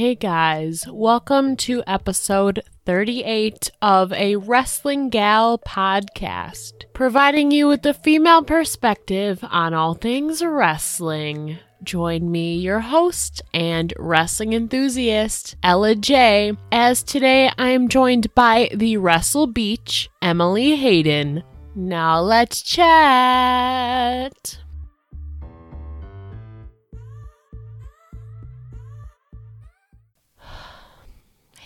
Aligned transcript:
Hey 0.00 0.14
guys, 0.14 0.86
welcome 0.90 1.56
to 1.56 1.82
episode 1.86 2.62
38 2.86 3.70
of 3.82 4.14
a 4.14 4.36
Wrestling 4.36 5.10
Gal 5.10 5.58
podcast, 5.58 6.86
providing 6.94 7.50
you 7.50 7.68
with 7.68 7.82
the 7.82 7.92
female 7.92 8.42
perspective 8.42 9.44
on 9.50 9.74
all 9.74 9.92
things 9.92 10.42
wrestling. 10.42 11.58
Join 11.82 12.32
me, 12.32 12.56
your 12.56 12.80
host 12.80 13.42
and 13.52 13.92
wrestling 13.98 14.54
enthusiast, 14.54 15.56
Ella 15.62 15.94
Jay, 15.94 16.56
as 16.72 17.02
today 17.02 17.50
I 17.58 17.68
am 17.68 17.88
joined 17.88 18.34
by 18.34 18.70
the 18.74 18.94
WrestleBeech, 18.94 20.08
Emily 20.22 20.76
Hayden. 20.76 21.42
Now 21.74 22.22
let's 22.22 22.62
chat. 22.62 24.60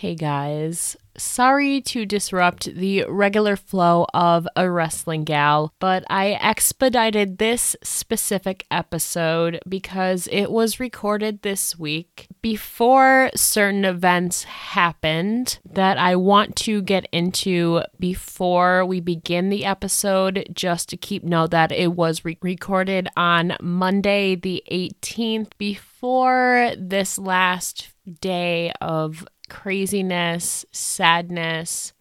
Hey 0.05 0.13
guys, 0.13 0.95
sorry 1.17 1.81
to 1.81 2.05
disrupt 2.05 2.65
the 2.75 3.05
regular 3.09 3.55
flow 3.55 4.05
of 4.13 4.47
a 4.55 4.69
wrestling 4.69 5.23
gal, 5.23 5.73
but 5.79 6.03
I 6.11 6.33
expedited 6.33 7.39
this 7.39 7.75
specific 7.81 8.67
episode 8.69 9.61
because 9.67 10.29
it 10.31 10.51
was 10.51 10.79
recorded 10.79 11.41
this 11.41 11.79
week 11.79 12.27
before 12.43 13.31
certain 13.35 13.83
events 13.83 14.43
happened 14.43 15.57
that 15.67 15.97
I 15.97 16.17
want 16.17 16.55
to 16.57 16.83
get 16.83 17.07
into 17.11 17.81
before 17.99 18.85
we 18.85 18.99
begin 18.99 19.49
the 19.49 19.65
episode, 19.65 20.47
just 20.53 20.87
to 20.89 20.97
keep 20.97 21.23
note 21.23 21.49
that 21.49 21.71
it 21.71 21.93
was 21.93 22.23
re- 22.23 22.37
recorded 22.43 23.07
on 23.17 23.57
Monday, 23.59 24.35
the 24.35 24.63
18th, 24.71 25.53
before 25.57 26.73
this 26.77 27.17
last 27.17 27.89
day 28.21 28.71
of 28.81 29.25
craziness, 29.45 30.65
sadness, 30.71 31.93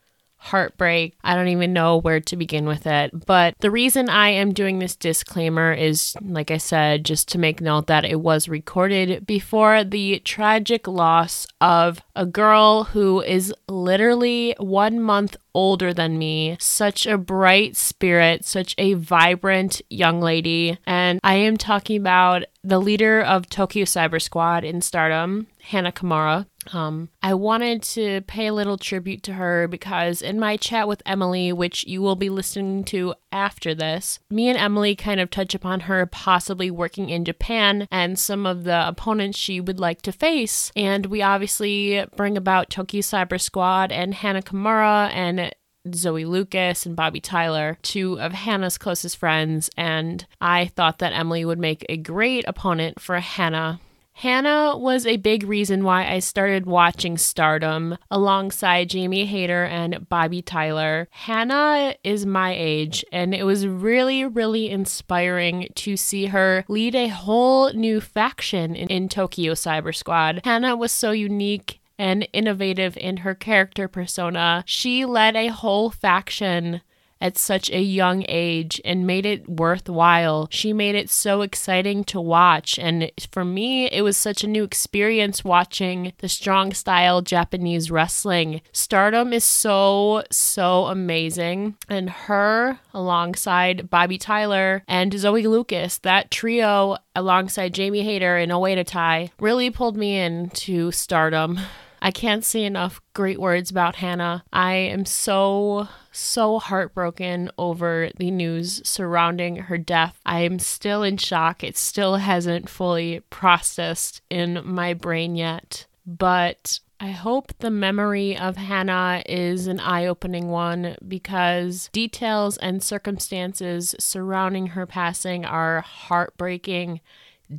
heartbreak. 0.44 1.16
I 1.24 1.34
don't 1.34 1.48
even 1.48 1.72
know 1.72 1.96
where 1.96 2.20
to 2.20 2.36
begin 2.36 2.66
with 2.66 2.86
it. 2.86 3.26
But 3.26 3.54
the 3.60 3.70
reason 3.70 4.10
I 4.10 4.28
am 4.28 4.52
doing 4.52 4.78
this 4.78 4.94
disclaimer 4.94 5.72
is, 5.72 6.14
like 6.20 6.50
I 6.50 6.58
said, 6.58 7.04
just 7.04 7.28
to 7.28 7.38
make 7.38 7.62
note 7.62 7.86
that 7.86 8.04
it 8.04 8.20
was 8.20 8.46
recorded 8.46 9.26
before 9.26 9.84
the 9.84 10.18
tragic 10.18 10.86
loss 10.86 11.46
of 11.62 12.02
a 12.14 12.26
girl 12.26 12.84
who 12.84 13.22
is 13.22 13.54
literally 13.68 14.54
one 14.58 15.00
month 15.00 15.38
older 15.54 15.94
than 15.94 16.18
me, 16.18 16.56
such 16.58 17.06
a 17.06 17.16
bright 17.16 17.76
spirit, 17.76 18.44
such 18.44 18.74
a 18.78 18.94
vibrant 18.94 19.80
young 19.88 20.20
lady. 20.20 20.78
And 20.86 21.20
I 21.22 21.34
am 21.34 21.56
talking 21.56 21.96
about 21.96 22.44
the 22.62 22.80
leader 22.80 23.20
of 23.20 23.48
Tokyo 23.48 23.84
Cyber 23.84 24.20
Squad 24.20 24.64
in 24.64 24.80
stardom, 24.80 25.46
Hana 25.60 25.92
Kimura. 25.92 26.46
Um, 26.72 27.10
I 27.22 27.34
wanted 27.34 27.82
to 27.82 28.22
pay 28.22 28.46
a 28.46 28.54
little 28.54 28.78
tribute 28.78 29.22
to 29.24 29.34
her 29.34 29.68
because 29.68 30.22
in 30.22 30.40
my 30.40 30.56
chat 30.56 30.88
with 30.88 31.02
Emily, 31.04 31.52
which 31.52 31.84
you 31.84 32.00
will 32.00 32.16
be 32.16 32.30
listening 32.30 32.84
to 32.84 33.14
after 33.30 33.74
this, 33.74 34.18
me 34.30 34.48
and 34.48 34.58
Emily 34.58 34.96
kind 34.96 35.20
of 35.20 35.28
touch 35.28 35.54
upon 35.54 35.80
her 35.80 36.06
possibly 36.06 36.70
working 36.70 37.10
in 37.10 37.24
Japan 37.24 37.86
and 37.90 38.18
some 38.18 38.46
of 38.46 38.64
the 38.64 38.86
opponents 38.86 39.38
she 39.38 39.60
would 39.60 39.78
like 39.78 40.00
to 40.02 40.12
face. 40.12 40.72
And 40.74 41.06
we 41.06 41.20
obviously 41.20 42.04
bring 42.16 42.36
about 42.36 42.70
Tokyo 42.70 43.00
Cyber 43.02 43.40
Squad 43.40 43.92
and 43.92 44.14
Hana 44.14 44.40
Kimura 44.40 45.10
and 45.12 45.43
Zoe 45.92 46.24
Lucas 46.24 46.86
and 46.86 46.96
Bobbi 46.96 47.20
Tyler, 47.22 47.78
two 47.82 48.18
of 48.20 48.32
Hana's 48.32 48.78
closest 48.78 49.16
friends, 49.16 49.68
and 49.76 50.24
I 50.40 50.66
thought 50.66 50.98
that 50.98 51.12
Emily 51.12 51.44
would 51.44 51.58
make 51.58 51.84
a 51.88 51.96
great 51.96 52.44
opponent 52.46 53.00
for 53.00 53.18
Hana. 53.18 53.80
Hana 54.18 54.78
was 54.78 55.06
a 55.06 55.16
big 55.16 55.42
reason 55.42 55.82
why 55.82 56.08
I 56.08 56.20
started 56.20 56.66
watching 56.66 57.18
Stardom 57.18 57.98
alongside 58.12 58.90
Jamie 58.90 59.26
Hayter 59.26 59.64
and 59.64 60.06
Bobbi 60.08 60.42
Tyler. 60.44 61.08
Hana 61.10 61.96
is 62.04 62.24
my 62.24 62.54
age, 62.56 63.04
and 63.10 63.34
it 63.34 63.42
was 63.42 63.66
really, 63.66 64.24
really 64.24 64.70
inspiring 64.70 65.68
to 65.74 65.96
see 65.96 66.26
her 66.26 66.64
lead 66.68 66.94
a 66.94 67.08
whole 67.08 67.72
new 67.72 68.00
faction 68.00 68.76
in, 68.76 68.86
in 68.86 69.08
Tokyo 69.08 69.54
Cyber 69.54 69.94
Squad. 69.94 70.40
Hana 70.44 70.76
was 70.76 70.92
so 70.92 71.10
unique 71.10 71.80
and 71.98 72.28
innovative 72.32 72.96
in 72.96 73.18
her 73.18 73.34
character 73.34 73.88
persona. 73.88 74.64
She 74.66 75.04
led 75.04 75.36
a 75.36 75.48
whole 75.48 75.90
faction 75.90 76.80
at 77.24 77.38
such 77.38 77.70
a 77.70 77.80
young 77.80 78.22
age 78.28 78.80
and 78.84 79.06
made 79.06 79.24
it 79.24 79.48
worthwhile. 79.48 80.46
She 80.50 80.74
made 80.74 80.94
it 80.94 81.08
so 81.08 81.40
exciting 81.40 82.04
to 82.04 82.20
watch. 82.20 82.78
And 82.78 83.10
for 83.30 83.46
me, 83.46 83.86
it 83.90 84.02
was 84.02 84.18
such 84.18 84.44
a 84.44 84.48
new 84.48 84.62
experience 84.62 85.42
watching 85.42 86.12
the 86.18 86.28
strong 86.28 86.74
style 86.74 87.22
Japanese 87.22 87.90
wrestling. 87.90 88.60
Stardom 88.72 89.32
is 89.32 89.42
so, 89.42 90.22
so 90.30 90.84
amazing. 90.84 91.76
And 91.88 92.10
her, 92.10 92.78
alongside 92.92 93.88
Bobbi 93.90 94.20
Tyler 94.20 94.82
and 94.86 95.18
Zoe 95.18 95.46
Lucas, 95.46 95.96
that 95.98 96.30
trio 96.30 96.98
alongside 97.16 97.72
Jamie 97.72 98.02
Hayter 98.02 98.36
and 98.36 98.52
Oedo 98.52 98.84
Tai 98.86 99.30
really 99.40 99.70
pulled 99.70 99.96
me 99.96 100.18
into 100.18 100.90
stardom. 100.90 101.58
I 102.02 102.10
can't 102.10 102.44
say 102.44 102.64
enough 102.64 103.00
great 103.14 103.40
words 103.40 103.70
about 103.70 103.96
Hana. 103.96 104.44
I 104.52 104.74
am 104.74 105.06
so, 105.06 105.88
so 106.12 106.58
heartbroken 106.58 107.50
over 107.56 108.10
the 108.16 108.30
news 108.30 108.82
surrounding 108.84 109.56
her 109.56 109.78
death. 109.78 110.20
I 110.26 110.40
am 110.40 110.58
still 110.58 111.02
in 111.02 111.16
shock. 111.16 111.64
It 111.64 111.78
still 111.78 112.16
hasn't 112.16 112.68
fully 112.68 113.20
processed 113.30 114.20
in 114.28 114.60
my 114.64 114.94
brain 114.94 115.36
yet. 115.36 115.86
But 116.06 116.80
I 117.00 117.10
hope 117.10 117.52
the 117.58 117.70
memory 117.70 118.36
of 118.36 118.56
Hana 118.56 119.22
is 119.26 119.66
an 119.66 119.80
eye 119.80 120.06
opening 120.06 120.48
one 120.48 120.96
because 121.06 121.90
details 121.92 122.56
and 122.58 122.82
circumstances 122.82 123.94
surrounding 123.98 124.68
her 124.68 124.86
passing 124.86 125.44
are 125.44 125.80
heartbreaking 125.80 127.00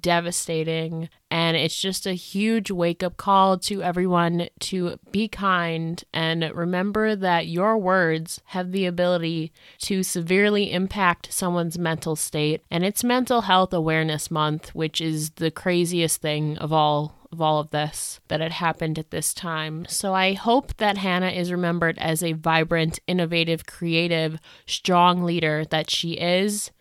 devastating. 0.02 1.10
And 1.32 1.58
it's 1.58 1.80
just 1.80 2.06
a 2.06 2.14
huge 2.14 2.72
wake 2.72 3.04
up 3.04 3.18
call 3.18 3.58
to 3.60 3.84
everyone 3.84 4.48
to 4.62 4.98
be 5.12 5.28
kind 5.28 6.04
and 6.14 6.52
remember 6.54 7.16
that 7.16 7.48
your 7.48 7.78
words 7.78 8.42
have 8.46 8.72
the 8.72 8.86
ability 8.86 9.52
to 9.80 10.04
severely 10.04 10.72
impact 10.72 11.34
someone's 11.34 11.78
mental 11.78 12.16
state. 12.16 12.62
And 12.72 12.86
it's 12.86 13.04
Mental 13.04 13.42
Health 13.42 13.74
Awareness 13.74 14.32
Month, 14.32 14.74
which 14.74 15.02
is 15.02 15.32
the 15.32 15.52
craziest 15.52 16.22
thing 16.22 16.58
of 16.58 16.72
all 16.72 17.16
of 17.36 17.42
all 17.42 17.60
of 17.60 17.72
this 17.72 18.22
that 18.30 18.40
had 18.40 18.54
happened 18.54 18.98
at 18.98 19.12
this 19.12 19.34
time. 19.34 19.86
So 19.90 20.14
I 20.14 20.34
hope 20.34 20.78
that 20.78 20.98
Hana 20.98 21.32
is 21.32 21.52
remembered 21.52 21.98
as 22.00 22.24
a 22.24 22.32
vibrant, 22.32 23.00
innovative, 23.08 23.66
creative, 23.66 24.40
strong 24.66 25.24
leader 25.24 25.66
that 25.66 25.92
she 25.92 26.14
is 26.14 26.72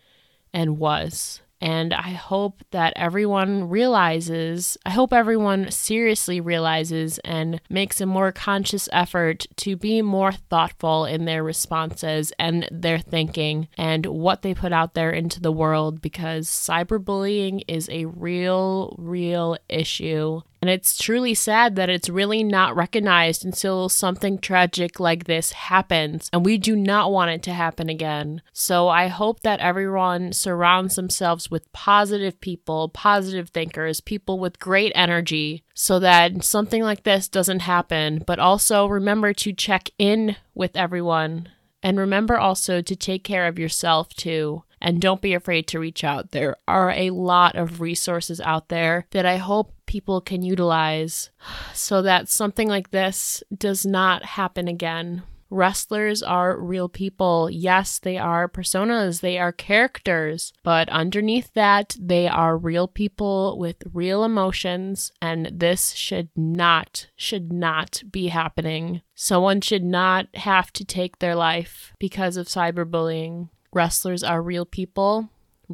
and 0.53 0.77
was. 0.77 1.41
And 1.61 1.93
I 1.93 2.09
hope 2.09 2.63
that 2.71 2.93
everyone 2.95 3.69
realizes, 3.69 4.77
I 4.85 4.91
hope 4.91 5.13
everyone 5.13 5.71
seriously 5.71 6.41
realizes 6.41 7.17
and 7.19 7.61
makes 7.69 8.01
a 8.01 8.05
more 8.05 8.31
conscious 8.31 8.89
effort 8.91 9.47
to 9.57 9.75
be 9.75 10.01
more 10.01 10.31
thoughtful 10.31 11.05
in 11.05 11.25
their 11.25 11.43
responses 11.43 12.33
and 12.37 12.67
their 12.71 12.99
thinking 12.99 13.67
and 13.77 14.05
what 14.05 14.41
they 14.41 14.53
put 14.53 14.73
out 14.73 14.93
there 14.93 15.11
into 15.11 15.39
the 15.39 15.51
world 15.51 16.01
because 16.01 16.47
cyberbullying 16.47 17.63
is 17.67 17.89
a 17.89 18.05
real, 18.05 18.95
real 18.97 19.57
issue. 19.69 20.41
And 20.65 20.71
it's 20.71 20.97
truly 20.97 21.35
sad 21.35 21.75
that 21.75 21.91
it's 21.91 22.09
really 22.09 22.43
not 22.43 22.75
recognized 22.75 23.45
until 23.45 23.87
something 23.87 24.39
tragic 24.39 24.99
like 24.99 25.25
this 25.25 25.51
happens. 25.51 26.27
And 26.33 26.43
we 26.43 26.57
do 26.57 26.75
not 26.75 27.11
want 27.11 27.29
it 27.29 27.43
to 27.43 27.53
happen 27.53 27.87
again. 27.87 28.41
So 28.51 28.87
I 28.87 29.05
hope 29.05 29.41
that 29.41 29.59
everyone 29.59 30.33
surrounds 30.33 30.95
themselves 30.95 31.51
with 31.51 31.71
positive 31.71 32.41
people, 32.41 32.89
positive 32.89 33.49
thinkers, 33.49 34.01
people 34.01 34.39
with 34.39 34.57
great 34.57 34.91
energy, 34.95 35.63
so 35.75 35.99
that 35.99 36.43
something 36.43 36.81
like 36.81 37.03
this 37.03 37.27
doesn't 37.27 37.59
happen. 37.59 38.23
But 38.25 38.39
also 38.39 38.87
remember 38.87 39.33
to 39.33 39.53
check 39.53 39.91
in 39.99 40.35
with 40.55 40.75
everyone. 40.75 41.47
And 41.83 41.99
remember 41.99 42.39
also 42.39 42.81
to 42.81 42.95
take 42.95 43.23
care 43.23 43.45
of 43.45 43.59
yourself 43.59 44.15
too 44.15 44.63
and 44.81 44.99
don't 44.99 45.21
be 45.21 45.35
afraid 45.35 45.67
to 45.67 45.79
reach 45.79 46.03
out. 46.03 46.31
There 46.31 46.57
are 46.67 46.89
a 46.89 47.11
lot 47.11 47.55
of 47.55 47.81
resources 47.81 48.41
out 48.41 48.69
there 48.69 49.05
that 49.11 49.25
I 49.25 49.37
hope 49.37 49.74
people 49.85 50.21
can 50.21 50.41
utilize 50.41 51.29
so 51.73 52.01
that 52.01 52.29
something 52.29 52.67
like 52.67 52.91
this 52.91 53.43
does 53.55 53.85
not 53.85 54.23
happen 54.23 54.67
again. 54.67 55.23
Wrestlers 55.51 56.23
are 56.23 56.59
real 56.59 56.89
people. 56.89 57.49
Yes, 57.51 57.99
they 57.99 58.17
are 58.17 58.49
personas, 58.49 59.21
they 59.21 59.37
are 59.37 59.51
characters, 59.51 60.51
but 60.63 60.89
underneath 60.89 61.53
that, 61.53 61.95
they 61.99 62.27
are 62.27 62.57
real 62.57 62.87
people 62.87 63.57
with 63.57 63.83
real 63.93 64.23
emotions, 64.23 65.11
and 65.21 65.49
this 65.53 65.93
should 65.93 66.29
not, 66.35 67.07
should 67.15 67.53
not 67.53 68.03
be 68.09 68.27
happening. 68.27 69.01
Someone 69.13 69.61
should 69.61 69.83
not 69.83 70.27
have 70.35 70.73
to 70.73 70.83
take 70.83 71.19
their 71.19 71.35
life 71.35 71.93
because 71.99 72.37
of 72.37 72.47
cyberbullying. 72.47 73.49
Wrestlers 73.71 74.23
are 74.23 74.41
real 74.41 74.65
people, 74.65 75.29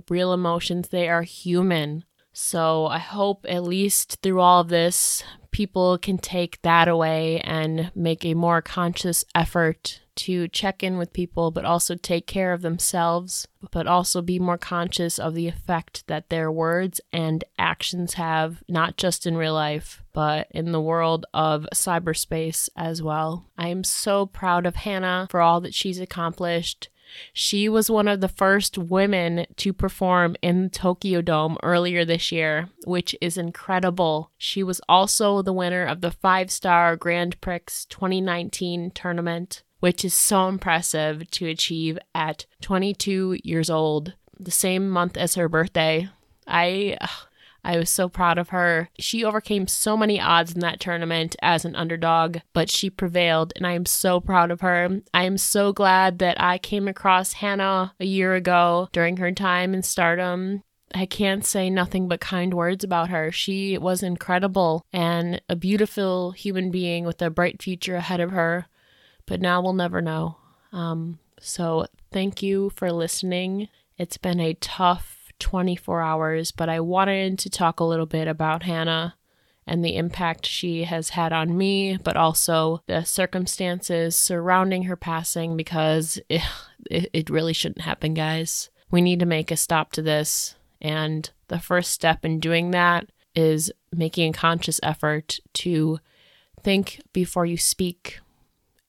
real 0.10 0.34
emotions, 0.34 0.90
they 0.90 1.08
are 1.08 1.24
human. 1.24 2.04
So 2.34 2.88
I 2.88 3.00
hope 3.00 3.46
at 3.48 3.64
least 3.64 4.20
through 4.22 4.40
all 4.40 4.62
of 4.62 4.70
this, 4.70 5.24
people 5.52 5.98
can 5.98 6.18
take 6.18 6.62
that 6.62 6.88
away 6.88 7.42
and 7.42 7.92
make 7.94 8.26
a 8.26 8.34
more 8.34 8.62
conscious 8.62 9.26
effort 9.36 10.02
to 10.14 10.48
check 10.50 10.84
in 10.84 10.98
with 10.98 11.14
people, 11.14 11.52
but 11.52 11.66
also 11.66 11.96
take 11.96 12.28
care 12.28 12.54
of 12.54 12.62
themselves, 12.62 13.48
but 13.72 13.88
also 13.88 14.22
be 14.22 14.40
more 14.40 14.58
conscious 14.58 15.18
of 15.18 15.34
the 15.34 15.48
effect 15.48 16.06
that 16.08 16.30
their 16.30 16.52
words 16.52 17.00
and 17.12 17.44
actions 17.58 18.16
have, 18.16 18.64
not 18.68 18.98
just 18.98 19.26
in 19.26 19.38
real 19.38 19.54
life, 19.54 20.04
but 20.14 20.48
in 20.52 20.72
the 20.72 20.82
world 20.82 21.26
of 21.34 21.68
cyberspace 21.74 22.70
as 22.76 23.02
well. 23.02 23.46
I 23.58 23.70
am 23.70 23.84
so 23.84 24.26
proud 24.26 24.66
of 24.66 24.76
Hana 24.76 25.28
for 25.30 25.42
all 25.42 25.62
that 25.62 25.74
she's 25.74 26.00
accomplished. 26.00 26.90
She 27.34 27.70
was 27.70 27.90
one 27.90 28.08
of 28.08 28.22
the 28.22 28.28
first 28.28 28.78
women 28.78 29.46
to 29.58 29.74
perform 29.74 30.36
in 30.42 30.70
Tokyo 30.70 31.22
Dome 31.22 31.58
earlier 31.64 32.06
this 32.06 32.32
year, 32.32 32.70
which 32.86 33.16
is 33.22 33.38
incredible. 33.38 34.32
She 34.38 34.64
was 34.64 34.82
also 34.88 35.42
the 35.42 35.54
winner 35.54 35.86
of 35.86 36.02
the 36.02 36.12
five 36.12 36.52
star 36.52 36.96
Grand 36.96 37.40
Prix 37.42 37.62
2019 37.90 38.92
tournament, 38.92 39.64
which 39.80 40.06
is 40.06 40.14
so 40.14 40.48
impressive 40.48 41.30
to 41.32 41.48
achieve 41.48 41.98
at 42.14 42.46
22 42.62 43.40
years 43.44 43.70
old, 43.70 44.14
the 44.40 44.52
same 44.52 44.90
month 44.90 45.18
as 45.18 45.36
her 45.36 45.50
birthday. 45.50 46.10
I 46.48 46.98
I 47.64 47.78
was 47.78 47.90
so 47.90 48.10
proud 48.10 48.38
of 48.38 48.50
her. 48.50 48.90
She 48.98 49.24
overcame 49.24 49.68
so 49.68 49.96
many 49.96 50.20
odds 50.20 50.54
in 50.54 50.60
that 50.62 50.80
tournament 50.80 51.36
as 51.42 51.64
an 51.64 51.76
underdog, 51.76 52.38
but 52.54 52.70
she 52.70 52.90
prevailed, 52.90 53.54
and 53.56 53.68
I 53.68 53.74
am 53.74 53.86
so 53.86 54.20
proud 54.20 54.52
of 54.52 54.62
her. 54.62 55.02
I 55.14 55.24
am 55.24 55.38
so 55.38 55.72
glad 55.72 56.20
that 56.20 56.42
I 56.42 56.58
came 56.58 56.88
across 56.88 57.34
Hana 57.34 57.94
a 58.00 58.06
year 58.06 58.34
ago 58.34 58.90
during 58.92 59.18
her 59.18 59.32
time 59.32 59.74
in 59.74 59.84
stardom. 59.84 60.64
I 60.94 61.06
can't 61.06 61.46
say 61.46 61.70
nothing 61.70 62.08
but 62.08 62.20
kind 62.20 62.54
words 62.54 62.84
about 62.84 63.10
her. 63.10 63.32
She 63.32 63.78
was 63.78 64.04
incredible 64.04 64.84
and 64.92 65.42
a 65.48 65.56
beautiful 65.56 66.32
human 66.32 66.72
being 66.72 67.06
with 67.06 67.22
a 67.22 67.30
bright 67.30 67.62
future 67.62 67.96
ahead 67.96 68.20
of 68.20 68.32
her, 68.32 68.66
but 69.26 69.40
now 69.40 69.62
we'll 69.62 69.74
never 69.74 70.02
know. 70.02 70.38
Um, 70.74 71.20
so, 71.40 71.86
thank 72.12 72.44
you 72.44 72.72
for 72.76 72.92
listening. 72.92 73.70
It's 73.98 74.18
been 74.18 74.40
a 74.40 74.54
tough 74.56 75.21
24 75.42 76.02
hours, 76.02 76.52
but 76.52 76.70
I 76.70 76.80
wanted 76.80 77.38
to 77.40 77.50
talk 77.50 77.80
a 77.80 77.86
little 77.86 78.06
bit 78.06 78.28
about 78.28 78.64
Hana 78.64 79.16
and 79.68 79.84
the 79.84 79.96
impact 79.96 80.46
she 80.46 80.86
has 80.86 81.10
had 81.10 81.34
on 81.34 81.58
me, 81.58 81.98
but 81.98 82.18
also 82.18 82.82
the 82.88 83.04
circumstances 83.04 84.16
surrounding 84.16 84.84
her 84.84 84.96
passing 84.96 85.58
because 85.58 86.20
eh, 86.30 86.42
it, 86.90 87.10
it, 87.14 87.30
really 87.30 87.54
shouldn't 87.54 87.82
happen, 87.82 88.14
guys. 88.14 88.70
We 88.90 89.02
need 89.02 89.20
to 89.20 89.26
make 89.26 89.52
a 89.52 89.58
stop 89.58 89.92
to 89.94 90.02
this. 90.02 90.56
And 90.82 91.30
the 91.48 91.60
first 91.60 91.92
step 91.92 92.26
in 92.26 92.40
doing 92.40 92.72
that 92.72 93.10
is 93.36 93.72
making 93.94 94.30
a 94.30 94.38
conscious 94.38 94.80
effort 94.84 95.40
to 95.54 96.00
think 96.62 97.02
before 97.14 97.46
you 97.46 97.58
speak. 97.58 98.20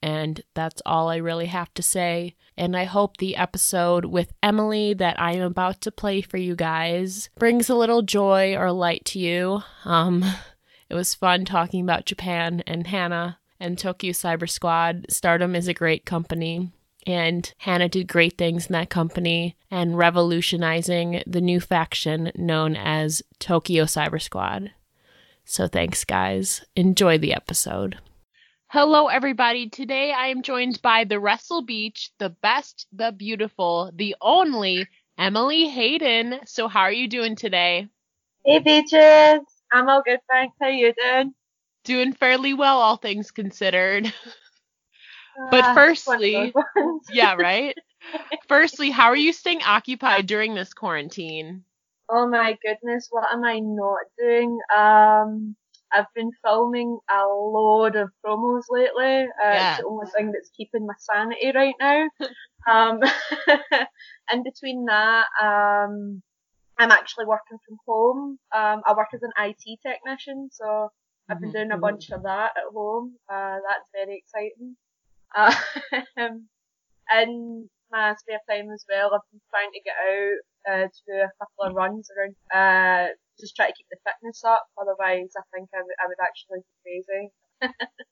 And 0.03 0.43
that's 0.55 0.83
all 0.85 1.09
I 1.09 1.17
really 1.17 1.47
have 1.47 1.73
to 1.75 1.83
say. 1.83 2.35
And 2.63 2.77
I 2.77 2.85
hope 2.85 3.17
the 3.17 3.35
episode 3.35 4.05
with 4.05 4.33
Emily 4.41 4.95
that 4.95 5.21
I 5.21 5.33
am 5.33 5.43
about 5.43 5.81
to 5.81 5.91
play 5.91 6.21
for 6.21 6.37
you 6.37 6.55
guys 6.55 7.29
brings 7.37 7.69
a 7.69 7.75
little 7.75 8.03
joy 8.03 8.55
or 8.55 8.71
light 8.71 9.05
to 9.07 9.19
you. 9.19 9.65
Um, 9.85 10.25
it 10.89 10.95
was 10.95 11.13
fun 11.13 11.45
talking 11.45 11.83
about 11.83 12.07
Japan 12.07 12.63
and 12.65 12.87
Hana 12.87 13.41
and 13.59 13.77
Tokyo 13.77 14.13
Cyber 14.13 14.49
Squad. 14.49 15.07
Stardom 15.11 15.57
is 15.57 15.67
a 15.67 15.75
great 15.75 16.05
company. 16.05 16.71
And 17.05 17.53
Hana 17.59 17.89
did 17.89 18.07
great 18.07 18.39
things 18.39 18.67
in 18.67 18.75
that 18.75 18.91
company 18.91 19.57
and 19.69 19.99
revolutionizing 19.99 21.21
the 21.27 21.41
new 21.41 21.59
faction 21.59 22.31
known 22.37 22.77
as 22.77 23.25
Tokyo 23.41 23.87
Cyber 23.87 24.23
Squad. 24.23 24.71
So 25.45 25.67
thanks, 25.67 26.05
guys. 26.05 26.65
Enjoy 26.77 27.19
the 27.19 27.35
episode. 27.35 27.99
Hello, 28.73 29.09
everybody. 29.09 29.69
Today 29.69 30.15
I 30.15 30.29
am 30.29 30.41
joined 30.41 30.81
by 30.81 31.05
the 31.05 31.17
WrestleBeech, 31.17 32.09
the 32.19 32.31
best, 32.31 32.87
the 32.91 33.13
beautiful, 33.13 33.91
the 33.95 34.17
only 34.19 34.89
Emily 35.19 35.69
Hayden. 35.69 36.41
So, 36.47 36.69
how 36.69 36.81
are 36.81 36.91
you 36.91 37.07
doing 37.07 37.37
today? 37.37 37.89
Hey, 38.47 38.61
Beaches. 38.61 39.45
I'm 39.71 39.91
all 39.91 40.01
good, 40.03 40.21
thanks. 40.31 40.57
How 40.59 40.69
you 40.69 40.95
doing? 40.95 41.35
Doing 41.85 42.15
fairly 42.15 42.55
well, 42.55 42.79
all 42.79 42.97
things 42.97 43.31
considered. 43.31 44.07
but 45.51 45.65
ah, 45.65 45.75
firstly, 45.75 46.55
yeah, 47.13 47.35
right? 47.35 47.77
firstly, 48.49 48.89
how 48.89 49.09
are 49.09 49.15
you 49.15 49.35
staying 49.35 49.61
occupied 49.65 50.25
during 50.25 50.55
this 50.55 50.73
quarantine? 50.73 51.65
Oh 52.09 52.27
my 52.27 52.57
goodness, 52.65 53.09
what 53.11 53.31
am 53.31 53.45
I 53.45 53.59
not 53.59 53.99
doing? 54.19 54.59
Um, 54.75 55.57
I've 55.95 56.13
been 56.15 56.31
filming 56.45 56.99
a 57.11 57.27
load 57.27 57.97
of 57.97 58.11
promos 58.25 58.63
lately. 58.71 59.23
Uh, 59.23 59.27
yeah. 59.43 59.73
It's 59.73 59.83
the 59.83 59.89
only 59.89 60.07
thing 60.17 60.33
that's 60.33 60.51
keeping 60.57 60.87
my 60.87 60.95
sanity 60.99 61.53
right 61.55 61.75
now. 61.81 62.09
um, 62.71 63.01
in 64.33 64.43
between 64.43 64.87
that, 64.87 65.27
um, 65.41 66.23
I'm 66.79 66.91
actually 66.91 67.27
working 67.27 67.59
from 67.67 67.77
home. 67.87 68.39
Um, 68.55 68.83
I 68.87 68.95
work 68.97 69.09
as 69.15 69.23
an 69.23 69.31
IT 69.39 69.81
technician, 69.87 70.49
so 70.51 70.91
I've 71.29 71.41
been 71.41 71.51
mm-hmm. 71.51 71.57
doing 71.59 71.71
a 71.71 71.75
mm-hmm. 71.75 71.81
bunch 71.81 72.11
of 72.11 72.23
that 72.23 72.53
at 72.57 72.73
home. 72.73 73.15
Uh, 73.29 73.59
that's 73.67 73.89
very 73.93 74.19
exciting. 74.19 74.77
Uh, 75.35 75.55
in 77.23 77.69
my 77.91 78.15
spare 78.19 78.41
time 78.49 78.71
as 78.73 78.85
well, 78.89 79.15
I've 79.15 79.31
been 79.31 79.41
trying 79.51 79.71
to 79.73 79.81
get 79.81 79.95
out 80.11 80.39
uh, 80.73 80.87
to 80.89 81.01
do 81.07 81.13
a 81.13 81.31
couple 81.39 81.65
of 81.65 81.75
runs 81.75 82.09
around, 82.11 82.35
uh, 82.53 83.13
just 83.43 83.57
try 83.57 83.67
to 83.67 83.75
keep 83.77 83.87
the 83.91 83.99
fitness 84.07 84.43
up. 84.45 84.65
Otherwise, 84.81 85.33
I 85.37 85.43
think 85.53 85.69
I 85.75 85.83
would 85.83 86.23
actually 86.23 86.61
be 86.63 87.03
crazy. 87.61 87.75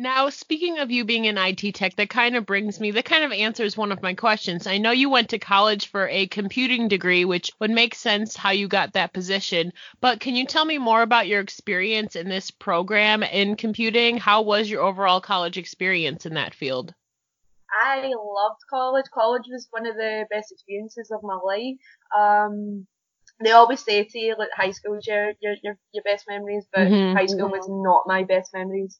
Now, 0.00 0.30
speaking 0.30 0.78
of 0.78 0.92
you 0.92 1.04
being 1.04 1.26
an 1.26 1.36
IT 1.36 1.74
tech, 1.74 1.96
that 1.96 2.08
kind 2.08 2.36
of 2.36 2.46
brings 2.46 2.78
me, 2.78 2.92
that 2.92 3.04
kind 3.04 3.24
of 3.24 3.32
answers 3.32 3.76
one 3.76 3.90
of 3.90 4.00
my 4.00 4.14
questions. 4.14 4.68
I 4.68 4.78
know 4.78 4.92
you 4.92 5.10
went 5.10 5.30
to 5.30 5.40
college 5.40 5.88
for 5.88 6.06
a 6.06 6.28
computing 6.28 6.86
degree, 6.86 7.24
which 7.24 7.50
would 7.58 7.72
make 7.72 7.96
sense 7.96 8.36
how 8.36 8.50
you 8.50 8.68
got 8.68 8.92
that 8.92 9.12
position. 9.12 9.72
But 10.00 10.20
can 10.20 10.36
you 10.36 10.46
tell 10.46 10.64
me 10.64 10.78
more 10.78 11.02
about 11.02 11.26
your 11.26 11.40
experience 11.40 12.14
in 12.14 12.28
this 12.28 12.52
program 12.52 13.24
in 13.24 13.56
computing? 13.56 14.18
How 14.18 14.42
was 14.42 14.70
your 14.70 14.82
overall 14.82 15.20
college 15.20 15.58
experience 15.58 16.26
in 16.26 16.34
that 16.34 16.54
field? 16.54 16.94
I 17.72 18.06
loved 18.06 18.60
college. 18.70 19.06
College 19.12 19.46
was 19.50 19.66
one 19.70 19.84
of 19.84 19.96
the 19.96 20.26
best 20.30 20.52
experiences 20.52 21.10
of 21.10 21.24
my 21.24 21.40
life. 21.44 21.74
Um, 22.16 22.86
they 23.40 23.52
always 23.52 23.84
say 23.84 24.04
to 24.04 24.18
you 24.18 24.34
like 24.38 24.48
high 24.52 24.72
school 24.72 24.94
is 24.94 25.06
your 25.06 25.32
your 25.40 25.54
your, 25.62 25.76
your 25.92 26.02
best 26.02 26.24
memories, 26.28 26.66
but 26.72 26.88
mm-hmm. 26.88 27.16
high 27.16 27.26
school 27.26 27.48
was 27.48 27.66
not 27.68 28.02
my 28.06 28.24
best 28.24 28.50
memories. 28.52 28.98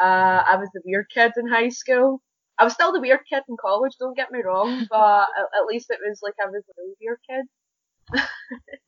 Uh, 0.00 0.42
I 0.48 0.56
was 0.56 0.68
the 0.72 0.82
weird 0.84 1.06
kid 1.12 1.32
in 1.36 1.48
high 1.48 1.68
school. 1.68 2.22
I 2.58 2.64
was 2.64 2.74
still 2.74 2.92
the 2.92 3.00
weird 3.00 3.20
kid 3.28 3.42
in 3.48 3.56
college. 3.60 3.92
Don't 3.98 4.16
get 4.16 4.30
me 4.30 4.42
wrong, 4.44 4.86
but 4.90 5.26
at, 5.38 5.46
at 5.60 5.66
least 5.68 5.90
it 5.90 5.98
was 6.06 6.20
like 6.22 6.34
I 6.42 6.46
was 6.46 6.62
a 6.68 6.74
really 6.78 6.94
weird 7.00 7.18
kid. 7.28 7.46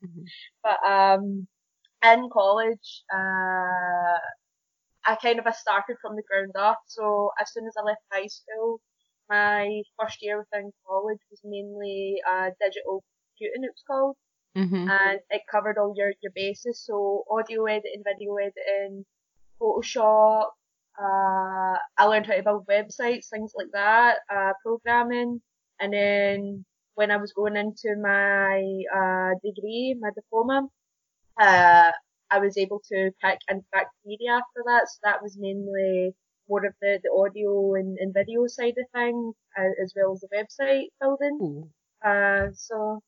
mm-hmm. 0.04 0.24
But 0.62 0.78
um, 0.88 1.46
in 2.04 2.28
college, 2.32 3.02
uh, 3.12 4.18
I 5.06 5.16
kind 5.20 5.38
of 5.38 5.46
I 5.46 5.52
started 5.52 5.96
from 6.00 6.16
the 6.16 6.22
ground 6.28 6.52
up. 6.58 6.80
So 6.86 7.30
as 7.40 7.52
soon 7.52 7.66
as 7.66 7.74
I 7.78 7.82
left 7.84 8.02
high 8.12 8.28
school, 8.28 8.80
my 9.28 9.82
first 9.98 10.18
year 10.20 10.38
within 10.38 10.70
college 10.86 11.20
was 11.30 11.40
mainly 11.44 12.20
uh, 12.30 12.50
digital 12.60 13.02
computing. 13.38 13.64
It 13.64 13.72
was 13.74 13.84
called. 13.86 14.16
Mm-hmm. 14.56 14.88
And 14.88 15.20
it 15.30 15.42
covered 15.50 15.78
all 15.78 15.94
your, 15.96 16.12
your 16.23 16.32
bases, 16.34 16.80
so 16.87 17.25
audio 17.30 17.64
editing, 17.64 18.02
video 18.04 18.37
editing, 18.37 19.04
Photoshop, 19.61 20.46
uh, 20.99 21.76
I 21.99 22.04
learned 22.06 22.26
how 22.26 22.34
to 22.34 22.42
build 22.42 22.66
websites, 22.66 23.28
things 23.28 23.52
like 23.56 23.73
that, 23.73 24.18
uh, 24.32 24.52
programming, 24.62 25.40
and 25.80 25.92
then 25.92 26.64
when 26.94 27.11
I 27.11 27.16
was 27.16 27.32
going 27.32 27.56
into 27.56 27.96
my, 28.00 28.62
uh, 28.94 29.34
degree, 29.42 29.96
my 29.99 30.11
diploma, 30.14 30.68
uh, 31.40 31.90
I 32.30 32.38
was 32.38 32.56
able 32.56 32.80
to 32.92 33.11
pick 33.20 33.38
fact 33.73 33.90
media 34.04 34.32
after 34.32 34.62
that, 34.66 34.88
so 34.88 34.99
that 35.02 35.23
was 35.23 35.37
mainly 35.38 36.14
more 36.49 36.64
of 36.64 36.75
the, 36.80 37.00
the 37.02 37.11
audio 37.11 37.75
and, 37.75 37.99
and 37.99 38.14
video 38.14 38.46
side 38.46 38.75
of 38.78 38.87
things, 38.94 39.34
uh, 39.58 39.82
as 39.82 39.92
well 39.96 40.12
as 40.12 40.20
the 40.20 40.28
website 40.28 40.88
building. 41.00 41.70
Uh, 42.04 42.49
so 42.54 43.02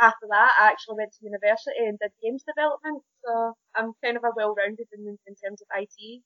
after 0.00 0.26
that, 0.30 0.52
I 0.60 0.68
actually 0.68 0.96
went 0.96 1.12
to 1.12 1.24
university 1.24 1.76
and 1.78 1.98
did 1.98 2.10
games 2.22 2.42
development. 2.42 3.02
So 3.24 3.54
I'm 3.74 3.92
kind 4.02 4.16
of 4.16 4.24
a 4.24 4.32
well-rounded 4.34 4.86
in, 4.96 5.18
in 5.26 5.34
terms 5.34 5.60
of 5.60 5.68
IT. 5.76 6.22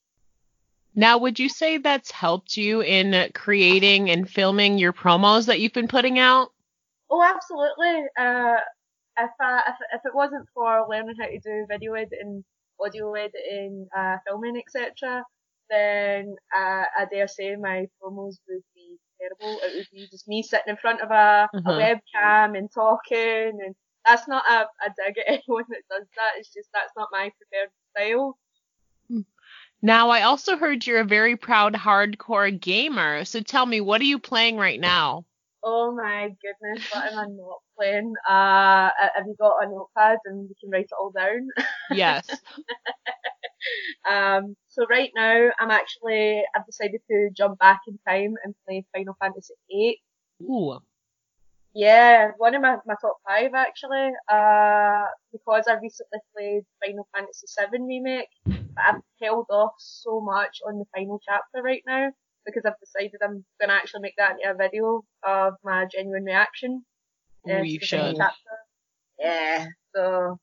Now, 0.94 1.18
would 1.18 1.38
you 1.40 1.48
say 1.48 1.78
that's 1.78 2.10
helped 2.12 2.56
you 2.56 2.80
in 2.80 3.30
creating 3.34 4.10
and 4.10 4.30
filming 4.30 4.78
your 4.78 4.92
promos 4.92 5.46
that 5.46 5.58
you've 5.58 5.72
been 5.72 5.88
putting 5.88 6.20
out? 6.20 6.52
Oh, 7.10 7.22
absolutely. 7.22 8.04
Uh, 8.16 8.60
if, 9.18 9.30
I, 9.40 9.62
if, 9.68 9.76
if 9.92 10.00
it 10.04 10.14
wasn't 10.14 10.46
for 10.54 10.86
learning 10.88 11.16
how 11.18 11.26
to 11.26 11.38
do 11.40 11.66
video 11.68 11.94
editing, 11.94 12.44
audio 12.80 13.12
editing, 13.14 13.88
uh, 13.96 14.18
filming, 14.26 14.56
etc., 14.56 15.24
then 15.68 16.36
uh, 16.56 16.84
I 16.98 17.06
dare 17.12 17.26
say 17.26 17.56
my 17.56 17.88
promos 18.00 18.36
would 18.48 18.62
terrible. 19.20 19.60
It 19.62 19.74
would 19.76 19.86
be 19.92 20.08
just 20.10 20.28
me 20.28 20.42
sitting 20.42 20.68
in 20.68 20.76
front 20.76 21.00
of 21.00 21.10
a, 21.10 21.48
uh-huh. 21.54 21.70
a 21.70 21.72
webcam 21.72 22.56
and 22.58 22.70
talking, 22.72 23.58
and 23.64 23.74
that's 24.06 24.28
not 24.28 24.44
a, 24.50 24.62
a 24.84 24.94
dig 24.96 25.18
at 25.18 25.24
anyone 25.26 25.64
that 25.68 25.82
does 25.90 26.06
that. 26.16 26.32
It's 26.38 26.52
just 26.52 26.68
that's 26.72 26.92
not 26.96 27.08
my 27.12 27.30
preferred 27.38 27.70
style. 27.90 28.38
Now, 29.84 30.08
I 30.08 30.22
also 30.22 30.56
heard 30.56 30.86
you're 30.86 31.00
a 31.00 31.04
very 31.04 31.36
proud 31.36 31.74
hardcore 31.74 32.58
gamer. 32.58 33.26
So 33.26 33.40
tell 33.40 33.66
me, 33.66 33.82
what 33.82 34.00
are 34.00 34.04
you 34.04 34.18
playing 34.18 34.56
right 34.56 34.80
now? 34.80 35.26
Oh 35.66 35.94
my 35.94 36.28
goodness, 36.42 36.86
what 36.92 37.10
am 37.10 37.18
I 37.18 37.24
not 37.24 37.60
playing? 37.74 38.12
Uh, 38.28 38.90
have 39.14 39.26
you 39.26 39.34
got 39.40 39.64
a 39.64 39.66
notepad 39.66 40.18
and 40.26 40.46
we 40.46 40.54
can 40.60 40.70
write 40.70 40.84
it 40.84 40.98
all 40.98 41.10
down? 41.10 41.48
Yes. 41.90 42.28
um, 44.10 44.56
so 44.68 44.84
right 44.90 45.10
now, 45.16 45.48
I'm 45.58 45.70
actually, 45.70 46.42
I've 46.54 46.66
decided 46.66 47.00
to 47.10 47.30
jump 47.34 47.58
back 47.58 47.80
in 47.88 47.98
time 48.06 48.34
and 48.44 48.54
play 48.66 48.84
Final 48.94 49.16
Fantasy 49.18 49.54
VIII. 49.70 50.02
Ooh. 50.42 50.78
Yeah, 51.74 52.32
one 52.36 52.54
of 52.54 52.60
my, 52.60 52.76
my 52.86 52.94
top 53.00 53.16
five 53.26 53.52
actually. 53.54 54.10
Uh, 54.30 55.06
because 55.32 55.64
I 55.66 55.74
recently 55.80 56.20
played 56.36 56.62
Final 56.84 57.08
Fantasy 57.14 57.46
VII 57.58 57.82
remake, 57.82 58.28
but 58.44 58.84
I've 58.86 59.02
held 59.22 59.46
off 59.48 59.74
so 59.78 60.20
much 60.20 60.58
on 60.66 60.78
the 60.78 60.84
final 60.94 61.20
chapter 61.26 61.62
right 61.62 61.82
now 61.86 62.10
because 62.46 62.62
I've 62.66 62.78
decided 62.80 63.20
I'm 63.22 63.44
gonna 63.60 63.74
actually 63.74 64.02
make 64.02 64.14
that 64.18 64.32
into 64.32 64.50
a 64.50 64.54
video 64.54 65.02
of 65.22 65.54
my 65.64 65.86
genuine 65.90 66.24
reaction. 66.24 66.84
You 67.46 67.78
should. 67.80 68.18
Yeah, 69.18 69.66
so 69.94 70.38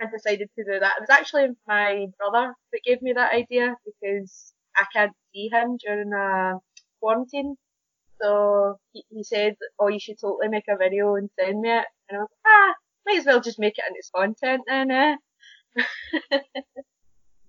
I 0.00 0.06
decided 0.06 0.48
to 0.56 0.64
do 0.64 0.80
that. 0.80 0.94
It 0.98 1.02
was 1.02 1.10
actually 1.10 1.48
my 1.66 2.06
brother 2.18 2.54
that 2.72 2.80
gave 2.84 3.02
me 3.02 3.12
that 3.12 3.32
idea 3.32 3.74
because 3.84 4.52
I 4.76 4.84
can't 4.94 5.12
see 5.32 5.48
him 5.52 5.76
during 5.84 6.12
a 6.12 6.58
quarantine 7.00 7.56
so 8.20 8.78
he, 8.92 9.04
he 9.08 9.24
said, 9.24 9.56
oh, 9.78 9.88
you 9.88 9.98
should 9.98 10.18
totally 10.20 10.48
make 10.48 10.64
a 10.68 10.76
video 10.76 11.14
and 11.14 11.30
send 11.38 11.60
me 11.60 11.70
it. 11.70 11.86
And 12.08 12.18
I 12.18 12.20
was 12.20 12.28
like, 12.30 12.52
ah, 12.52 12.74
might 13.06 13.18
as 13.18 13.26
well 13.26 13.40
just 13.40 13.58
make 13.58 13.74
it 13.78 13.84
into 13.88 14.02
content 14.14 14.62
then, 14.66 14.90
eh? 14.90 15.16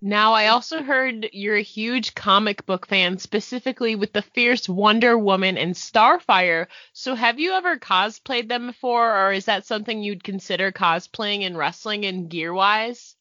Now, 0.04 0.34
I 0.34 0.48
also 0.48 0.82
heard 0.82 1.30
you're 1.32 1.58
a 1.58 1.62
huge 1.62 2.16
comic 2.16 2.66
book 2.66 2.88
fan, 2.88 3.20
specifically 3.20 3.96
with 3.96 4.14
the 4.14 4.24
fierce 4.24 4.68
Wonder 4.68 5.16
Woman 5.16 5.60
and 5.60 5.76
Starfire. 5.76 6.68
So, 6.94 7.14
have 7.14 7.40
you 7.40 7.52
ever 7.52 7.78
cosplayed 7.78 8.50
them 8.50 8.66
before, 8.66 9.16
or 9.16 9.32
is 9.32 9.46
that 9.46 9.68
something 9.68 10.02
you'd 10.02 10.24
consider 10.24 10.72
cosplaying 10.72 11.42
in 11.42 11.56
wrestling 11.56 12.06
and 12.06 12.28
gear 12.30 12.52
wise? 12.52 13.16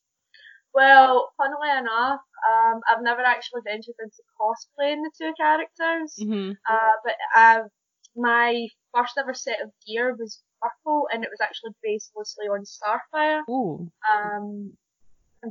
Well, 0.72 1.30
funnily 1.36 1.68
enough, 1.70 2.20
um, 2.48 2.80
I've 2.90 3.02
never 3.02 3.20
actually 3.20 3.60
ventured 3.66 3.96
into 4.00 4.22
cosplaying 4.40 5.02
the 5.02 5.10
two 5.18 5.34
characters, 5.38 6.16
mm-hmm. 6.18 6.52
uh, 6.68 6.92
but 7.04 7.14
uh, 7.36 7.58
my 8.16 8.68
first 8.94 9.18
ever 9.18 9.34
set 9.34 9.60
of 9.60 9.70
gear 9.86 10.16
was 10.18 10.42
purple, 10.62 11.08
and 11.12 11.24
it 11.24 11.30
was 11.30 11.40
actually 11.42 11.72
based 11.82 12.12
loosely 12.16 12.46
on 12.46 12.64
Starfire. 12.64 13.42
Ooh. 13.50 13.90
Um, 14.10 14.72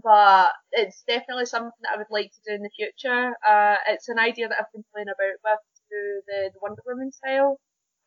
but 0.04 0.50
it's 0.72 1.04
definitely 1.08 1.46
something 1.46 1.72
that 1.82 1.94
I 1.96 1.98
would 1.98 2.12
like 2.12 2.32
to 2.32 2.42
do 2.48 2.56
in 2.56 2.62
the 2.62 2.70
future. 2.76 3.34
Uh, 3.48 3.76
it's 3.88 4.10
an 4.10 4.20
idea 4.20 4.48
that 4.48 4.58
I've 4.60 4.72
been 4.74 4.86
playing 4.94 5.08
about 5.08 5.40
with 5.44 5.60
through 5.88 6.22
the, 6.28 6.52
the 6.54 6.60
Wonder 6.62 6.82
Woman 6.86 7.12
style, 7.12 7.60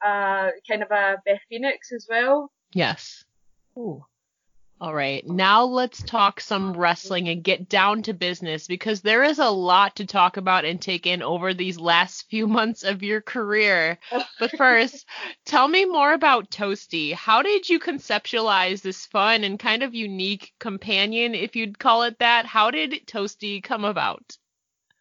uh, 0.05 0.51
kind 0.69 0.83
of 0.83 0.91
a 0.91 1.17
Beth 1.25 1.41
Phoenix 1.49 1.93
as 1.93 2.07
well. 2.09 2.51
Yes. 2.73 3.25
Ooh. 3.77 4.05
All 4.83 4.93
right, 4.93 5.25
now 5.25 5.63
let's 5.63 6.03
talk 6.03 6.41
some 6.41 6.73
wrestling 6.73 7.29
and 7.29 7.45
get 7.45 7.69
down 7.69 8.03
to 8.03 8.13
business 8.13 8.67
because 8.67 9.01
there 9.01 9.23
is 9.23 9.39
a 9.39 9.49
lot 9.49 9.95
to 9.95 10.07
talk 10.07 10.37
about 10.37 10.65
and 10.65 10.83
take 10.83 11.07
in 11.07 11.23
over 11.23 11.55
these 11.55 11.79
last 11.79 12.23
few 12.31 12.49
months 12.49 12.83
of 12.83 13.01
your 13.01 13.21
career. 13.21 13.97
But 14.41 14.51
first, 14.59 15.07
tell 15.47 15.69
me 15.69 15.85
more 15.85 16.13
about 16.13 16.51
Toastie. 16.51 17.13
How 17.13 17.43
did 17.43 17.69
you 17.69 17.79
conceptualize 17.79 18.83
this 18.83 19.07
fun 19.07 19.45
and 19.45 19.57
kind 19.57 19.85
of 19.85 19.95
unique 19.95 20.53
companion, 20.59 21.37
if 21.37 21.55
you'd 21.55 21.79
call 21.79 22.03
it 22.03 22.19
that? 22.19 22.47
How 22.47 22.73
did 22.73 23.07
Toastie 23.07 23.63
come 23.63 23.85
about? 23.85 24.37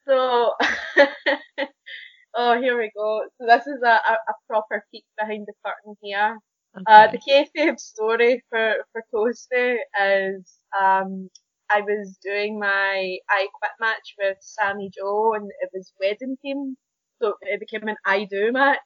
So, 0.08 0.52
oh, 2.36 2.62
here 2.62 2.78
we 2.78 2.92
go. 2.96 3.24
So 3.40 3.48
this 3.48 3.66
is 3.66 3.82
a, 3.84 3.88
a, 3.88 4.14
a 4.30 4.34
proper 4.48 4.86
peek 4.92 5.06
behind 5.18 5.48
the 5.48 5.54
curtain 5.66 5.98
here. 6.04 6.38
Uh, 6.76 6.80
okay. 6.80 6.86
Uh, 6.88 7.12
the 7.12 7.20
kayfabe 7.20 7.80
story 7.80 8.44
for, 8.50 8.76
for 8.92 9.04
Toastie 9.14 9.78
is, 10.02 10.60
um, 10.80 11.30
I 11.70 11.82
was 11.82 12.18
doing 12.24 12.60
my 12.60 13.18
I 13.30 13.48
Quit 13.54 13.72
match 13.80 14.16
with 14.20 14.38
Sammy 14.42 14.92
Joe 14.96 15.34
and 15.34 15.50
it 15.62 15.70
was 15.74 15.94
wedding 16.02 16.38
theme, 16.42 16.76
so 17.22 17.34
it 17.42 17.60
became 17.60 17.88
an 17.88 17.96
I 18.06 18.26
Do 18.30 18.52
match. 18.52 18.80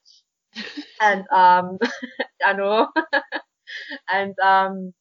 and, 1.02 1.26
um, 1.32 1.78
I 2.46 2.54
know. 2.54 2.88
and, 4.12 4.36
um, 4.40 4.94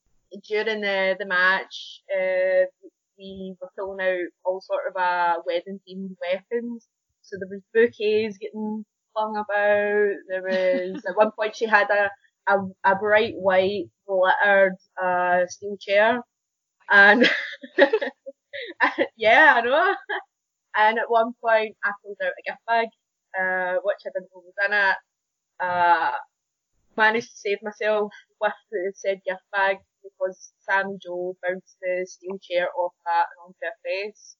during 0.49 0.81
the, 0.81 1.17
the 1.19 1.26
match, 1.26 2.03
uh, 2.12 2.67
we 3.19 3.55
were 3.61 3.71
pulling 3.79 4.05
out 4.05 4.29
all 4.45 4.61
sort 4.61 4.83
of, 4.88 5.00
uh, 5.00 5.37
wedding 5.47 5.81
themed 5.88 6.17
weapons. 6.21 6.88
So 7.23 7.37
there 7.38 7.49
was 7.50 7.62
bouquets 7.73 8.38
getting 8.38 8.85
flung 9.12 9.37
about. 9.37 10.14
There 10.29 10.43
was, 10.43 11.05
at 11.07 11.17
one 11.17 11.31
point 11.38 11.57
she 11.57 11.67
had 11.67 11.88
a, 11.91 12.11
a, 12.49 12.59
a 12.85 12.97
bright 12.97 13.35
white 13.37 13.87
glittered 14.07 14.77
uh, 15.03 15.47
steel 15.47 15.77
chair, 15.81 16.21
and 16.91 17.31
yeah, 19.17 19.55
I 19.57 19.61
know. 19.63 19.95
And 20.77 20.99
at 20.99 21.11
one 21.11 21.33
point, 21.41 21.77
I 21.85 21.93
pulled 22.03 22.17
out 22.25 22.33
a 22.33 22.51
gift 22.51 22.61
bag, 22.67 22.89
uh, 23.39 23.79
which 23.85 23.99
I 24.07 24.11
didn't 24.15 24.31
know 24.35 24.43
in 24.67 24.73
it. 24.73 24.97
Uh, 25.61 26.13
managed 26.97 27.31
to 27.31 27.37
save 27.37 27.59
myself 27.63 28.13
with 28.41 28.53
the 28.71 28.93
said 28.95 29.21
gift 29.27 29.43
bag 29.53 29.79
because 30.03 30.53
Sammy 30.61 30.99
Joe 31.03 31.37
bounced 31.43 31.77
the 31.81 32.07
steel 32.09 32.39
chair 32.43 32.69
off 32.77 32.93
that 33.07 33.27
and 33.31 33.47
onto 33.47 33.57
her 33.63 33.73
face. 33.85 34.37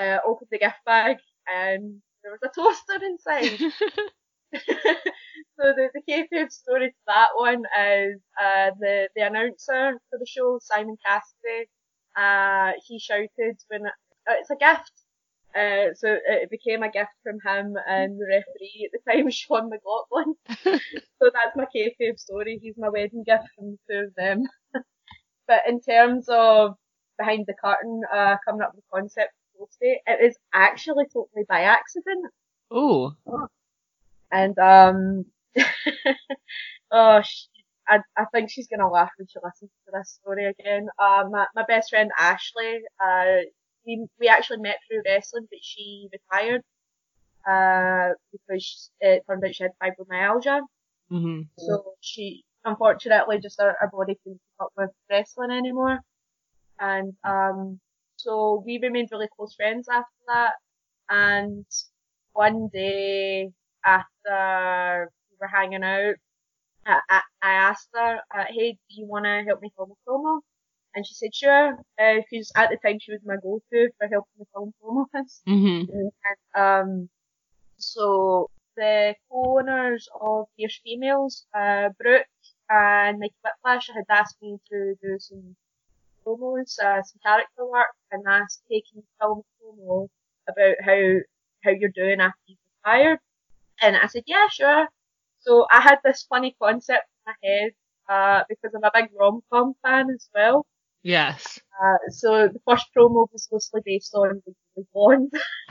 Uh, 0.00 0.18
opened 0.26 0.48
the 0.50 0.58
gift 0.58 0.76
bag 0.86 1.16
and 1.52 2.00
there 2.22 2.32
was 2.32 2.40
a 2.42 2.50
toaster 2.54 3.04
inside. 3.04 3.58
so 5.58 5.72
the, 5.76 5.88
the 5.94 6.02
kayfabe 6.08 6.50
story 6.50 6.90
to 6.90 6.96
that 7.06 7.28
one 7.34 7.64
is 7.80 8.20
uh, 8.40 8.70
the 8.78 9.08
the 9.16 9.22
announcer 9.22 9.98
for 10.10 10.18
the 10.18 10.26
show, 10.26 10.58
Simon 10.62 10.96
Cassidy. 11.04 11.68
Uh, 12.16 12.72
he 12.86 12.98
shouted 12.98 13.56
when 13.68 13.86
uh, 13.86 13.90
it's 14.28 14.50
a 14.50 14.56
gift. 14.56 14.92
Uh, 15.54 15.94
so 15.94 16.16
it 16.26 16.50
became 16.50 16.82
a 16.82 16.90
gift 16.90 17.12
from 17.22 17.38
him 17.46 17.76
and 17.88 18.18
the 18.18 18.26
referee 18.28 18.88
at 18.88 18.90
the 18.92 19.12
time, 19.12 19.30
Sean 19.30 19.70
McLaughlin. 19.70 20.34
so 21.18 21.30
that's 21.32 21.56
my 21.56 21.66
kayfabe 21.74 22.18
story. 22.18 22.58
He's 22.60 22.74
my 22.76 22.88
wedding 22.88 23.22
gift 23.24 23.44
from 23.56 23.70
the 23.70 23.78
two 23.88 24.06
of 24.06 24.14
them. 24.16 24.42
but 25.46 25.60
in 25.68 25.80
terms 25.80 26.26
of 26.28 26.74
behind 27.18 27.44
the 27.46 27.54
curtain, 27.64 28.02
uh, 28.12 28.36
coming 28.44 28.62
up 28.62 28.72
with 28.74 28.84
the 28.84 28.98
concept 28.98 29.32
of 29.60 29.68
it 29.80 30.00
is 30.20 30.36
actually 30.52 31.04
totally 31.12 31.44
by 31.48 31.60
accident. 31.60 32.32
Ooh. 32.72 33.12
Oh 33.28 33.48
and 34.34 34.58
um, 34.58 35.24
oh, 36.90 37.22
she, 37.24 37.46
I, 37.88 38.00
I 38.16 38.24
think 38.32 38.50
she's 38.50 38.66
gonna 38.66 38.90
laugh 38.90 39.10
when 39.16 39.28
she 39.28 39.38
listens 39.42 39.70
to 39.86 39.92
this 39.92 40.18
story 40.20 40.46
again. 40.46 40.88
Uh, 40.98 41.24
my, 41.30 41.46
my 41.54 41.64
best 41.68 41.90
friend 41.90 42.10
Ashley, 42.18 42.80
uh, 43.02 43.46
we, 43.86 44.06
we 44.20 44.28
actually 44.28 44.58
met 44.58 44.78
through 44.88 45.02
wrestling, 45.06 45.46
but 45.48 45.60
she 45.62 46.08
retired, 46.12 46.62
uh, 47.48 48.14
because 48.32 48.90
it 49.00 49.22
turned 49.28 49.44
out 49.44 49.54
she 49.54 49.62
had 49.62 49.72
fibromyalgia. 49.80 50.60
Mm-hmm. 51.12 51.42
So 51.58 51.92
she, 52.00 52.42
unfortunately, 52.64 53.38
just 53.40 53.60
her, 53.60 53.76
our 53.80 53.90
body 53.92 54.18
couldn't 54.24 54.40
keep 54.40 54.60
up 54.60 54.70
with 54.76 54.90
wrestling 55.08 55.52
anymore. 55.52 56.00
And, 56.80 57.12
um, 57.22 57.78
so 58.16 58.62
we 58.66 58.80
remained 58.82 59.10
really 59.12 59.28
close 59.36 59.54
friends 59.54 59.86
after 59.88 60.08
that. 60.26 60.52
And 61.08 61.66
one 62.32 62.68
day, 62.72 63.50
after 64.26 65.10
we 65.30 65.36
were 65.40 65.48
hanging 65.48 65.84
out, 65.84 66.14
I, 66.86 67.00
I, 67.10 67.20
I 67.42 67.52
asked 67.52 67.88
her, 67.94 68.18
uh, 68.34 68.44
hey, 68.48 68.72
do 68.72 69.00
you 69.00 69.06
want 69.06 69.24
to 69.24 69.44
help 69.46 69.62
me 69.62 69.70
film 69.76 69.92
a 69.92 70.10
promo? 70.10 70.40
And 70.94 71.06
she 71.06 71.14
said, 71.14 71.34
sure, 71.34 71.76
because 71.96 72.52
uh, 72.56 72.60
at 72.60 72.70
the 72.70 72.76
time 72.84 72.98
she 73.00 73.12
was 73.12 73.20
my 73.24 73.36
go-to 73.42 73.90
for 73.98 74.08
helping 74.08 74.38
me 74.38 74.44
film 74.52 74.72
promos. 74.82 75.40
Mm-hmm. 75.48 75.90
And, 75.90 76.10
um, 76.54 77.08
so 77.78 78.48
the 78.76 79.14
co-owners 79.30 80.08
of 80.20 80.46
Fierce 80.56 80.80
Females, 80.84 81.46
uh, 81.56 81.88
Brooke 81.98 82.26
and 82.70 83.18
Mikey 83.18 83.34
Whiplash 83.42 83.88
had 83.88 84.04
asked 84.08 84.36
me 84.40 84.58
to 84.70 84.94
do 85.02 85.18
some 85.18 85.56
promos, 86.24 86.78
uh, 86.78 87.02
some 87.02 87.20
character 87.24 87.66
work, 87.66 87.86
and 88.12 88.22
asked 88.28 88.62
taking 88.70 89.02
film 89.20 89.42
promo 89.60 90.08
about 90.48 90.76
how, 90.84 91.18
how 91.64 91.70
you're 91.70 91.90
doing 91.94 92.20
after 92.20 92.38
you've 92.46 92.58
retired. 92.84 93.18
And 93.82 93.96
I 93.96 94.06
said, 94.06 94.24
yeah, 94.26 94.48
sure. 94.48 94.88
So 95.40 95.66
I 95.70 95.80
had 95.80 95.98
this 96.04 96.24
funny 96.28 96.56
concept 96.60 97.04
in 97.26 97.32
my 97.32 97.34
head, 97.48 97.72
uh, 98.08 98.44
because 98.48 98.72
I'm 98.74 98.84
a 98.84 98.90
big 98.92 99.10
rom-com 99.18 99.74
fan 99.82 100.08
as 100.14 100.28
well. 100.34 100.66
Yes. 101.02 101.60
Uh, 101.82 101.98
so 102.10 102.48
the 102.48 102.60
first 102.66 102.86
promo 102.96 103.26
was 103.32 103.48
loosely 103.52 103.82
based 103.84 104.14
on 104.14 104.42
the 104.76 104.84
Bond. 104.94 105.32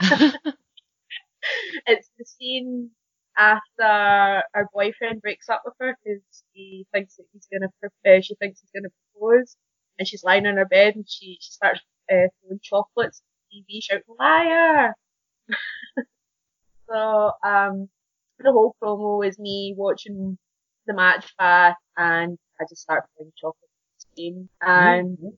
it's 1.86 2.10
the 2.18 2.24
scene 2.24 2.90
after 3.36 4.42
her 4.54 4.68
boyfriend 4.72 5.20
breaks 5.22 5.48
up 5.48 5.62
with 5.64 5.74
her 5.80 5.96
because 6.04 6.22
he 6.52 6.86
thinks 6.92 7.16
that 7.16 7.24
he's 7.32 7.48
gonna, 7.52 7.68
uh, 7.84 8.20
she 8.20 8.34
thinks 8.36 8.60
he's 8.60 8.70
gonna 8.74 8.92
propose, 9.12 9.56
and 9.98 10.06
she's 10.06 10.22
lying 10.22 10.46
on 10.46 10.56
her 10.56 10.66
bed 10.66 10.94
and 10.94 11.04
she, 11.08 11.36
she 11.40 11.50
starts 11.50 11.80
uh, 12.12 12.28
throwing 12.40 12.60
chocolates 12.62 13.22
TV 13.50 13.80
shouting 13.82 14.04
liar. 14.18 14.94
so 16.88 17.32
um, 17.44 17.88
the 18.38 18.52
whole 18.52 18.74
promo 18.82 19.26
is 19.26 19.38
me 19.38 19.74
watching 19.76 20.38
the 20.86 20.94
match 20.94 21.34
back, 21.38 21.76
and 21.96 22.38
I 22.60 22.64
just 22.68 22.82
start 22.82 23.04
playing 23.16 23.32
chocolate 23.36 23.56
on 23.62 23.94
the 23.94 24.00
screen. 24.00 24.48
And 24.60 25.18
mm-hmm. 25.18 25.28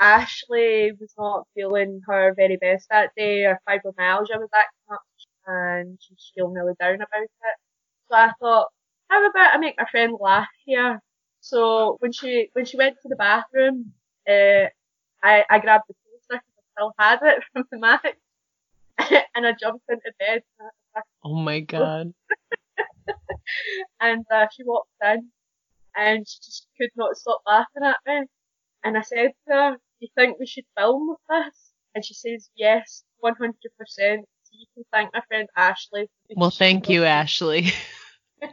Ashley 0.00 0.92
was 1.00 1.12
not 1.18 1.46
feeling 1.54 2.00
her 2.06 2.34
very 2.34 2.56
best 2.56 2.88
that 2.90 3.10
day. 3.16 3.42
Her 3.42 3.60
fibromyalgia 3.68 4.38
was 4.38 4.50
acting 4.54 4.92
up, 4.92 5.02
and 5.46 5.98
she's 6.00 6.32
feeling 6.34 6.54
really 6.54 6.74
down 6.78 6.96
about 6.96 7.22
it. 7.22 7.30
So 8.08 8.16
I 8.16 8.32
thought, 8.40 8.68
how 9.08 9.28
about 9.28 9.54
I 9.54 9.58
make 9.58 9.76
my 9.78 9.86
friend 9.90 10.14
laugh 10.20 10.48
here? 10.64 11.00
So 11.40 11.96
when 12.00 12.12
she 12.12 12.50
when 12.52 12.64
she 12.64 12.76
went 12.76 12.96
to 13.02 13.08
the 13.08 13.16
bathroom, 13.16 13.92
uh, 14.28 14.66
I 15.22 15.44
I 15.50 15.58
grabbed 15.58 15.84
the 15.88 15.94
poster 15.94 16.42
because 16.42 16.58
I 16.58 16.62
still 16.74 16.92
had 16.98 17.18
it 17.22 17.42
from 17.52 17.64
the 17.70 17.78
match, 17.78 18.16
and 19.34 19.46
I 19.46 19.52
jumped 19.58 19.84
into 19.88 20.12
bed. 20.18 20.42
Oh 21.24 21.34
my 21.34 21.60
god! 21.60 22.12
and 24.00 24.24
uh, 24.32 24.46
she 24.54 24.64
walked 24.64 24.90
in, 25.02 25.30
and 25.96 26.26
she 26.28 26.38
just 26.44 26.66
could 26.80 26.90
not 26.96 27.16
stop 27.16 27.42
laughing 27.46 27.84
at 27.84 27.98
me. 28.06 28.26
And 28.84 28.96
I 28.96 29.02
said 29.02 29.30
to 29.48 29.54
her, 29.54 29.70
"Do 29.72 29.78
you 30.00 30.08
think 30.14 30.38
we 30.38 30.46
should 30.46 30.64
film 30.76 31.08
with 31.08 31.18
this?" 31.28 31.72
And 31.94 32.04
she 32.04 32.14
says, 32.14 32.50
"Yes, 32.56 33.04
one 33.18 33.34
hundred 33.38 33.72
percent." 33.78 34.26
So 34.44 34.50
you 34.52 34.66
can 34.74 34.84
thank 34.92 35.12
my 35.12 35.20
friend 35.28 35.48
Ashley. 35.56 36.08
Well, 36.36 36.50
thank 36.50 36.88
you, 36.88 37.04
Ashley. 37.04 37.72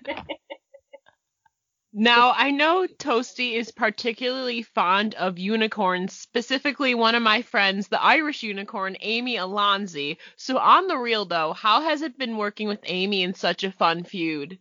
Now, 1.97 2.33
I 2.35 2.51
know 2.51 2.85
Toastie 2.85 3.53
is 3.53 3.71
particularly 3.71 4.63
fond 4.63 5.15
of 5.15 5.39
unicorns, 5.39 6.11
specifically 6.11 6.93
one 6.93 7.15
of 7.15 7.23
my 7.23 7.41
friends, 7.41 7.87
the 7.87 8.03
Irish 8.03 8.43
unicorn, 8.43 8.97
Amy 8.99 9.37
Alonzi. 9.37 10.17
So, 10.35 10.57
on 10.57 10.87
the 10.87 10.97
real 10.97 11.23
though, 11.23 11.53
how 11.53 11.83
has 11.83 12.01
it 12.01 12.17
been 12.17 12.35
working 12.35 12.67
with 12.67 12.81
Amy 12.83 13.23
in 13.23 13.33
such 13.33 13.63
a 13.63 13.71
fun 13.71 14.03
feud? 14.03 14.59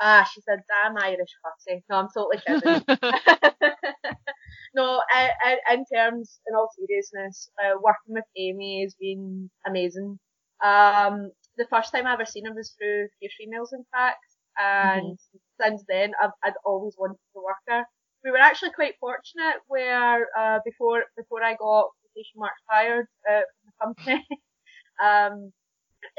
Ah, 0.00 0.28
she's 0.34 0.42
a 0.48 0.56
damn 0.56 0.98
Irish 0.98 1.30
fussy. 1.40 1.84
No, 1.88 1.98
I'm 1.98 2.08
totally 2.12 2.42
kidding. 2.44 2.84
no, 4.74 5.00
I, 5.08 5.30
I, 5.44 5.74
in 5.74 5.84
terms, 5.84 6.40
in 6.48 6.56
all 6.56 6.68
seriousness, 6.76 7.48
uh, 7.64 7.78
working 7.80 8.14
with 8.14 8.24
Amy 8.36 8.82
has 8.82 8.96
been 8.98 9.48
amazing. 9.64 10.18
Um, 10.64 11.30
the 11.58 11.66
first 11.70 11.92
time 11.92 12.08
I 12.08 12.14
ever 12.14 12.24
seen 12.24 12.46
her 12.46 12.52
was 12.52 12.74
through 12.76 13.06
Fierce 13.20 13.34
Females, 13.38 13.72
in 13.72 13.84
fact 13.92 14.18
and 14.58 15.12
mm-hmm. 15.12 15.38
Since 15.60 15.84
then 15.88 16.12
I've, 16.22 16.30
I'd 16.44 16.54
always 16.64 16.94
wanted 16.98 17.18
to 17.34 17.40
work 17.42 17.56
there. 17.66 17.86
We 18.24 18.30
were 18.30 18.38
actually 18.38 18.72
quite 18.72 18.94
fortunate 18.98 19.60
where 19.68 20.26
uh, 20.38 20.58
before 20.64 21.04
before 21.16 21.42
I 21.42 21.54
got 21.54 21.90
quotation 22.02 22.38
marks 22.38 22.62
fired 22.68 23.06
uh, 23.30 23.40
from 23.80 23.94
the 23.94 24.02
company, 24.04 24.26
um, 25.02 25.52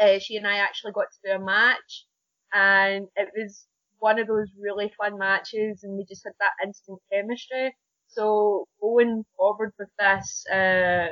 uh, 0.01 0.19
she 0.19 0.37
and 0.37 0.47
I 0.47 0.57
actually 0.57 0.93
got 0.93 1.07
to 1.11 1.29
do 1.29 1.41
a 1.41 1.45
match, 1.45 2.05
and 2.53 3.07
it 3.15 3.29
was 3.35 3.65
one 3.99 4.19
of 4.19 4.27
those 4.27 4.47
really 4.59 4.91
fun 4.97 5.17
matches, 5.17 5.83
and 5.83 5.97
we 5.97 6.05
just 6.05 6.23
had 6.23 6.33
that 6.39 6.65
instant 6.65 6.99
chemistry. 7.11 7.75
So 8.07 8.67
going 8.79 9.25
forward 9.35 9.73
with 9.77 9.89
this, 9.99 10.45
uh, 10.53 11.07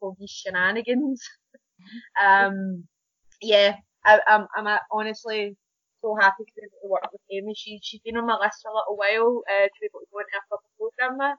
all 0.00 0.16
these 0.18 0.30
shenanigans, 0.30 1.22
um, 2.22 2.84
yeah, 3.40 3.76
I, 4.04 4.20
I'm, 4.28 4.46
I'm 4.56 4.78
honestly 4.92 5.56
so 6.06 6.16
happy 6.20 6.44
to 6.44 6.52
be 6.54 6.62
able 6.62 6.78
to 6.82 6.88
work 6.88 7.12
with 7.12 7.20
Amy. 7.32 7.54
She, 7.56 7.80
she's 7.82 8.00
been 8.00 8.16
on 8.16 8.26
my 8.26 8.38
list 8.40 8.62
for 8.62 8.70
a 8.70 8.74
little 8.74 8.96
while 8.96 9.42
uh, 9.50 9.66
to 9.66 9.78
be 9.80 9.86
able 9.86 10.00
to 10.00 10.06
go 10.12 10.20
into 10.20 10.38
a 10.38 10.48
proper 10.48 10.68
program 10.78 11.18
with. 11.18 11.38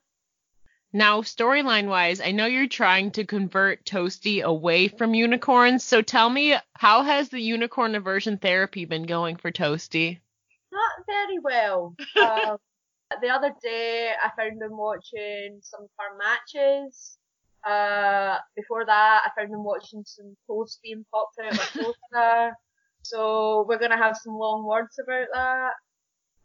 Now, 0.93 1.21
storyline 1.21 1.87
wise, 1.87 2.21
I 2.21 2.31
know 2.31 2.45
you're 2.45 2.67
trying 2.67 3.11
to 3.11 3.25
convert 3.25 3.85
Toastie 3.85 4.41
away 4.41 4.87
from 4.87 5.13
unicorns. 5.13 5.83
So 5.83 6.01
tell 6.01 6.29
me, 6.29 6.55
how 6.73 7.03
has 7.03 7.29
the 7.29 7.41
unicorn 7.41 7.95
aversion 7.95 8.37
therapy 8.37 8.85
been 8.85 9.03
going 9.03 9.37
for 9.37 9.51
Toastie? 9.51 10.19
Not 10.71 10.91
very 11.05 11.39
well. 11.39 11.95
um, 12.21 12.57
the 13.21 13.29
other 13.29 13.53
day, 13.61 14.11
I 14.21 14.31
found 14.35 14.61
him 14.61 14.77
watching 14.77 15.59
some 15.61 15.83
of 15.83 15.89
our 15.99 16.17
matches. 16.17 17.17
Uh, 17.65 18.37
before 18.55 18.85
that, 18.85 19.21
I 19.25 19.29
found 19.39 19.53
him 19.53 19.63
watching 19.63 20.03
some 20.05 20.37
posts 20.47 20.79
being 20.81 21.05
popped 21.11 21.37
out 21.43 21.53
of 21.53 21.59
a 21.59 21.83
poster. 21.83 22.53
So 23.09 23.65
we're 23.67 23.79
gonna 23.79 23.97
have 23.97 24.17
some 24.17 24.33
long 24.33 24.65
words 24.65 24.99
about 24.99 25.27
that. 25.33 25.73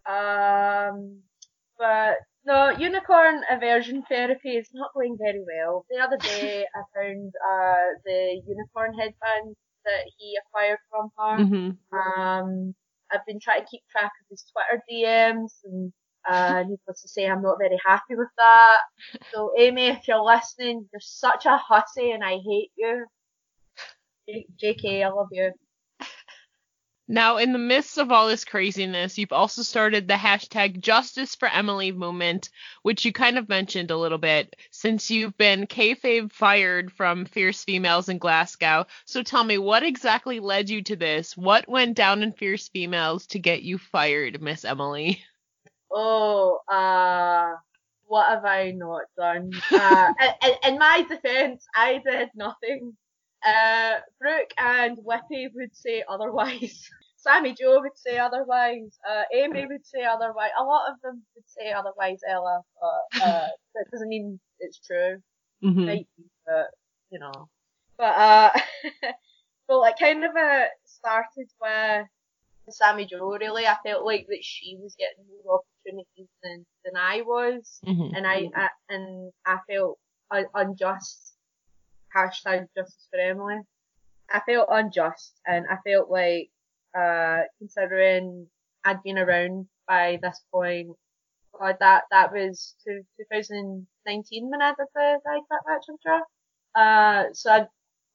Um, 0.07 1.19
but 1.79 2.17
no, 2.45 2.71
unicorn 2.71 3.43
aversion 3.51 4.03
therapy 4.09 4.57
is 4.57 4.69
not 4.73 4.93
going 4.95 5.17
very 5.19 5.45
well. 5.47 5.85
The 5.91 5.99
other 5.99 6.17
day 6.19 6.67
I 6.75 6.83
found 6.95 7.33
uh, 7.35 7.87
the 8.05 8.43
unicorn 8.47 8.95
headband 8.95 9.55
that 9.85 10.05
he 10.17 10.37
acquired 10.41 10.79
from 10.91 11.11
her. 11.19 11.45
Mm-hmm. 11.45 12.21
Um, 12.21 12.75
I've 13.13 13.27
been 13.27 13.41
trying 13.41 13.61
to 13.61 13.67
keep 13.71 13.83
track 13.91 14.11
of 14.21 14.27
his 14.31 14.45
Twitter 14.53 14.83
DMs 14.91 15.53
and 15.65 15.93
uh, 16.29 16.63
needless 16.69 17.03
to 17.03 17.09
say, 17.09 17.27
I'm 17.27 17.43
not 17.43 17.59
very 17.59 17.79
happy 17.85 18.15
with 18.17 18.29
that. 18.39 18.79
So, 19.33 19.53
Amy, 19.59 19.89
if 19.89 20.09
you're 20.09 20.25
listening, 20.25 20.89
you're 20.93 21.01
such 21.01 21.47
a 21.47 21.57
hussy 21.57 22.11
and 22.11 22.25
I 22.25 22.39
hate 22.45 22.71
you. 22.77 23.07
J- 24.29 24.47
JK, 24.63 25.05
I 25.05 25.09
love 25.09 25.29
you. 25.33 25.53
Now, 27.09 27.37
in 27.39 27.53
the 27.53 27.59
midst 27.59 27.99
of 27.99 28.13
all 28.13 28.29
this 28.29 28.45
craziness, 28.45 29.19
you've 29.19 29.33
also 29.33 29.63
started 29.63 30.07
the 30.07 30.15
hashtag 30.15 30.81
Justice 30.81 31.35
for 31.35 31.49
Emily 31.49 31.91
movement, 31.91 32.49
which 32.83 33.05
you 33.05 33.13
kind 33.13 33.39
of 33.39 33.49
mentioned 33.49 33.91
a 33.91 33.97
little 33.97 34.19
bit, 34.19 34.55
since 34.71 35.11
you've 35.11 35.37
been 35.37 35.67
kayfabe 35.67 36.31
fired 36.31 36.93
from 36.93 37.25
Fierce 37.25 37.65
Females 37.65 38.09
in 38.09 38.19
Glasgow. 38.19 38.87
So 39.05 39.23
tell 39.23 39.43
me, 39.43 39.59
what 39.59 39.83
exactly 39.83 40.39
led 40.39 40.71
you 40.71 40.83
to 40.85 40.97
this? 40.97 41.37
What 41.37 41.69
went 41.69 41.97
down 41.97 42.23
in 42.23 42.33
Fierce 42.33 42.69
Females 42.69 43.27
to 43.29 43.41
get 43.41 43.63
you 43.63 43.79
fired, 43.79 44.41
Miss 44.41 44.65
Emily? 44.65 45.23
Oh, 45.91 46.61
uh, 46.69 47.57
what 48.07 48.29
have 48.29 48.45
I 48.45 48.71
not 48.71 49.03
done? 49.17 49.51
Uh, 49.71 50.13
in, 50.45 50.73
in 50.73 50.79
my 50.79 51.05
defense, 51.09 51.67
I 51.75 52.01
did 52.05 52.31
nothing. 52.35 52.97
Uh, 53.47 53.95
Brooke 54.21 54.53
and 54.59 54.99
Whippy 54.99 55.49
would 55.55 55.75
say 55.75 56.03
otherwise. 56.09 56.89
Sammy 57.23 57.55
Joe 57.55 57.81
would 57.81 57.97
say 57.97 58.19
otherwise. 58.19 58.99
Uh, 59.09 59.23
Amy 59.33 59.67
would 59.67 59.87
say 59.87 60.05
otherwise. 60.05 60.51
A 60.59 60.65
lot 60.65 60.91
of 60.91 61.01
them 61.03 61.23
would 61.37 61.49
say 61.49 61.73
otherwise, 61.73 62.19
Ella. 62.29 62.63
But 62.81 63.23
uh, 63.23 63.49
that 63.75 63.85
doesn't 63.93 64.09
mean 64.09 64.41
it's 64.59 64.81
true. 64.81 65.19
Mm-hmm. 65.63 65.87
Might 65.87 66.09
be, 66.17 66.25
but 66.45 66.67
you 67.11 67.21
know. 67.21 67.49
But 67.97 68.17
uh, 68.17 68.51
well, 69.69 69.85
it 69.85 69.95
kind 70.01 70.25
of 70.25 70.35
uh, 70.35 70.65
started 70.85 71.49
with 71.61 72.07
Sammy 72.71 73.07
Joe. 73.07 73.37
Really, 73.41 73.67
I 73.67 73.77
felt 73.85 74.05
like 74.05 74.27
that 74.29 74.43
she 74.43 74.77
was 74.83 74.97
getting 74.99 75.25
more 75.45 75.61
opportunities 75.61 76.29
than 76.43 76.67
than 76.85 76.95
I 76.97 77.23
was, 77.23 77.79
mm-hmm. 77.87 78.17
and 78.17 78.27
I, 78.27 78.49
I 78.57 78.69
and 78.89 79.33
I 79.47 79.59
felt 79.71 79.99
unjust. 80.55 81.32
Hashtag 82.17 82.67
justice 82.77 83.09
for 83.11 83.21
Emily. 83.21 83.61
I 84.31 84.41
felt 84.47 84.69
unjust, 84.71 85.41
and 85.47 85.67
I 85.71 85.77
felt 85.87 86.11
like 86.11 86.51
uh, 86.97 87.43
considering 87.59 88.47
I'd 88.85 89.03
been 89.03 89.19
around 89.19 89.67
by 89.87 90.19
this 90.23 90.41
point. 90.53 90.89
God, 91.59 91.77
that 91.81 92.05
that 92.11 92.33
was 92.33 92.75
two, 92.85 93.03
2019 93.31 94.51
when 94.51 94.63
I 94.63 94.71
did 94.71 94.87
the 94.95 95.21
I 95.27 95.41
Quit 95.49 95.61
match, 95.67 95.85
I'm 95.89 95.97
sure. 96.03 96.23
Uh, 96.75 97.25
so 97.35 97.51
I, 97.51 97.67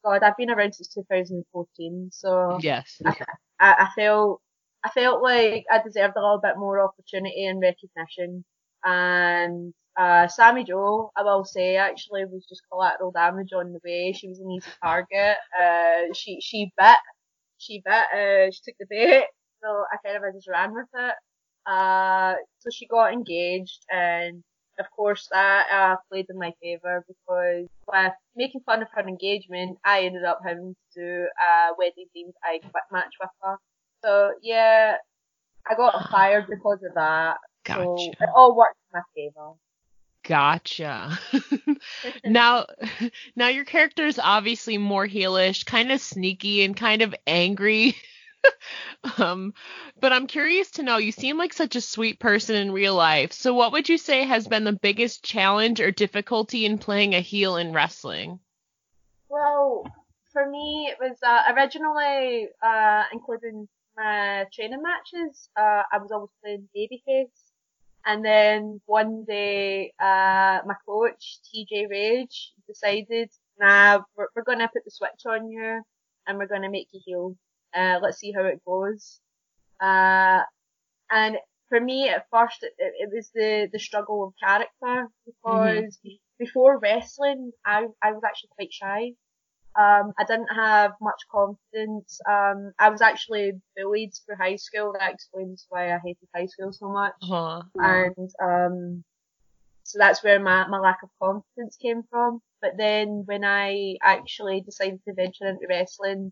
God, 0.03 0.23
I've 0.23 0.37
been 0.37 0.49
around 0.49 0.73
since 0.73 0.93
2014. 0.93 2.09
So 2.11 2.57
yes, 2.61 2.99
I, 3.05 3.15
I, 3.59 3.73
I 3.73 3.89
felt 3.95 4.41
I 4.83 4.89
felt 4.89 5.21
like 5.21 5.65
I 5.71 5.81
deserved 5.83 6.15
a 6.17 6.21
little 6.21 6.39
bit 6.41 6.57
more 6.57 6.79
opportunity 6.79 7.45
and 7.45 7.61
recognition. 7.61 8.43
And 8.83 9.73
uh, 9.97 10.27
Sammy 10.27 10.63
Joe, 10.63 11.11
I 11.15 11.23
will 11.23 11.43
say, 11.43 11.75
actually 11.75 12.25
was 12.25 12.45
just 12.47 12.61
collateral 12.71 13.11
damage 13.11 13.51
on 13.53 13.73
the 13.73 13.79
way. 13.83 14.13
She 14.13 14.27
was 14.27 14.39
an 14.39 14.51
easy 14.51 14.69
target. 14.83 15.37
Uh, 15.59 16.13
she 16.13 16.39
she 16.39 16.71
bit 16.77 16.97
she 17.57 17.81
bit, 17.83 17.93
uh, 17.93 18.51
she 18.51 18.59
took 18.63 18.77
the 18.79 18.85
bait, 18.89 19.25
so 19.63 19.85
I 19.91 19.97
kind 20.05 20.23
of 20.23 20.33
just 20.33 20.47
ran 20.47 20.73
with 20.73 20.87
it. 20.93 21.15
Uh, 21.65 22.35
so 22.59 22.69
she 22.71 22.87
got 22.87 23.11
engaged, 23.11 23.85
and 23.91 24.43
of 24.79 24.85
course 24.95 25.27
that 25.31 25.65
uh, 25.73 25.95
played 26.11 26.27
in 26.29 26.37
my 26.37 26.53
favour 26.61 27.03
because 27.07 27.67
with 27.87 28.13
making 28.35 28.61
fun 28.65 28.81
of 28.81 28.87
her 28.93 29.07
engagement, 29.07 29.77
I 29.83 30.01
ended 30.01 30.23
up 30.23 30.39
having 30.45 30.75
to 30.93 30.99
do 30.99 31.27
a 31.39 31.73
wedding 31.77 32.05
themed 32.15 32.33
I 32.43 32.59
quit 32.59 32.83
match 32.91 33.13
with 33.19 33.29
her. 33.41 33.57
So 34.03 34.33
yeah, 34.43 34.95
I 35.67 35.75
got 35.75 36.09
fired 36.11 36.45
because 36.47 36.83
of 36.87 36.93
that. 36.95 37.37
Gotcha. 37.65 37.83
So 37.83 38.11
it 38.21 38.29
all 38.35 38.55
worked 38.55 38.77
in 38.93 38.99
my 38.99 39.03
favour. 39.15 39.53
Gotcha. 40.27 41.17
now, 42.25 42.65
now 43.35 43.47
your 43.47 43.65
character 43.65 44.05
is 44.05 44.19
obviously 44.19 44.77
more 44.77 45.07
heelish, 45.07 45.65
kind 45.65 45.91
of 45.91 46.01
sneaky, 46.01 46.63
and 46.63 46.75
kind 46.75 47.01
of 47.01 47.15
angry. 47.25 47.95
um, 49.17 49.53
but 50.01 50.11
I'm 50.11 50.27
curious 50.27 50.71
to 50.71 50.83
know. 50.83 50.97
You 50.97 51.13
seem 51.13 51.37
like 51.37 51.53
such 51.53 51.75
a 51.77 51.81
sweet 51.81 52.19
person 52.19 52.55
in 52.55 52.71
real 52.71 52.95
life. 52.95 53.31
So, 53.31 53.53
what 53.53 53.71
would 53.71 53.87
you 53.87 53.97
say 53.97 54.25
has 54.25 54.47
been 54.47 54.65
the 54.65 54.73
biggest 54.73 55.23
challenge 55.23 55.79
or 55.79 55.91
difficulty 55.91 56.65
in 56.65 56.77
playing 56.77 57.15
a 57.15 57.21
heel 57.21 57.55
in 57.55 57.71
wrestling? 57.71 58.39
Well, 59.29 59.85
for 60.33 60.49
me, 60.49 60.91
it 60.91 60.97
was 60.99 61.17
uh, 61.25 61.53
originally 61.53 62.49
uh, 62.61 63.03
including 63.13 63.67
my 63.95 64.45
training 64.53 64.83
matches. 64.83 65.49
Uh, 65.57 65.83
I 65.91 65.97
was 65.99 66.11
always 66.11 66.29
playing 66.43 66.67
babyface, 66.75 67.46
and 68.07 68.23
then 68.23 68.79
one 68.85 69.25
day, 69.27 69.91
uh, 69.99 70.59
my 70.65 70.75
coach 70.87 71.39
TJ 71.45 71.89
Rage 71.89 72.53
decided, 72.65 73.29
"Nah, 73.59 73.99
we're, 74.15 74.27
we're 74.33 74.43
going 74.43 74.59
to 74.59 74.69
put 74.69 74.85
the 74.85 74.91
switch 74.91 75.23
on 75.25 75.49
you, 75.51 75.81
and 76.25 76.37
we're 76.37 76.47
going 76.47 76.61
to 76.61 76.69
make 76.69 76.87
you 76.93 77.01
heal. 77.05 77.35
Uh, 77.75 77.99
let's 78.01 78.19
see 78.19 78.31
how 78.31 78.45
it 78.45 78.63
goes." 78.65 79.19
Uh, 79.81 80.41
and 81.11 81.37
for 81.67 81.81
me, 81.81 82.07
at 82.07 82.25
first, 82.31 82.63
it, 82.63 82.73
it 82.77 83.09
was 83.13 83.29
the 83.35 83.67
the 83.73 83.79
struggle 83.79 84.23
of 84.25 84.33
character 84.41 85.09
because 85.25 85.99
mm-hmm. 85.99 86.15
before 86.39 86.79
wrestling, 86.79 87.51
I 87.65 87.87
I 88.01 88.13
was 88.13 88.23
actually 88.25 88.51
quite 88.55 88.71
shy. 88.71 89.11
Um, 89.77 90.13
I 90.17 90.23
didn't 90.27 90.53
have 90.55 90.93
much 90.99 91.21
confidence. 91.31 92.19
Um, 92.27 92.71
I 92.79 92.89
was 92.89 93.01
actually 93.01 93.51
bullied 93.75 94.11
through 94.25 94.37
high 94.37 94.55
school. 94.55 94.93
That 94.97 95.13
explains 95.13 95.67
why 95.69 95.93
I 95.93 95.99
hated 96.03 96.27
high 96.35 96.47
school 96.47 96.73
so 96.73 96.89
much. 96.89 97.13
Uh-huh. 97.21 97.61
And 97.75 98.29
um, 98.41 99.03
so 99.83 99.99
that's 99.99 100.23
where 100.23 100.39
my, 100.39 100.67
my 100.67 100.79
lack 100.79 101.03
of 101.03 101.09
confidence 101.21 101.77
came 101.81 102.01
from. 102.09 102.41
But 102.61 102.71
then 102.77 103.23
when 103.25 103.43
I 103.45 103.97
actually 104.01 104.61
decided 104.61 104.99
to 105.07 105.13
venture 105.13 105.47
into 105.47 105.67
wrestling, 105.69 106.31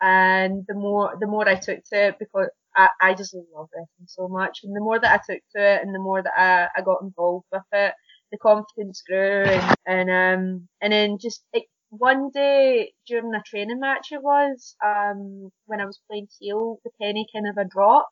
and 0.00 0.64
the 0.66 0.74
more 0.74 1.16
the 1.20 1.28
more 1.28 1.48
I 1.48 1.54
took 1.54 1.84
to 1.84 2.08
it, 2.08 2.18
because 2.18 2.48
I, 2.76 2.88
I 3.00 3.14
just 3.14 3.34
love 3.54 3.68
wrestling 3.72 4.08
so 4.08 4.26
much, 4.26 4.60
and 4.64 4.74
the 4.74 4.80
more 4.80 4.98
that 4.98 5.12
I 5.12 5.32
took 5.32 5.42
to 5.54 5.62
it, 5.62 5.82
and 5.82 5.94
the 5.94 6.00
more 6.00 6.20
that 6.22 6.32
I, 6.36 6.68
I 6.76 6.82
got 6.82 7.02
involved 7.02 7.46
with 7.52 7.62
it, 7.72 7.94
the 8.32 8.38
confidence 8.38 9.02
grew, 9.08 9.44
and 9.44 9.76
and 9.86 10.10
um 10.10 10.68
and 10.80 10.92
then 10.92 11.18
just 11.18 11.44
it 11.52 11.64
one 11.92 12.30
day 12.30 12.94
during 13.06 13.34
a 13.34 13.42
training 13.44 13.78
match 13.78 14.08
it 14.12 14.22
was, 14.22 14.74
um, 14.84 15.50
when 15.66 15.78
I 15.78 15.84
was 15.84 16.00
playing 16.08 16.28
heel, 16.40 16.78
the 16.84 16.90
penny 17.00 17.26
kind 17.32 17.46
of 17.46 17.58
a 17.58 17.68
drop 17.68 18.08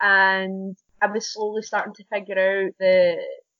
and 0.00 0.76
I 1.00 1.06
was 1.06 1.32
slowly 1.32 1.62
starting 1.62 1.94
to 1.94 2.04
figure 2.12 2.34
out 2.34 2.72
the, 2.80 3.16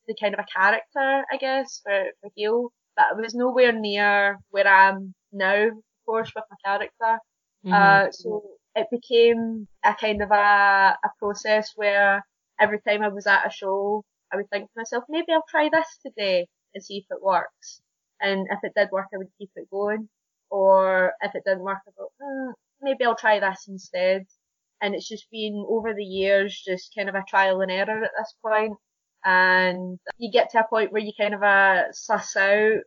the 0.09 0.17
kind 0.21 0.35
of 0.35 0.41
a 0.41 0.59
character, 0.59 1.25
I 1.33 1.37
guess, 1.39 1.81
for, 1.85 2.07
for 2.21 2.31
heel, 2.35 2.73
but 2.97 3.07
I 3.13 3.21
was 3.21 3.37
nowhere 3.37 3.73
near 3.73 4.39
where 4.51 4.67
I 4.67 4.89
am 4.89 5.15
now, 5.33 5.69
of 5.69 5.75
course, 6.05 6.33
with 6.35 6.45
my 6.51 6.57
character. 6.65 7.21
Mm-hmm. 7.65 7.73
Uh, 7.73 8.11
so 8.11 8.43
it 8.75 8.89
became 8.91 9.69
a 9.85 9.95
kind 9.95 10.23
of 10.23 10.33
a, 10.33 10.97
a 11.05 11.11
process 11.21 11.71
where 11.77 12.25
every 12.61 12.81
time 12.81 13.03
I 13.03 13.09
was 13.09 13.29
at 13.29 13.47
a 13.47 13.51
show, 13.51 14.03
I 14.33 14.37
would 14.37 14.51
think 14.51 14.65
to 14.65 14.73
myself, 14.77 15.05
maybe 15.09 15.27
I'll 15.33 15.45
try 15.49 15.69
this 15.73 15.99
today 16.05 16.49
and 16.75 16.83
see 16.83 16.97
if 16.97 17.05
it 17.11 17.23
works. 17.23 17.81
And 18.21 18.47
if 18.51 18.59
it 18.63 18.73
did 18.77 18.89
work, 18.93 19.07
I 19.15 19.19
would 19.19 19.31
keep 19.39 19.51
it 19.57 19.71
going. 19.71 20.09
Or 20.51 21.13
if 21.23 21.35
it 21.35 21.43
didn't 21.45 21.65
work, 21.65 21.79
I 21.87 21.91
thought, 21.97 22.13
hmm, 22.23 22.51
maybe 22.81 23.05
I'll 23.05 23.17
try 23.17 23.41
this 23.41 23.67
instead. 23.69 24.27
And 24.81 24.95
it's 24.95 25.09
just 25.09 25.27
been 25.31 25.65
over 25.69 25.95
the 25.95 26.05
years, 26.05 26.63
just 26.65 26.95
kind 26.97 27.09
of 27.09 27.15
a 27.15 27.25
trial 27.29 27.61
and 27.61 27.71
error 27.71 28.05
at 28.05 28.11
this 28.19 28.35
point. 28.45 28.75
And 29.25 29.99
you 30.19 30.31
get 30.31 30.51
to 30.51 30.61
a 30.61 30.69
point 30.69 30.93
where 30.93 31.03
you 31.03 31.13
kind 31.19 31.35
of 31.35 31.43
uh, 31.43 31.93
suss 31.93 32.37
out 32.37 32.81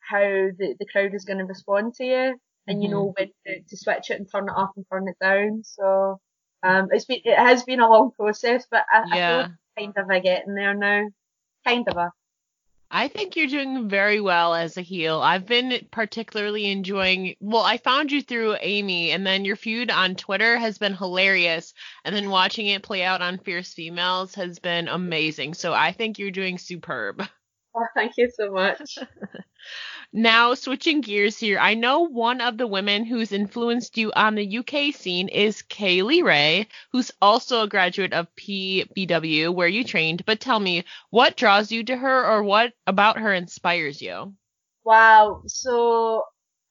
how 0.00 0.20
the, 0.20 0.76
the 0.78 0.86
crowd 0.90 1.14
is 1.14 1.24
going 1.24 1.38
to 1.38 1.44
respond 1.44 1.94
to 1.94 2.04
you. 2.04 2.36
And 2.66 2.76
mm-hmm. 2.76 2.82
you 2.82 2.88
know 2.90 3.14
when 3.16 3.28
to, 3.46 3.62
to 3.68 3.76
switch 3.76 4.10
it 4.10 4.20
and 4.20 4.28
turn 4.30 4.48
it 4.48 4.54
up 4.56 4.72
and 4.76 4.84
turn 4.92 5.08
it 5.08 5.16
down. 5.20 5.62
So, 5.64 6.20
um, 6.62 6.88
it's 6.90 7.06
been, 7.06 7.20
it 7.24 7.38
has 7.38 7.64
been 7.64 7.80
a 7.80 7.88
long 7.88 8.10
process, 8.12 8.66
but 8.70 8.84
I, 8.92 9.16
yeah. 9.16 9.38
I 9.76 9.80
feel 9.80 9.92
kind 9.92 9.96
of 9.96 10.10
a 10.10 10.20
getting 10.20 10.54
there 10.54 10.74
now. 10.74 11.04
Kind 11.66 11.88
of 11.88 11.96
a. 11.96 12.10
I 12.92 13.08
think 13.08 13.36
you're 13.36 13.46
doing 13.46 13.88
very 13.88 14.20
well 14.20 14.54
as 14.54 14.76
a 14.76 14.82
heel. 14.82 15.20
I've 15.20 15.46
been 15.46 15.86
particularly 15.90 16.70
enjoying. 16.70 17.36
Well, 17.40 17.62
I 17.62 17.78
found 17.78 18.10
you 18.10 18.20
through 18.20 18.56
Amy, 18.60 19.12
and 19.12 19.26
then 19.26 19.44
your 19.44 19.56
feud 19.56 19.90
on 19.90 20.16
Twitter 20.16 20.56
has 20.56 20.78
been 20.78 20.94
hilarious, 20.94 21.72
and 22.04 22.14
then 22.14 22.30
watching 22.30 22.66
it 22.66 22.82
play 22.82 23.02
out 23.02 23.22
on 23.22 23.38
Fierce 23.38 23.74
Females 23.74 24.34
has 24.34 24.58
been 24.58 24.88
amazing. 24.88 25.54
So 25.54 25.72
I 25.72 25.92
think 25.92 26.18
you're 26.18 26.30
doing 26.30 26.58
superb. 26.58 27.22
Oh, 27.74 27.86
thank 27.94 28.12
you 28.16 28.30
so 28.30 28.50
much. 28.50 28.98
Now, 30.12 30.54
switching 30.54 31.02
gears 31.02 31.38
here, 31.38 31.60
I 31.60 31.74
know 31.74 32.00
one 32.00 32.40
of 32.40 32.58
the 32.58 32.66
women 32.66 33.04
who's 33.04 33.30
influenced 33.30 33.96
you 33.96 34.10
on 34.16 34.34
the 34.34 34.58
UK 34.58 34.92
scene 34.92 35.28
is 35.28 35.62
Kay 35.62 36.02
Lee 36.02 36.22
Ray, 36.22 36.66
who's 36.90 37.12
also 37.22 37.62
a 37.62 37.68
graduate 37.68 38.12
of 38.12 38.34
PBW, 38.34 39.54
where 39.54 39.68
you 39.68 39.84
trained. 39.84 40.24
But 40.24 40.40
tell 40.40 40.58
me, 40.58 40.84
what 41.10 41.36
draws 41.36 41.70
you 41.70 41.84
to 41.84 41.96
her 41.96 42.26
or 42.26 42.42
what 42.42 42.72
about 42.88 43.18
her 43.18 43.32
inspires 43.32 44.02
you? 44.02 44.34
Wow. 44.82 45.42
So, 45.46 46.24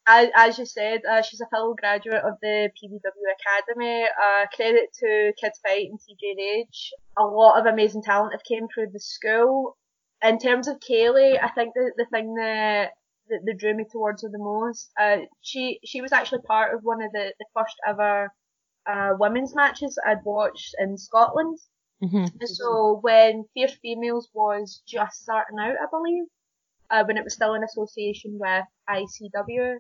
as, 0.06 0.28
as 0.36 0.60
you 0.60 0.66
said, 0.66 1.06
uh, 1.10 1.22
she's 1.22 1.40
a 1.40 1.48
fellow 1.48 1.76
graduate 1.76 2.24
of 2.26 2.34
the 2.42 2.70
PBW 2.76 3.70
Academy. 3.72 4.04
Uh, 4.04 4.48
credit 4.54 4.90
to 5.00 5.32
Kids 5.40 5.60
Fight 5.66 5.88
and 5.90 6.00
TJ 6.00 6.36
Rage. 6.38 6.92
A 7.18 7.24
lot 7.24 7.58
of 7.58 7.72
amazing 7.72 8.04
talent 8.04 8.34
have 8.34 8.44
came 8.44 8.68
through 8.68 8.88
the 8.92 9.00
school. 9.00 9.78
In 10.22 10.38
terms 10.38 10.68
of 10.68 10.80
Kay 10.82 11.10
Lee, 11.10 11.40
I 11.42 11.50
think 11.50 11.74
the, 11.74 11.92
the 11.98 12.06
thing 12.06 12.36
that 12.36 12.92
that, 13.30 13.40
that 13.46 13.58
drew 13.58 13.76
me 13.76 13.86
towards 13.90 14.24
her 14.24 14.30
the 14.30 14.38
most. 14.38 14.92
Uh, 15.00 15.18
she 15.42 15.80
she 15.86 16.02
was 16.02 16.12
actually 16.12 16.42
part 16.42 16.74
of 16.74 16.82
one 16.84 17.02
of 17.02 17.12
the, 17.12 17.34
the 17.40 17.46
first 17.56 17.76
ever 17.88 18.32
uh, 18.90 19.12
women's 19.20 19.56
matches 19.56 19.98
I'd 20.06 20.24
watched 20.26 20.76
in 20.80 20.98
Scotland. 20.98 21.60
Mm-hmm. 22.04 22.26
So 22.46 23.00
when 23.02 23.46
Fierce 23.54 23.78
Females 23.82 24.30
was 24.34 24.82
just 24.88 25.22
starting 25.22 25.60
out, 25.60 25.76
I 25.82 25.86
believe, 25.92 26.24
uh, 26.90 27.04
when 27.06 27.18
it 27.18 27.24
was 27.24 27.34
still 27.34 27.56
in 27.56 27.64
association 27.64 28.40
with 28.40 28.66
ICW, 28.90 29.76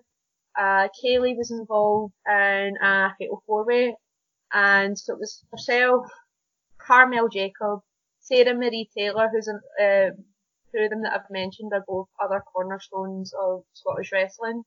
uh, 0.60 0.88
Kay 1.02 1.20
Lee 1.20 1.36
was 1.36 1.52
involved 1.52 2.14
in 2.28 2.74
a 2.82 3.10
fatal 3.18 3.42
four 3.46 3.66
way, 3.66 3.96
and 4.54 4.98
so 4.98 5.14
it 5.14 5.20
was 5.20 5.44
herself, 5.52 6.06
Carmel 6.78 7.30
Jacob, 7.30 7.80
Sarah 8.20 8.54
Marie 8.54 8.90
Taylor, 8.96 9.30
who's 9.32 9.48
an, 9.48 9.62
uh, 9.82 10.10
two 10.72 10.84
of 10.84 10.90
them 10.90 11.02
that 11.04 11.14
I've 11.14 11.30
mentioned 11.30 11.72
are 11.74 11.84
both 11.88 12.08
other 12.24 12.44
cornerstones 12.54 13.34
of 13.40 13.64
Scottish 13.74 14.12
wrestling. 14.12 14.64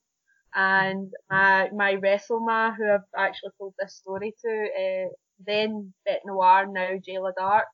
And 0.55 1.11
my, 1.29 1.69
my 1.73 1.95
WrestleMa, 1.95 2.75
who 2.75 2.91
I've 2.91 3.01
actually 3.17 3.51
told 3.57 3.73
this 3.79 3.95
story 3.95 4.33
to, 4.45 4.49
uh, 4.49 5.09
then 5.45 5.93
Beth 6.05 6.19
Noir, 6.25 6.67
now 6.67 6.89
Jayla 7.07 7.33
Dark. 7.37 7.65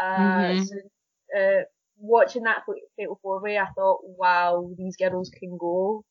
Uh, 0.00 0.16
mm-hmm. 0.16 0.62
so, 0.62 0.76
uh, 1.36 1.62
watching 1.98 2.44
that 2.44 2.62
Fatal 2.96 3.18
Four 3.22 3.42
Way, 3.42 3.58
I 3.58 3.66
thought, 3.74 4.00
wow, 4.04 4.70
these 4.78 4.96
girls 4.96 5.30
can 5.30 5.56
go. 5.58 6.04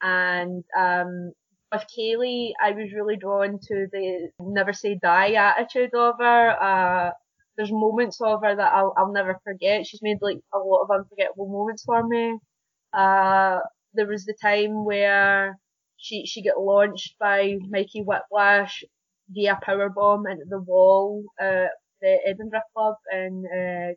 And, 0.00 0.62
um, 0.78 1.32
with 1.72 1.84
Kay 1.94 2.16
Lee, 2.16 2.54
I 2.62 2.70
was 2.70 2.92
really 2.92 3.16
drawn 3.16 3.58
to 3.58 3.86
the 3.90 4.30
never 4.38 4.72
say 4.72 4.98
die 5.02 5.32
attitude 5.32 5.94
of 5.94 6.14
her. 6.18 6.50
Uh, 6.50 7.10
there's 7.56 7.72
moments 7.72 8.20
of 8.20 8.42
her 8.42 8.56
that 8.56 8.72
I'll, 8.72 8.94
I'll 8.96 9.12
never 9.12 9.38
forget. 9.44 9.86
She's 9.86 10.02
made 10.02 10.18
like 10.20 10.38
a 10.52 10.58
lot 10.58 10.82
of 10.82 10.90
unforgettable 10.90 11.48
moments 11.48 11.84
for 11.84 12.06
me. 12.06 12.38
Uh, 12.92 13.58
there 13.94 14.06
was 14.06 14.24
the 14.24 14.34
time 14.40 14.84
where 14.84 15.58
she, 15.96 16.26
she 16.26 16.42
got 16.42 16.60
launched 16.60 17.16
by 17.18 17.56
Mikey 17.68 18.02
Whiplash 18.02 18.82
via 19.30 19.58
powerbomb 19.66 20.30
into 20.30 20.44
the 20.48 20.60
wall, 20.60 21.24
uh, 21.40 21.66
the 22.00 22.18
Edinburgh 22.26 22.60
club 22.74 22.96
and, 23.10 23.44
uh, 23.46 23.94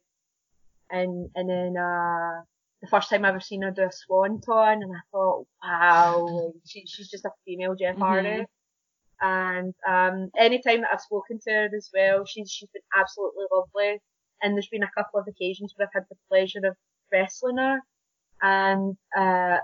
and, 0.90 1.30
and 1.36 1.50
then, 1.50 1.76
uh, 1.78 2.42
the 2.82 2.88
first 2.88 3.10
time 3.10 3.26
I 3.26 3.30
ever 3.30 3.40
seen 3.40 3.64
her 3.64 3.72
do 3.72 3.82
a 3.84 3.92
swanton 3.92 4.84
and 4.84 4.92
I 4.96 5.00
thought, 5.12 5.46
wow, 5.64 6.54
she, 6.66 6.86
she's 6.86 7.10
just 7.10 7.26
a 7.26 7.32
female 7.44 7.76
Jeff 7.76 7.96
mm-hmm. 7.96 8.44
And 9.22 9.74
um, 9.88 10.30
anytime 10.38 10.82
that 10.82 10.90
I've 10.94 11.02
spoken 11.02 11.40
to 11.44 11.52
her 11.52 11.70
as 11.76 11.90
well, 11.94 12.26
she's 12.26 12.52
she's 12.52 12.70
been 12.70 12.84
absolutely 12.96 13.46
lovely. 13.52 14.00
And 14.42 14.54
there's 14.54 14.70
been 14.70 14.84
a 14.84 14.92
couple 14.96 15.20
of 15.20 15.28
occasions 15.28 15.74
where 15.76 15.88
I've 15.88 15.94
had 16.02 16.06
the 16.10 16.16
pleasure 16.30 16.68
of 16.68 16.76
wrestling 17.12 17.58
her. 17.58 17.80
And 18.42 18.96
uh, 19.18 19.58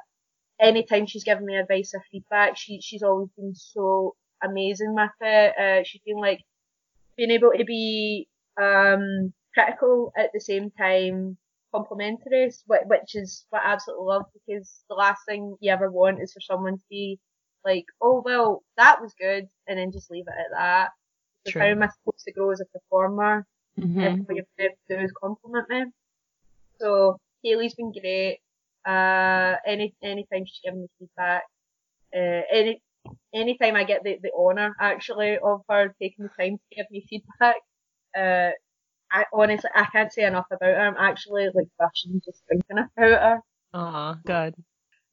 anytime 0.60 1.06
she's 1.06 1.24
given 1.24 1.46
me 1.46 1.56
advice 1.56 1.92
or 1.94 2.04
feedback, 2.12 2.58
she 2.58 2.82
she's 2.82 3.04
always 3.04 3.30
been 3.38 3.54
so 3.56 4.16
amazing 4.44 4.96
with 4.96 5.12
it. 5.22 5.54
Uh, 5.60 5.84
she's 5.84 6.02
been 6.06 6.18
like 6.18 6.42
being 7.18 7.32
able 7.32 7.52
to 7.58 7.64
be 7.66 8.28
um, 8.62 9.34
critical 9.54 10.12
at 10.18 10.32
the 10.34 10.40
same 10.42 10.72
time 10.72 11.38
complimentary, 11.74 12.52
which 12.68 13.16
is 13.16 13.46
what 13.50 13.64
I 13.64 13.74
absolutely 13.74 14.06
love 14.06 14.24
because 14.34 14.84
the 14.90 14.96
last 14.96 15.22
thing 15.28 15.58
you 15.60 15.72
ever 15.72 15.92
want 15.92 16.22
is 16.22 16.34
for 16.34 16.40
someone 16.40 16.78
to 16.78 16.84
be 16.90 17.20
like, 17.66 17.86
oh 18.02 18.22
well, 18.24 18.64
that 18.78 19.02
was 19.02 19.14
good, 19.20 19.48
and 19.68 19.80
then 19.80 19.92
just 19.92 20.12
leave 20.12 20.26
it 20.28 20.34
at 20.34 20.58
that. 20.58 20.90
So 21.46 21.52
True. 21.52 21.62
how 21.62 21.68
am 21.68 21.84
I 21.84 21.88
supposed 21.88 22.26
to 22.26 22.32
grow 22.32 22.52
as 22.52 22.62
a 22.62 22.66
performer 22.66 23.46
mm-hmm. 23.80 24.00
if 24.00 24.20
what 24.28 24.36
you're 24.36 24.46
to 24.60 24.76
do 24.90 25.04
is 25.04 25.12
compliment 25.12 25.70
me? 25.70 25.86
So 26.80 27.18
Haley's 27.44 27.76
been 27.76 27.92
great. 27.92 28.40
Uh, 28.86 29.56
any 29.66 29.94
anytime 30.02 30.46
she's 30.46 30.60
given 30.64 30.82
me 30.82 30.88
feedback, 31.00 31.44
uh, 32.16 32.42
any 32.52 32.82
anytime 33.34 33.76
I 33.76 33.84
get 33.84 34.04
the, 34.04 34.18
the 34.22 34.32
honour 34.38 34.76
actually 34.80 35.38
of 35.38 35.62
her 35.70 35.94
taking 36.02 36.26
the 36.26 36.44
time 36.44 36.58
to 36.58 36.76
give 36.76 36.86
me 36.92 37.06
feedback, 37.10 37.56
uh, 38.18 38.52
I 39.12 39.26
honestly 39.34 39.70
I 39.74 39.86
can't 39.86 40.12
say 40.12 40.24
enough 40.24 40.48
about 40.52 40.76
her. 40.76 40.80
I'm 40.80 40.98
actually 40.98 41.46
like 41.54 41.68
blushing 41.78 42.22
just 42.26 42.44
thinking 42.50 42.78
about 42.78 42.90
her. 42.98 43.40
Oh, 43.74 44.16
good. 44.26 44.56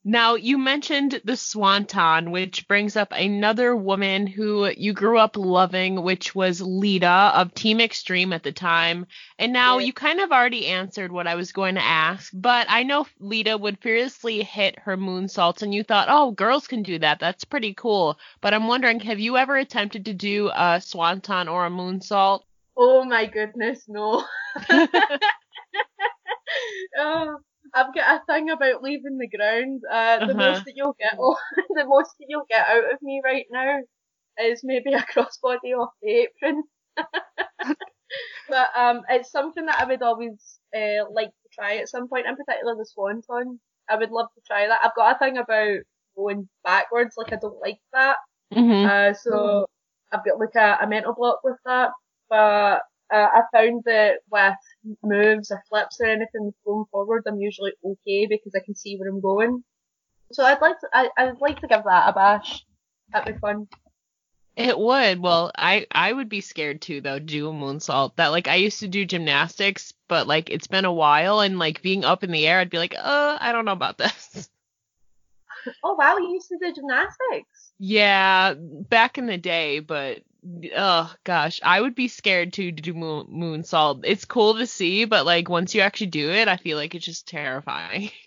Now, 0.03 0.35
you 0.35 0.57
mentioned 0.57 1.21
the 1.25 1.37
Swanton, 1.37 2.31
which 2.31 2.67
brings 2.67 2.97
up 2.97 3.13
another 3.13 3.77
woman 3.77 4.27
who 4.27 4.71
you 4.71 4.95
grew 4.95 5.19
up 5.19 5.37
loving, 5.37 6.03
which 6.03 6.35
was 6.35 6.63
Lita 6.63 7.33
of 7.35 7.53
Team 7.53 7.83
Extreme 7.83 8.33
at 8.33 8.43
the 8.43 8.51
time. 8.51 9.07
And 9.39 9.53
now 9.53 9.77
you 9.77 9.93
kind 9.93 10.21
of 10.21 10.33
already 10.33 10.69
answered 10.69 11.13
what 11.13 11.27
I 11.27 11.35
was 11.35 11.53
going 11.53 11.75
to 11.75 11.85
ask, 11.85 12.33
but 12.33 12.67
I 12.71 12.83
know 12.83 13.07
Lita 13.19 13.59
would 13.59 13.79
fearlessly 13.83 14.43
hit 14.43 14.79
her 14.79 14.97
moonsaults, 14.97 15.61
and 15.61 15.75
you 15.75 15.83
thought, 15.83 16.09
oh, 16.11 16.31
girls 16.31 16.67
can 16.67 16.83
do 16.83 16.99
that. 17.01 17.21
That's 17.21 17.45
pretty 17.45 17.75
cool. 17.75 18.19
But 18.41 18.55
I'm 18.55 18.69
wondering, 18.69 19.01
have 19.01 19.21
you 19.21 19.37
ever 19.37 19.59
attempted 19.59 20.07
to 20.07 20.15
do 20.15 20.51
a 20.55 20.81
Swanton 20.81 21.47
or 21.47 21.67
a 21.67 21.71
moonsault? 21.71 22.41
Oh 22.75 23.05
my 23.05 23.27
goodness, 23.27 23.85
no. 23.87 24.25
oh, 26.99 27.37
I've 27.75 27.95
got 27.95 28.21
a 28.21 28.33
thing 28.33 28.51
about 28.51 28.83
leaving 28.83 29.19
the 29.19 29.29
ground. 29.29 29.83
Uh, 29.91 30.19
the 30.19 30.33
uh-huh. 30.33 30.35
most 30.35 30.65
that 30.65 30.75
you'll 30.77 30.97
get, 30.99 31.17
oh, 31.19 31.37
the 31.71 31.85
most 31.85 32.15
that 32.19 32.27
you'll 32.29 32.47
get 32.49 32.67
out 32.69 32.93
of 32.93 33.03
me 33.03 33.21
right 33.25 33.47
now 33.51 33.79
is 34.43 34.61
maybe 34.65 34.93
a 34.93 35.01
crossbody 35.15 35.77
off 35.79 35.91
the 36.03 36.27
apron. 36.27 36.63
but 38.49 38.69
um, 38.77 39.03
it's 39.09 39.31
something 39.31 39.67
that 39.67 39.81
I 39.81 39.85
would 39.87 40.03
always 40.03 40.59
uh, 40.75 41.05
like 41.13 41.29
to 41.29 41.49
try 41.53 41.77
at 41.77 41.89
some 41.89 42.09
point, 42.09 42.27
in 42.27 42.37
particular 42.37 42.75
the 42.77 42.87
swanton. 42.87 43.61
I 43.89 43.97
would 43.97 44.11
love 44.11 44.29
to 44.35 44.41
try 44.47 44.67
that. 44.67 44.81
I've 44.85 44.95
got 44.95 45.17
a 45.17 45.19
thing 45.19 45.39
about 45.39 45.79
going 46.17 46.49
backwards, 46.65 47.15
like 47.17 47.33
I 47.33 47.37
don't 47.37 47.61
like 47.61 47.81
that. 47.93 48.17
Mm-hmm. 48.55 48.87
Uh, 48.89 49.15
so 49.15 49.67
I've 50.13 50.25
got 50.25 50.39
like 50.39 50.55
a, 50.57 50.85
a 50.85 50.89
mental 50.89 51.15
block 51.15 51.41
with 51.45 51.57
that. 51.65 51.91
But 52.29 52.83
uh, 53.13 53.29
I 53.35 53.43
found 53.53 53.83
that 53.87 54.19
with 54.31 54.55
moves 55.03 55.51
or 55.51 55.63
flips 55.69 56.01
or 56.01 56.07
anything 56.07 56.53
going 56.65 56.85
forward, 56.91 57.25
I'm 57.27 57.41
usually 57.41 57.73
okay 57.85 58.27
because 58.27 58.55
I 58.55 58.65
can 58.65 58.75
see 58.75 58.97
where 58.97 59.09
I'm 59.09 59.21
going. 59.21 59.65
So 60.33 60.45
I'd 60.45 60.61
like 60.61 60.79
to, 60.81 60.89
I, 60.93 61.11
I'd 61.17 61.41
like 61.41 61.61
to 61.61 61.67
give 61.67 61.83
that 61.85 62.09
a 62.09 62.13
bash. 62.13 62.65
That'd 63.13 63.35
be 63.35 63.41
fun. 63.41 63.67
It 64.57 64.79
would. 64.79 65.21
Well, 65.21 65.53
I 65.57 65.87
I 65.91 66.13
would 66.13 66.29
be 66.29 66.41
scared 66.41 66.83
too 66.83 67.01
though. 67.01 67.19
Do 67.19 67.49
a 67.49 67.53
moonsault. 67.53 68.17
That 68.17 68.29
like 68.29 68.49
I 68.49 68.57
used 68.57 68.81
to 68.81 68.89
do 68.89 69.07
gymnastics, 69.07 69.95
but 70.09 70.27
like 70.27 70.51
it's 70.51 70.67
been 70.67 70.85
a 70.85 70.93
while, 70.93 71.41
and 71.41 71.59
like 71.59 71.83
being 71.83 72.05
up 72.05 72.25
in 72.25 72.31
the 72.31 72.47
air, 72.47 72.59
I'd 72.59 72.71
be 72.71 72.79
like, 72.79 72.95
uh, 72.95 73.39
I 73.41 73.53
don't 73.53 73.65
know 73.65 73.73
about 73.73 73.99
this. 73.99 74.49
Oh 75.85 75.95
wow, 75.95 76.17
you 76.17 76.31
used 76.33 76.49
to 76.49 76.59
do 76.59 76.73
gymnastics. 76.73 77.73
Yeah, 77.79 78.55
back 78.57 79.19
in 79.19 79.27
the 79.27 79.37
day, 79.37 79.81
but 79.81 80.23
oh 80.77 81.13
gosh, 81.25 81.61
I 81.63 81.81
would 81.81 81.95
be 81.95 82.09
scared 82.09 82.53
to 82.55 82.73
do 82.73 82.95
moon 82.95 83.27
moonsault. 83.31 84.03
It's 84.05 84.25
cool 84.25 84.55
to 84.57 84.67
see, 84.67 85.05
but 85.05 85.27
like 85.27 85.49
once 85.49 85.75
you 85.75 85.81
actually 85.81 86.09
do 86.09 86.31
it, 86.31 86.49
I 86.49 86.57
feel 86.57 86.77
like 86.77 86.95
it's 86.95 87.05
just 87.05 87.29
terrifying. 87.29 88.11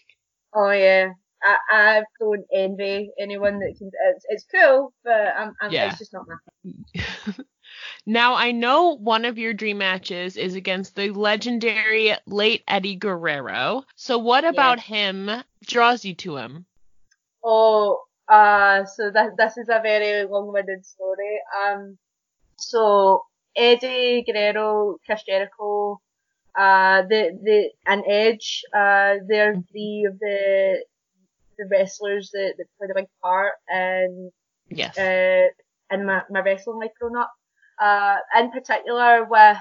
Oh 0.55 0.69
yeah, 0.69 1.07
I, 1.43 1.57
I 1.71 2.03
don't 2.19 2.45
envy 2.53 3.09
anyone 3.19 3.57
that 3.57 3.73
can. 3.75 3.89
It's, 4.11 4.25
it's 4.29 4.45
cool, 4.53 4.93
but 5.03 5.33
I'm, 5.35 5.53
I'm 5.59 5.71
yeah. 5.71 5.89
it's 5.89 5.97
just 5.97 6.13
not 6.13 6.25
my. 6.27 6.35
thing. 6.61 7.45
now 8.05 8.35
I 8.35 8.51
know 8.51 8.95
one 8.95 9.25
of 9.25 9.39
your 9.39 9.53
dream 9.53 9.79
matches 9.79 10.37
is 10.37 10.53
against 10.53 10.95
the 10.95 11.09
legendary 11.09 12.13
late 12.27 12.63
Eddie 12.67 12.95
Guerrero. 12.95 13.83
So 13.95 14.19
what 14.19 14.45
about 14.45 14.77
yeah. 14.87 15.11
him 15.11 15.43
draws 15.65 16.05
you 16.05 16.13
to 16.15 16.37
him? 16.37 16.67
Oh, 17.43 17.99
uh, 18.27 18.85
so 18.85 19.11
that 19.11 19.35
this 19.37 19.57
is 19.57 19.69
a 19.69 19.81
very 19.81 20.25
long-winded 20.25 20.85
story. 20.85 21.39
Um, 21.65 21.97
so 22.69 23.23
Eddie 23.55 24.23
Guerrero, 24.25 24.97
Chris 25.05 25.23
Jericho, 25.23 25.99
uh, 26.57 27.01
the 27.03 27.37
the 27.43 27.69
and 27.85 28.03
Edge, 28.07 28.63
uh, 28.73 29.15
they're 29.27 29.55
three 29.71 30.05
of 30.09 30.19
the 30.19 30.83
the 31.57 31.67
wrestlers 31.71 32.31
that, 32.33 32.53
that 32.57 32.65
played 32.77 32.91
a 32.91 32.95
big 32.95 33.09
part 33.21 33.53
in 33.71 34.31
yes 34.69 34.97
uh, 34.97 35.47
in 35.93 36.05
my, 36.05 36.21
my 36.29 36.39
wrestling 36.41 36.79
life 36.79 36.91
growing 36.99 37.15
up. 37.15 37.31
Uh, 37.81 38.17
in 38.39 38.51
particular 38.51 39.25
with 39.25 39.57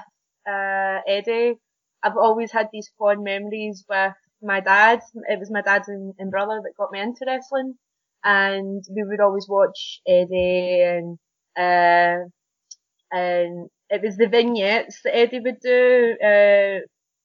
uh, 0.47 0.99
Eddie, 1.07 1.55
I've 2.03 2.17
always 2.17 2.51
had 2.51 2.69
these 2.71 2.91
fond 2.97 3.23
memories 3.23 3.85
with 3.89 4.13
my 4.41 4.59
dad. 4.59 5.01
It 5.29 5.39
was 5.39 5.51
my 5.51 5.61
dad 5.61 5.83
and, 5.87 6.13
and 6.19 6.31
brother 6.31 6.61
that 6.63 6.77
got 6.77 6.91
me 6.91 6.99
into 6.99 7.25
wrestling, 7.25 7.75
and 8.23 8.83
we 8.95 9.03
would 9.03 9.19
always 9.19 9.47
watch 9.49 10.01
Eddie 10.07 10.81
and 10.81 11.17
uh, 11.57 12.25
and 13.13 13.69
it 13.89 14.01
was 14.01 14.17
the 14.17 14.27
vignettes 14.27 14.99
that 15.03 15.15
Eddie 15.15 15.39
would 15.39 15.59
do, 15.61 16.15
uh, 16.19 16.81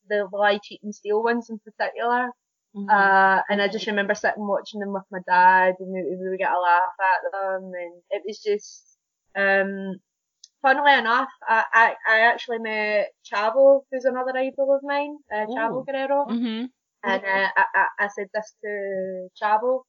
the 0.08 0.28
lie, 0.32 0.60
cheat 0.62 0.82
and 0.82 0.94
steal 0.94 1.22
ones 1.22 1.48
in 1.48 1.58
particular. 1.58 2.30
Mm-hmm. 2.76 2.90
Uh, 2.90 3.40
and 3.48 3.62
I 3.62 3.68
just 3.68 3.86
remember 3.86 4.14
sitting 4.14 4.46
watching 4.46 4.80
them 4.80 4.92
with 4.92 5.04
my 5.10 5.20
dad 5.26 5.74
and 5.80 5.90
we, 5.90 6.02
we 6.02 6.28
would 6.28 6.38
get 6.38 6.52
a 6.52 6.60
laugh 6.60 6.96
at 7.00 7.32
them 7.32 7.72
and 7.74 8.02
it 8.10 8.22
was 8.26 8.38
just, 8.44 8.98
um, 9.34 9.96
funnily 10.60 10.92
enough, 10.92 11.30
I, 11.48 11.64
I, 11.72 11.94
I 12.06 12.20
actually 12.20 12.58
met 12.58 13.08
Chavo, 13.24 13.80
who's 13.90 14.04
another 14.04 14.36
idol 14.36 14.74
of 14.74 14.82
mine, 14.82 15.16
uh, 15.34 15.46
Chavo 15.46 15.86
Guerrero. 15.86 16.26
Mm-hmm. 16.28 16.64
And, 17.04 17.24
uh, 17.24 17.48
I, 17.56 17.64
I, 17.74 17.86
I 18.00 18.08
said 18.08 18.28
this 18.34 18.54
to 18.62 19.28
Chavo. 19.42 19.84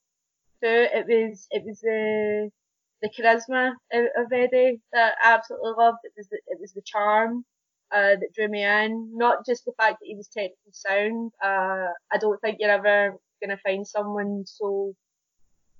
So 0.63 0.69
it 0.69 1.05
was, 1.07 1.47
it 1.51 1.63
was 1.65 1.79
the, 1.81 2.49
the 3.01 3.09
charisma 3.09 3.71
of 3.93 4.31
Eddie 4.31 4.81
that 4.93 5.13
I 5.23 5.33
absolutely 5.33 5.73
loved. 5.77 5.99
It 6.03 6.13
was 6.17 6.27
the, 6.27 6.39
it 6.47 6.59
was 6.59 6.73
the 6.73 6.81
charm 6.85 7.45
uh, 7.91 8.15
that 8.19 8.33
drew 8.35 8.47
me 8.47 8.63
in, 8.63 9.11
not 9.15 9.45
just 9.45 9.65
the 9.65 9.73
fact 9.77 9.97
that 9.99 10.07
he 10.07 10.15
was 10.15 10.27
technically 10.27 10.71
sound. 10.71 11.31
Uh, 11.43 11.87
I 12.11 12.17
don't 12.19 12.39
think 12.41 12.57
you're 12.59 12.69
ever 12.69 13.17
gonna 13.41 13.57
find 13.57 13.87
someone 13.87 14.43
so 14.45 14.93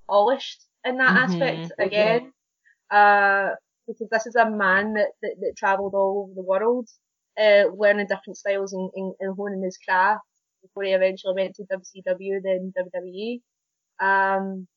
polished 0.08 0.64
in 0.86 0.98
that 0.98 1.16
mm-hmm. 1.16 1.42
aspect 1.42 1.72
again. 1.80 2.32
Uh, 2.90 3.50
because 3.88 4.08
this 4.12 4.28
is 4.28 4.36
a 4.36 4.50
man 4.50 4.94
that, 4.94 5.10
that, 5.22 5.36
that 5.42 5.56
travelled 5.58 5.94
all 5.96 6.26
over 6.26 6.36
the 6.36 6.48
world, 6.48 6.88
uh, 7.40 7.64
learning 7.76 8.08
different 8.08 8.38
styles 8.38 8.74
and, 8.74 8.90
and, 8.96 9.14
and 9.20 9.36
honing 9.36 9.64
his 9.64 9.78
craft 9.78 10.22
before 10.62 10.84
he 10.84 10.92
eventually 10.92 11.34
went 11.36 11.56
to 11.56 11.64
WCW, 11.64 12.42
then 12.44 12.74
WWE. 12.78 13.42
Um, 14.00 14.68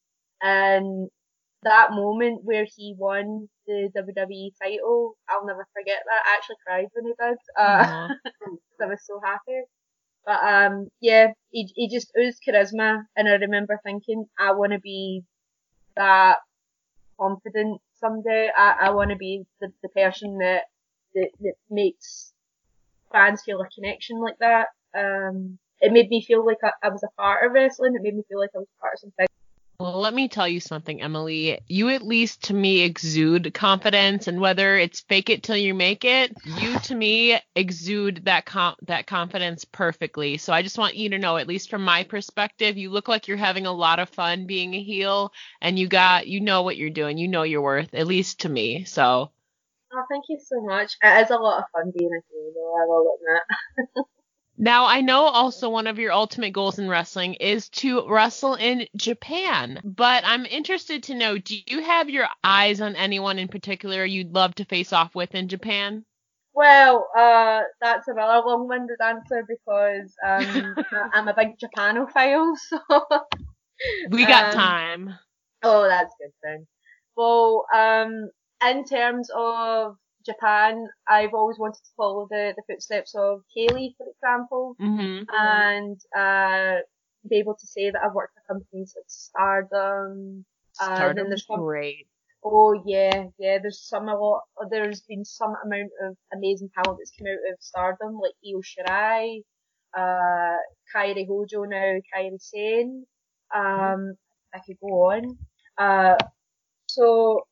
and 0.40 1.08
that 1.62 1.92
moment 1.92 2.40
where 2.44 2.66
he 2.76 2.94
won 2.98 3.48
the 3.66 3.88
WWE 3.94 4.52
title, 4.62 5.16
I'll 5.28 5.46
never 5.46 5.66
forget 5.72 6.02
that. 6.04 6.22
I 6.26 6.36
actually 6.36 6.56
cried 6.66 6.86
when 6.92 7.06
he 7.06 7.12
did. 7.18 7.38
Uh. 7.58 8.08
I 8.82 8.86
was 8.86 9.04
so 9.06 9.20
happy. 9.24 9.62
But 10.24 10.42
um, 10.42 10.88
yeah, 11.00 11.32
he 11.50 11.68
he 11.74 11.88
just 11.88 12.12
oozed 12.18 12.42
charisma, 12.46 13.02
and 13.16 13.28
I 13.28 13.32
remember 13.32 13.80
thinking, 13.84 14.26
I 14.38 14.52
want 14.52 14.72
to 14.72 14.78
be 14.78 15.22
that 15.96 16.36
confident 17.18 17.80
someday. 17.94 18.48
I 18.56 18.76
I 18.82 18.90
want 18.90 19.10
to 19.10 19.16
be 19.16 19.44
the 19.60 19.72
the 19.82 19.88
person 19.88 20.38
that 20.38 20.64
that 21.14 21.30
that 21.40 21.54
makes 21.70 22.32
fans 23.10 23.42
feel 23.44 23.60
a 23.60 23.68
connection 23.68 24.20
like 24.20 24.38
that. 24.38 24.68
Um, 24.96 25.58
it 25.80 25.92
made 25.92 26.08
me 26.08 26.24
feel 26.24 26.46
like 26.46 26.58
I, 26.62 26.70
I 26.86 26.90
was 26.90 27.02
a 27.02 27.20
part 27.20 27.44
of 27.44 27.52
wrestling. 27.52 27.94
It 27.96 28.02
made 28.02 28.14
me 28.14 28.22
feel 28.28 28.38
like 28.38 28.50
I 28.54 28.58
was 28.58 28.68
part 28.80 28.94
of 28.94 29.00
something 29.00 29.26
well, 29.78 30.00
let 30.00 30.14
me 30.14 30.28
tell 30.28 30.46
you 30.46 30.60
something, 30.60 31.02
Emily. 31.02 31.58
You 31.66 31.88
at 31.88 32.02
least 32.02 32.44
to 32.44 32.54
me 32.54 32.82
exude 32.82 33.52
confidence, 33.52 34.28
and 34.28 34.40
whether 34.40 34.76
it's 34.76 35.00
fake 35.00 35.28
it 35.28 35.42
till 35.42 35.56
you 35.56 35.74
make 35.74 36.04
it, 36.04 36.32
you 36.44 36.78
to 36.84 36.94
me 36.94 37.40
exude 37.56 38.24
that 38.26 38.46
com- 38.46 38.76
that 38.82 39.06
confidence 39.06 39.64
perfectly. 39.64 40.36
So 40.38 40.52
I 40.52 40.62
just 40.62 40.78
want 40.78 40.94
you 40.96 41.10
to 41.10 41.18
know, 41.18 41.36
at 41.36 41.48
least 41.48 41.70
from 41.70 41.84
my 41.84 42.04
perspective, 42.04 42.76
you 42.76 42.90
look 42.90 43.08
like 43.08 43.26
you're 43.26 43.36
having 43.36 43.66
a 43.66 43.72
lot 43.72 43.98
of 43.98 44.08
fun 44.08 44.46
being 44.46 44.74
a 44.74 44.82
heel, 44.82 45.32
and 45.60 45.78
you 45.78 45.88
got 45.88 46.28
you 46.28 46.40
know 46.40 46.62
what 46.62 46.76
you're 46.76 46.90
doing. 46.90 47.18
You 47.18 47.28
know 47.28 47.42
your 47.42 47.62
worth, 47.62 47.92
at 47.94 48.06
least 48.06 48.40
to 48.40 48.48
me. 48.48 48.84
So. 48.84 49.30
Oh, 49.94 50.04
thank 50.10 50.24
you 50.28 50.38
so 50.42 50.60
much. 50.62 50.96
It 51.02 51.24
is 51.24 51.30
a 51.30 51.36
lot 51.36 51.58
of 51.58 51.64
fun 51.70 51.92
being 51.96 52.10
a 52.10 52.22
heel, 52.32 52.52
though. 52.54 52.74
I 52.74 52.86
will 52.86 53.16
admit. 53.18 54.06
Now, 54.58 54.86
I 54.86 55.00
know 55.00 55.22
also 55.22 55.70
one 55.70 55.86
of 55.86 55.98
your 55.98 56.12
ultimate 56.12 56.52
goals 56.52 56.78
in 56.78 56.88
wrestling 56.88 57.34
is 57.34 57.68
to 57.70 58.06
wrestle 58.08 58.54
in 58.54 58.86
Japan, 58.94 59.80
but 59.82 60.24
I'm 60.26 60.44
interested 60.46 61.04
to 61.04 61.14
know 61.14 61.38
do 61.38 61.56
you 61.66 61.82
have 61.82 62.10
your 62.10 62.28
eyes 62.44 62.80
on 62.80 62.94
anyone 62.94 63.38
in 63.38 63.48
particular 63.48 64.04
you'd 64.04 64.34
love 64.34 64.54
to 64.56 64.64
face 64.64 64.92
off 64.92 65.14
with 65.14 65.34
in 65.34 65.48
Japan? 65.48 66.04
Well, 66.54 67.08
uh, 67.16 67.62
that's 67.80 68.08
another 68.08 68.46
long-winded 68.46 68.98
answer 69.02 69.46
because 69.48 70.14
um, 70.24 70.76
I'm 71.14 71.28
a 71.28 71.34
big 71.34 71.58
Japanophile, 71.58 72.54
so. 72.68 72.78
we 74.10 74.26
got 74.26 74.52
um, 74.52 74.52
time. 74.52 75.14
Oh, 75.62 75.88
that's 75.88 76.14
good 76.20 76.32
then. 76.42 76.66
Well, 77.16 77.64
um, 77.74 78.28
in 78.68 78.84
terms 78.84 79.30
of 79.34 79.96
Japan, 80.24 80.88
I've 81.08 81.34
always 81.34 81.58
wanted 81.58 81.82
to 81.84 81.90
follow 81.96 82.26
the, 82.30 82.54
the 82.56 82.62
footsteps 82.68 83.14
of 83.14 83.42
Kay 83.54 83.68
Lee, 83.68 83.94
for 83.96 84.06
example, 84.08 84.76
mm-hmm. 84.80 85.24
and 85.32 86.00
uh, 86.16 86.80
be 87.28 87.36
able 87.36 87.54
to 87.54 87.66
say 87.66 87.90
that 87.90 88.00
I've 88.02 88.14
worked 88.14 88.34
for 88.34 88.54
companies 88.54 88.94
like 88.96 89.04
Stardom. 89.08 90.44
Stardom 90.72 91.26
uh, 91.26 91.28
there's 91.28 91.46
some, 91.46 91.60
great. 91.60 92.06
Oh 92.44 92.82
yeah, 92.86 93.24
yeah. 93.38 93.58
There's 93.60 93.80
some 93.80 94.08
a 94.08 94.16
lot. 94.16 94.42
There's 94.70 95.02
been 95.02 95.24
some 95.24 95.54
amount 95.64 95.90
of 96.04 96.16
amazing 96.34 96.70
talent 96.74 96.98
that's 97.00 97.12
come 97.16 97.28
out 97.28 97.52
of 97.52 97.58
Stardom, 97.60 98.18
like 98.20 98.34
Io 98.44 98.60
Shirai, 98.60 99.42
uh, 99.96 100.56
Kairi 100.94 101.26
Hojo 101.26 101.64
now, 101.64 101.98
Kairi 102.14 102.40
Sane. 102.40 103.04
Um, 103.54 104.14
I 104.54 104.58
could 104.66 104.76
go 104.80 105.10
on. 105.10 105.38
Uh, 105.78 106.16
so 106.86 107.46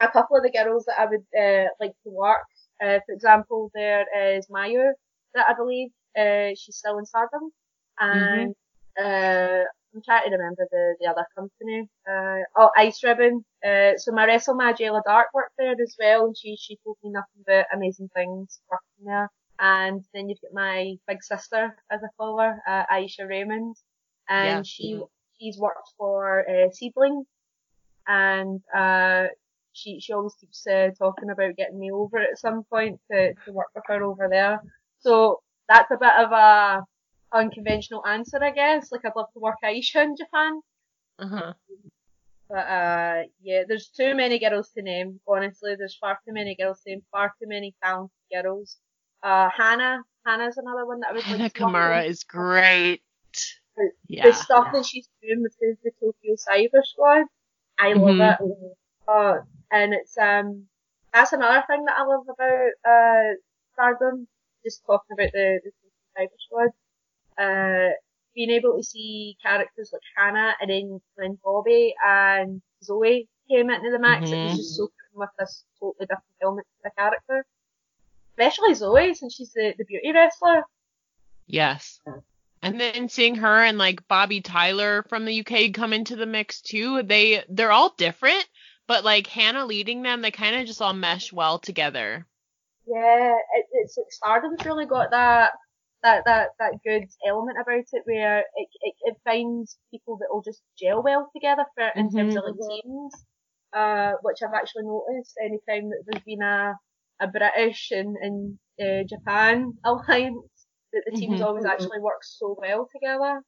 a 0.00 0.08
couple 0.08 0.36
of 0.36 0.42
the 0.42 0.50
girls 0.50 0.84
that 0.86 0.98
I 0.98 1.06
would 1.06 1.26
uh, 1.38 1.68
like 1.80 1.92
to 2.04 2.10
work, 2.10 2.44
uh, 2.82 2.98
for 3.06 3.12
example, 3.14 3.70
there 3.74 4.04
is 4.36 4.46
Mayu 4.48 4.92
that 5.34 5.46
I 5.48 5.54
believe 5.54 5.90
uh, 6.18 6.54
she's 6.56 6.76
still 6.76 6.98
in 6.98 7.06
Stardom, 7.06 7.50
and 7.98 8.54
mm-hmm. 8.98 9.64
I'm 9.94 10.02
trying 10.04 10.30
to 10.30 10.36
remember 10.36 10.66
the, 10.70 10.96
the 11.00 11.08
other 11.08 11.26
company. 11.34 11.88
oh, 12.56 12.70
Ice 12.76 13.02
Ribbon. 13.02 13.44
so 13.64 14.12
my 14.12 14.26
wrestle 14.26 14.56
Jayla 14.56 15.02
Dark 15.04 15.28
worked 15.32 15.54
there 15.58 15.72
as 15.72 15.96
well, 15.98 16.26
and 16.26 16.36
she 16.36 16.56
she 16.56 16.78
told 16.84 16.96
me 17.02 17.10
nothing 17.10 17.42
but 17.46 17.66
amazing 17.72 18.10
things 18.14 18.60
working 18.70 19.06
there. 19.06 19.30
And 19.58 20.04
then 20.12 20.28
you've 20.28 20.40
got 20.42 20.52
my 20.52 20.96
big 21.08 21.22
sister, 21.22 21.74
as 21.90 22.02
a 22.02 22.10
follower, 22.18 22.60
Aisha 22.68 23.26
Raymond, 23.26 23.76
and 24.28 24.48
yeah. 24.48 24.62
she 24.62 25.00
she's 25.38 25.58
worked 25.58 25.92
for 25.96 26.44
uh, 26.48 26.68
SEAdLINNNG, 26.70 27.24
and 28.06 28.60
uh, 28.74 29.26
she 29.76 30.00
she 30.00 30.12
always 30.12 30.34
keeps 30.34 30.66
uh, 30.66 30.90
talking 30.98 31.30
about 31.30 31.56
getting 31.56 31.78
me 31.78 31.90
over 31.90 32.18
at 32.18 32.38
some 32.38 32.64
point 32.64 32.98
to 33.10 33.34
to 33.44 33.52
work 33.52 33.68
with 33.74 33.84
her 33.86 34.02
over 34.02 34.28
there. 34.28 34.60
So 35.00 35.40
that's 35.68 35.90
a 35.90 35.98
bit 35.98 36.12
of 36.18 36.32
a 36.32 36.82
unconventional 37.32 38.04
answer, 38.06 38.42
I 38.42 38.50
guess. 38.50 38.90
Like 38.90 39.04
I'd 39.04 39.12
love 39.16 39.32
to 39.34 39.40
work 39.40 39.56
Aisha 39.64 40.02
in 40.02 40.16
Japan. 40.16 40.60
Uh-huh. 41.18 41.52
But 42.48 42.66
uh, 42.66 43.22
yeah, 43.42 43.62
there's 43.66 43.88
too 43.88 44.14
many 44.14 44.38
girls 44.38 44.70
to 44.76 44.82
name. 44.82 45.20
Honestly, 45.26 45.74
there's 45.76 45.96
far 46.00 46.18
too 46.26 46.32
many 46.32 46.54
girls 46.54 46.80
to 46.82 46.90
name. 46.90 47.02
Far 47.10 47.32
too 47.40 47.48
many 47.48 47.74
talented 47.82 48.10
girls. 48.32 48.78
Uh, 49.22 49.48
Hana, 49.56 50.02
Hana's 50.24 50.56
another 50.56 50.86
one 50.86 51.00
that 51.00 51.10
I 51.10 51.12
would 51.14 51.22
Hana 51.22 51.42
like 51.44 51.54
Kimura 51.54 52.06
is 52.06 52.22
great. 52.22 53.02
The, 53.76 53.90
yeah. 54.08 54.26
The 54.26 54.32
stuff 54.32 54.68
that 54.72 54.86
she's 54.86 55.08
doing 55.22 55.42
with 55.42 55.54
the, 55.60 55.76
the 55.82 55.90
Tokyo 56.00 56.36
Cyber 56.36 56.84
Squad, 56.84 57.26
I 57.78 57.92
love 57.94 58.16
mm-hmm. 58.16 58.44
it. 58.44 58.76
Uh, 59.08 59.38
and 59.82 59.94
it's 59.94 60.16
um, 60.18 60.64
that's 61.12 61.32
another 61.32 61.64
thing 61.68 61.84
that 61.84 61.96
I 61.98 62.04
love 62.04 62.26
about 62.28 62.70
uh, 62.88 63.34
Stardom. 63.72 64.26
Just 64.64 64.84
talking 64.86 65.14
about 65.18 65.32
the, 65.32 65.60
the 65.62 65.70
Cyber 66.18 66.28
Squad 66.38 66.70
uh, 67.38 67.90
being 68.34 68.50
able 68.50 68.76
to 68.76 68.82
see 68.82 69.36
characters 69.42 69.90
like 69.92 70.02
Hana 70.16 70.54
and 70.60 70.70
then 70.70 71.00
when 71.14 71.38
Bobbi 71.44 71.92
and 72.04 72.60
Zoe 72.82 73.28
came 73.48 73.70
into 73.70 73.90
the 73.90 73.98
mix, 73.98 74.30
mm-hmm. 74.30 74.34
it 74.34 74.44
was 74.44 74.56
just 74.56 74.76
so 74.76 74.88
cool 75.12 75.20
with 75.20 75.30
this 75.38 75.64
totally 75.80 76.06
different 76.06 76.24
element 76.42 76.66
to 76.66 76.82
the 76.84 76.90
character. 76.98 77.46
Especially 78.32 78.74
Zoe, 78.74 79.14
since 79.14 79.34
she's 79.34 79.52
the, 79.52 79.74
the 79.78 79.84
beauty 79.84 80.12
wrestler. 80.12 80.62
Yes. 81.46 82.00
And 82.62 82.80
then 82.80 83.08
seeing 83.08 83.36
her 83.36 83.62
and 83.62 83.78
like 83.78 84.06
Bobbi 84.08 84.42
Tyler 84.42 85.04
from 85.08 85.24
the 85.24 85.40
UK 85.40 85.72
come 85.72 85.92
into 85.92 86.16
the 86.16 86.26
mix 86.26 86.60
too, 86.60 87.02
they 87.02 87.44
they're 87.48 87.72
all 87.72 87.94
different, 87.96 88.46
but 88.86 89.04
like 89.04 89.26
Hana 89.26 89.64
leading 89.64 90.02
them, 90.02 90.22
they 90.22 90.30
kind 90.30 90.56
of 90.56 90.66
just 90.66 90.82
all 90.82 90.92
mesh 90.92 91.32
well 91.32 91.58
together. 91.58 92.26
Yeah, 92.86 93.34
it, 93.56 93.66
it's 93.72 93.96
like 93.96 94.06
Stardom's 94.10 94.64
really 94.64 94.86
got 94.86 95.10
that 95.10 95.52
that 96.02 96.24
that 96.24 96.50
that 96.58 96.74
good 96.84 97.08
element 97.26 97.58
about 97.60 97.84
it 97.92 98.02
where 98.04 98.38
it 98.38 98.68
it, 98.80 98.94
it 99.00 99.16
finds 99.24 99.76
people 99.90 100.16
that 100.18 100.28
will 100.30 100.42
just 100.42 100.62
gel 100.78 101.02
well 101.02 101.28
together 101.34 101.64
for 101.74 101.88
in 101.96 102.08
mm-hmm. 102.08 102.16
terms 102.16 102.36
of 102.36 102.44
like 102.44 102.82
teams. 102.82 103.14
Uh, 103.72 104.12
which 104.22 104.38
I've 104.42 104.54
actually 104.54 104.84
noticed 104.84 105.34
anytime 105.42 105.90
that 105.90 106.02
there's 106.06 106.22
been 106.24 106.40
a 106.40 106.74
a 107.20 107.26
British 107.26 107.90
and 107.90 108.16
and 108.16 108.58
uh, 108.80 109.04
Japan 109.08 109.74
alliance 109.84 110.66
that 110.92 111.02
the 111.04 111.16
teams 111.16 111.34
mm-hmm. 111.34 111.44
always 111.44 111.64
actually 111.64 112.00
work 112.00 112.22
so 112.22 112.56
well 112.58 112.88
together. 112.92 113.42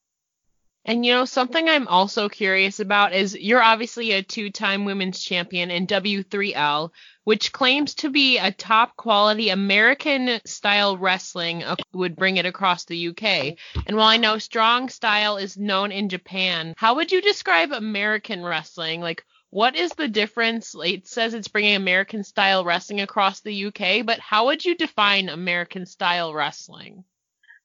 And 0.84 1.04
you 1.04 1.12
know, 1.12 1.24
something 1.26 1.68
I'm 1.68 1.86
also 1.86 2.28
curious 2.28 2.80
about 2.80 3.12
is 3.12 3.36
you're 3.36 3.62
obviously 3.62 4.12
a 4.12 4.22
two 4.22 4.50
time 4.50 4.84
women's 4.84 5.22
champion 5.22 5.70
in 5.70 5.86
W3L, 5.86 6.90
which 7.24 7.52
claims 7.52 7.94
to 7.96 8.08
be 8.08 8.38
a 8.38 8.52
top 8.52 8.96
quality 8.96 9.50
American 9.50 10.40
style 10.46 10.96
wrestling 10.96 11.62
would 11.92 12.16
bring 12.16 12.38
it 12.38 12.46
across 12.46 12.86
the 12.86 13.08
UK. 13.08 13.58
And 13.86 13.96
while 13.96 14.06
I 14.08 14.16
know 14.16 14.38
strong 14.38 14.88
style 14.88 15.36
is 15.36 15.58
known 15.58 15.92
in 15.92 16.08
Japan, 16.08 16.74
how 16.78 16.94
would 16.94 17.12
you 17.12 17.20
describe 17.20 17.72
American 17.72 18.42
wrestling? 18.42 19.02
Like, 19.02 19.24
what 19.50 19.76
is 19.76 19.92
the 19.92 20.08
difference? 20.08 20.74
It 20.82 21.06
says 21.06 21.34
it's 21.34 21.48
bringing 21.48 21.74
American 21.74 22.24
style 22.24 22.64
wrestling 22.64 23.00
across 23.00 23.40
the 23.40 23.66
UK, 23.66 24.06
but 24.06 24.20
how 24.20 24.46
would 24.46 24.64
you 24.64 24.74
define 24.74 25.28
American 25.28 25.86
style 25.86 26.32
wrestling? 26.32 27.04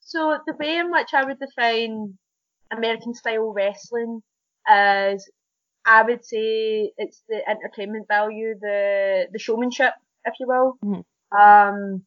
So, 0.01 0.37
the 0.45 0.55
way 0.59 0.77
in 0.77 0.91
which 0.91 1.13
I 1.13 1.23
would 1.23 1.39
define 1.39 2.17
American 2.77 3.13
style 3.13 3.51
wrestling 3.53 4.21
is 4.71 5.29
I 5.85 6.03
would 6.03 6.23
say 6.25 6.93
it's 6.97 7.23
the 7.27 7.47
entertainment 7.47 8.07
value, 8.07 8.55
the 8.59 9.27
the 9.31 9.39
showmanship, 9.39 9.93
if 10.25 10.33
you 10.39 10.47
will. 10.47 10.77
Mm-hmm. 10.83 11.37
Um, 11.37 12.03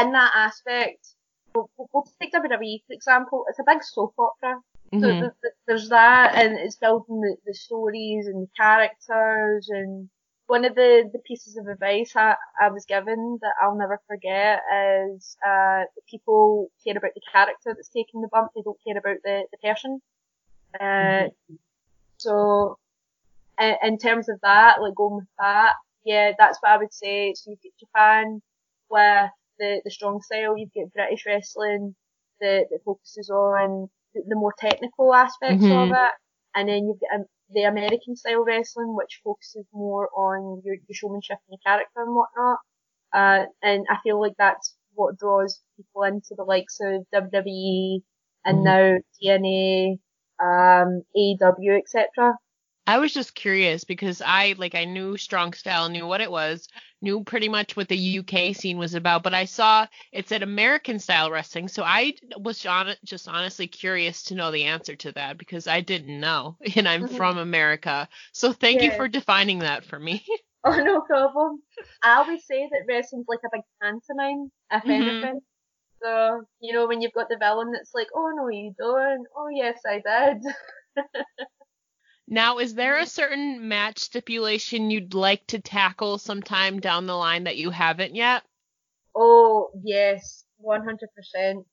in 0.00 0.12
that 0.12 0.32
aspect, 0.34 1.08
we'll, 1.54 1.70
we'll 1.92 2.06
take 2.20 2.32
WWE 2.32 2.82
for 2.86 2.92
example. 2.92 3.44
It's 3.48 3.58
a 3.58 3.64
big 3.66 3.82
soap 3.82 4.14
opera. 4.18 4.60
Mm-hmm. 4.92 5.00
So 5.00 5.10
th- 5.10 5.32
th- 5.42 5.54
there's 5.66 5.88
that, 5.90 6.34
and 6.34 6.58
it's 6.58 6.76
building 6.76 7.20
the, 7.20 7.36
the 7.46 7.54
stories 7.54 8.26
and 8.26 8.46
the 8.46 8.50
characters. 8.56 9.68
And 9.68 10.08
one 10.48 10.64
of 10.64 10.74
the, 10.74 11.08
the 11.12 11.18
pieces 11.20 11.58
of 11.58 11.66
advice 11.68 12.16
I, 12.16 12.34
I 12.60 12.70
was 12.70 12.86
given 12.86 13.38
that 13.42 13.52
I'll 13.62 13.76
never 13.76 14.00
forget 14.08 14.60
is 15.06 15.36
uh, 15.46 15.82
people 16.10 16.70
care 16.82 16.96
about 16.96 17.12
the 17.14 17.20
character 17.30 17.74
that's 17.74 17.90
taking 17.90 18.22
the 18.22 18.28
bump. 18.32 18.52
They 18.54 18.62
don't 18.62 18.78
care 18.84 18.96
about 18.96 19.18
the, 19.22 19.42
the 19.52 19.58
person. 19.58 20.00
Uh, 20.80 21.28
mm-hmm. 21.28 21.54
So 22.16 22.78
in, 23.60 23.74
in 23.82 23.98
terms 23.98 24.30
of 24.30 24.40
that, 24.42 24.80
like 24.80 24.94
going 24.94 25.16
with 25.16 25.28
that, 25.38 25.74
yeah, 26.04 26.32
that's 26.38 26.58
what 26.60 26.72
I 26.72 26.78
would 26.78 26.94
say. 26.94 27.34
So 27.34 27.50
you've 27.50 27.60
got 27.62 27.86
Japan 27.86 28.42
with 28.90 29.30
the, 29.58 29.82
the 29.84 29.90
strong 29.90 30.22
style, 30.22 30.56
you've 30.56 30.72
got 30.74 30.94
British 30.94 31.26
wrestling 31.26 31.94
that, 32.40 32.68
that 32.70 32.84
focuses 32.86 33.28
on 33.28 33.90
the, 34.14 34.22
the 34.26 34.36
more 34.36 34.54
technical 34.58 35.14
aspects 35.14 35.62
mm-hmm. 35.62 35.72
of 35.72 35.90
it, 35.90 36.12
and 36.54 36.70
then 36.70 36.86
you've 36.86 37.00
got 37.00 37.26
the 37.52 37.62
American 37.62 38.16
style 38.16 38.44
wrestling, 38.44 38.94
which 38.96 39.20
focuses 39.24 39.64
more 39.72 40.08
on 40.16 40.62
your, 40.64 40.74
your 40.74 40.94
showmanship 40.94 41.38
and 41.48 41.58
your 41.58 41.60
character 41.64 42.02
and 42.02 42.14
whatnot. 42.14 42.58
Uh, 43.12 43.46
and 43.62 43.86
I 43.90 43.96
feel 44.02 44.20
like 44.20 44.34
that's 44.38 44.74
what 44.94 45.18
draws 45.18 45.62
people 45.76 46.02
into 46.02 46.34
the 46.36 46.44
likes 46.44 46.78
of 46.80 47.06
WWE 47.14 48.02
and 48.44 48.58
mm-hmm. 48.58 48.64
now 48.64 48.98
TNA, 49.22 49.98
um, 50.40 51.02
AEW, 51.16 51.78
etc. 51.78 52.34
I 52.88 52.96
was 52.96 53.12
just 53.12 53.34
curious 53.34 53.84
because 53.84 54.22
I 54.24 54.54
like 54.56 54.74
I 54.74 54.86
knew 54.86 55.18
Strong 55.18 55.52
Style, 55.52 55.90
knew 55.90 56.06
what 56.06 56.22
it 56.22 56.30
was, 56.30 56.66
knew 57.02 57.22
pretty 57.22 57.50
much 57.50 57.76
what 57.76 57.86
the 57.86 58.18
UK 58.20 58.56
scene 58.56 58.78
was 58.78 58.94
about, 58.94 59.22
but 59.22 59.34
I 59.34 59.44
saw 59.44 59.86
it 60.10 60.26
said 60.26 60.42
American 60.42 60.98
style 60.98 61.30
wrestling, 61.30 61.68
so 61.68 61.82
I 61.82 62.14
was 62.38 62.64
just 63.04 63.28
honestly 63.28 63.66
curious 63.66 64.22
to 64.24 64.34
know 64.34 64.50
the 64.50 64.64
answer 64.64 64.96
to 64.96 65.12
that 65.12 65.36
because 65.36 65.66
I 65.66 65.82
didn't 65.82 66.18
know, 66.18 66.56
and 66.76 66.88
I'm 66.88 67.04
mm-hmm. 67.04 67.16
from 67.16 67.36
America. 67.36 68.08
So 68.32 68.54
thank 68.54 68.80
yeah. 68.80 68.86
you 68.86 68.96
for 68.96 69.06
defining 69.06 69.58
that 69.58 69.84
for 69.84 70.00
me. 70.00 70.24
Oh 70.64 70.76
no 70.76 71.00
problem. 71.02 71.62
I 72.02 72.16
always 72.16 72.44
say 72.44 72.68
that 72.68 72.82
wrestling's 72.88 73.26
like 73.28 73.38
a 73.46 73.48
big 73.52 73.62
pantomime, 73.80 74.50
if 74.72 74.82
mm-hmm. 74.82 74.90
anything. 74.90 75.40
So 76.02 76.42
you 76.58 76.72
know 76.72 76.88
when 76.88 77.00
you've 77.00 77.12
got 77.12 77.28
the 77.28 77.38
villain 77.38 77.70
that's 77.70 77.92
like, 77.94 78.08
oh 78.12 78.32
no 78.34 78.48
you 78.48 78.74
don't, 78.76 79.26
oh 79.36 79.48
yes 79.54 79.78
I 79.86 80.02
did. 80.04 80.42
Now, 82.30 82.58
is 82.58 82.74
there 82.74 82.98
a 82.98 83.06
certain 83.06 83.68
match 83.68 84.00
stipulation 84.00 84.90
you'd 84.90 85.14
like 85.14 85.46
to 85.46 85.60
tackle 85.60 86.18
sometime 86.18 86.78
down 86.78 87.06
the 87.06 87.16
line 87.16 87.44
that 87.44 87.56
you 87.56 87.70
haven't 87.70 88.14
yet? 88.14 88.42
Oh, 89.16 89.70
yes, 89.82 90.44
100%. 90.62 91.64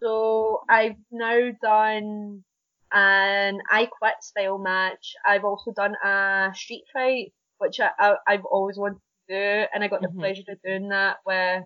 So 0.00 0.62
I've 0.68 0.94
now 1.10 1.50
done 1.60 2.44
an 2.92 3.60
I 3.68 3.86
Quit 3.86 4.14
style 4.22 4.58
match. 4.58 5.14
I've 5.26 5.44
also 5.44 5.72
done 5.72 5.96
a 6.04 6.52
street 6.54 6.84
fight, 6.92 7.32
which 7.58 7.80
I, 7.80 7.90
I, 7.98 8.32
have 8.32 8.44
always 8.44 8.78
wanted 8.78 9.00
to 9.28 9.34
do, 9.34 9.66
and 9.74 9.82
I 9.82 9.88
got 9.88 10.00
the 10.00 10.08
mm-hmm. 10.08 10.20
pleasure 10.20 10.44
of 10.48 10.62
doing 10.64 10.90
that 10.90 11.16
with, 11.26 11.64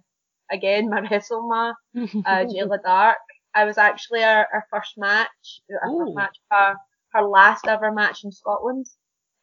again, 0.51 0.89
my 0.89 1.01
wrestler, 1.11 1.39
uh, 1.68 1.74
Jayla 1.95 2.83
Dark. 2.83 3.18
I 3.55 3.64
was 3.64 3.76
actually 3.76 4.24
our, 4.24 4.49
our 4.51 4.66
first 4.72 4.95
match, 4.97 5.61
our 5.83 5.99
first 5.99 6.14
match 6.14 6.39
for 6.49 6.76
her 7.12 7.22
last 7.22 7.66
ever 7.66 7.92
match 7.92 8.24
in 8.24 8.32
Scotland. 8.32 8.86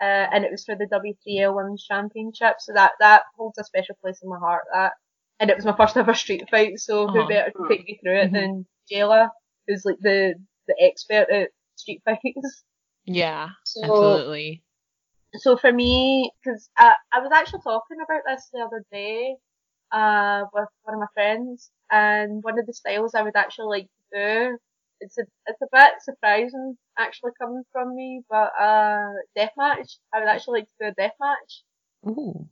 Uh, 0.02 0.28
and 0.32 0.46
it 0.46 0.52
was 0.52 0.64
for 0.64 0.76
the 0.76 0.86
W3L 0.86 1.54
Women's 1.54 1.84
Championship, 1.84 2.56
so 2.60 2.72
that, 2.74 2.94
that 3.02 3.24
holds 3.38 3.58
a 3.58 3.66
special 3.66 3.96
place 4.02 4.20
in 4.24 4.30
my 4.30 4.40
heart, 4.40 4.64
that. 4.74 4.94
And 5.42 5.50
it 5.50 5.58
was 5.58 5.66
my 5.66 5.76
first 5.76 5.98
ever 5.98 6.14
street 6.14 6.46
fight, 6.50 6.80
so 6.80 7.04
uh-huh. 7.04 7.24
who 7.24 7.28
better 7.28 7.52
to 7.52 7.68
take 7.68 7.86
me 7.86 8.00
through 8.02 8.20
it 8.20 8.26
mm-hmm. 8.28 8.36
than 8.36 8.66
Jayla, 8.90 9.30
who's 9.68 9.84
like 9.84 9.98
the, 10.00 10.36
the 10.68 10.76
expert 10.80 11.28
at 11.30 11.50
street 11.76 12.02
fights. 12.06 12.64
Yeah, 13.04 13.50
so, 13.66 13.82
absolutely. 13.82 14.64
So 15.36 15.58
for 15.58 15.72
me, 15.72 16.32
cause 16.46 16.70
I, 16.78 16.94
I 17.12 17.20
was 17.20 17.32
actually 17.34 17.62
talking 17.64 17.98
about 18.04 18.22
this 18.26 18.48
the 18.54 18.62
other 18.62 18.86
day, 18.92 19.36
uh, 19.92 20.44
with 20.54 20.70
one 20.84 20.96
of 20.96 21.02
my 21.02 21.08
friends, 21.14 21.72
and 21.92 22.42
one 22.42 22.58
of 22.58 22.66
the 22.66 22.74
styles 22.74 23.16
I 23.16 23.24
would 23.24 23.36
actually 23.36 23.80
like 23.80 23.90
to 24.14 24.50
do 24.50 24.58
it's 25.00 25.18
a 25.18 25.24
it's 25.46 25.62
a 25.62 25.68
bit 25.72 25.94
surprising 26.02 26.78
actually 26.98 27.32
coming 27.40 27.64
from 27.72 27.96
me, 27.96 28.22
but 28.30 28.52
uh, 28.60 29.04
death 29.36 29.52
match. 29.58 29.98
I 30.14 30.20
would 30.20 30.28
actually 30.28 30.62
like 30.62 30.68
to 30.68 30.74
do 30.80 30.88
a 30.88 30.94
death 30.94 31.16
match. 31.20 31.64
Ooh, 32.08 32.48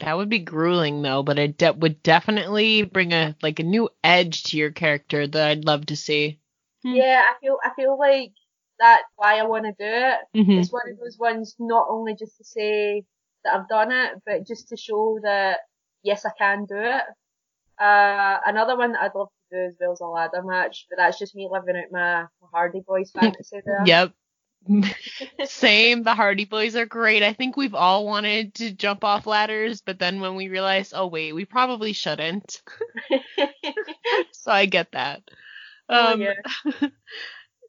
that 0.00 0.16
would 0.16 0.28
be 0.28 0.38
grueling 0.38 1.02
though, 1.02 1.22
but 1.22 1.38
it 1.38 1.58
de- 1.58 1.72
would 1.72 2.02
definitely 2.02 2.82
bring 2.82 3.12
a 3.12 3.36
like 3.42 3.58
a 3.58 3.64
new 3.64 3.88
edge 4.02 4.44
to 4.44 4.56
your 4.56 4.70
character 4.70 5.26
that 5.26 5.48
I'd 5.48 5.64
love 5.64 5.86
to 5.86 5.96
see. 5.96 6.38
Hmm. 6.82 6.94
Yeah, 6.94 7.22
I 7.28 7.34
feel 7.40 7.56
I 7.64 7.70
feel 7.74 7.98
like 7.98 8.32
that's 8.78 9.04
why 9.16 9.38
I 9.38 9.44
want 9.44 9.64
to 9.64 9.72
do 9.72 9.76
it. 9.78 10.18
Mm-hmm. 10.36 10.58
It's 10.58 10.72
one 10.72 10.90
of 10.90 10.98
those 10.98 11.18
ones 11.18 11.56
not 11.58 11.86
only 11.88 12.14
just 12.14 12.36
to 12.38 12.44
say 12.44 13.04
that 13.44 13.54
I've 13.54 13.68
done 13.68 13.92
it, 13.92 14.22
but 14.26 14.46
just 14.46 14.68
to 14.68 14.76
show 14.76 15.18
that 15.22 15.60
yes, 16.02 16.24
I 16.24 16.30
can 16.38 16.66
do 16.66 16.76
it. 16.76 17.02
Uh, 17.78 18.38
another 18.46 18.76
one 18.76 18.92
that 18.92 19.02
I'd 19.02 19.14
love 19.14 19.28
to 19.56 19.70
do 19.70 19.70
as 19.70 19.76
well 19.80 19.92
as 19.92 20.00
a 20.00 20.06
ladder 20.06 20.42
match, 20.42 20.86
but 20.88 20.96
that's 20.96 21.18
just 21.18 21.34
me 21.34 21.48
living 21.50 21.76
out 21.76 21.90
my, 21.90 22.22
my 22.40 22.48
Hardy 22.52 22.82
Boys 22.86 23.10
fantasy 23.20 23.60
there. 23.64 23.82
yep. 23.86 24.12
Same. 25.44 26.02
The 26.02 26.14
Hardy 26.14 26.44
Boys 26.44 26.74
are 26.74 26.86
great. 26.86 27.22
I 27.22 27.32
think 27.32 27.56
we've 27.56 27.74
all 27.74 28.04
wanted 28.04 28.54
to 28.54 28.72
jump 28.72 29.04
off 29.04 29.26
ladders, 29.26 29.80
but 29.80 29.98
then 29.98 30.20
when 30.20 30.34
we 30.34 30.48
realize, 30.48 30.92
oh 30.94 31.06
wait, 31.06 31.32
we 31.32 31.44
probably 31.44 31.92
shouldn't. 31.92 32.62
so 34.32 34.50
I 34.50 34.66
get 34.66 34.92
that. 34.92 35.22
Um, 35.88 36.20
oh, 36.20 36.32
yeah. 36.74 36.88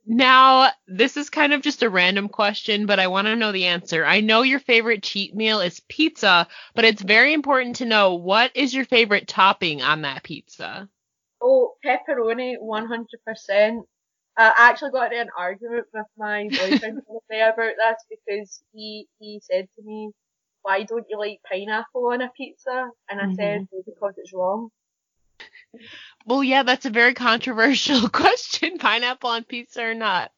Now, 0.10 0.72
this 0.88 1.18
is 1.18 1.30
kind 1.30 1.52
of 1.52 1.62
just 1.62 1.84
a 1.84 1.90
random 1.90 2.30
question, 2.30 2.86
but 2.86 2.98
I 2.98 3.08
want 3.08 3.28
to 3.28 3.36
know 3.36 3.52
the 3.52 3.66
answer. 3.66 4.06
I 4.06 4.22
know 4.22 4.42
your 4.42 4.60
favorite 4.62 5.04
cheat 5.04 5.36
meal 5.36 5.60
is 5.60 5.82
pizza, 5.82 6.48
but 6.74 6.86
it's 6.86 7.02
very 7.02 7.34
important 7.34 7.76
to 7.78 7.86
know 7.86 8.16
what 8.16 8.56
is 8.56 8.74
your 8.74 8.86
favorite 8.86 9.28
topping 9.28 9.82
on 9.82 10.04
that 10.04 10.24
pizza? 10.24 10.88
Oh, 11.42 11.74
pepperoni, 11.86 12.56
100%. 12.62 13.80
Uh, 14.40 14.52
I 14.56 14.70
actually 14.70 14.92
got 14.92 15.12
into 15.12 15.22
an 15.22 15.30
argument 15.38 15.86
with 15.94 16.06
my 16.18 16.48
boyfriend 16.50 17.02
today 17.30 17.42
about 17.42 17.58
this 17.58 18.06
because 18.10 18.64
he, 18.74 19.08
he 19.20 19.42
said 19.44 19.68
to 19.76 19.84
me, 19.84 20.12
why 20.62 20.84
don't 20.84 21.06
you 21.10 21.18
like 21.18 21.40
pineapple 21.50 22.08
on 22.12 22.22
a 22.22 22.30
pizza? 22.36 22.90
And 23.10 23.20
I 23.20 23.24
mm-hmm. 23.24 23.36
said, 23.36 23.68
well, 23.72 23.84
because 23.86 24.14
it's 24.18 24.34
wrong. 24.34 24.70
Well, 26.26 26.44
yeah, 26.44 26.64
that's 26.64 26.86
a 26.86 26.90
very 26.90 27.14
controversial 27.14 28.10
question. 28.10 28.78
Pineapple 28.78 29.30
on 29.30 29.44
pizza 29.44 29.84
or 29.84 29.94
not? 29.94 30.32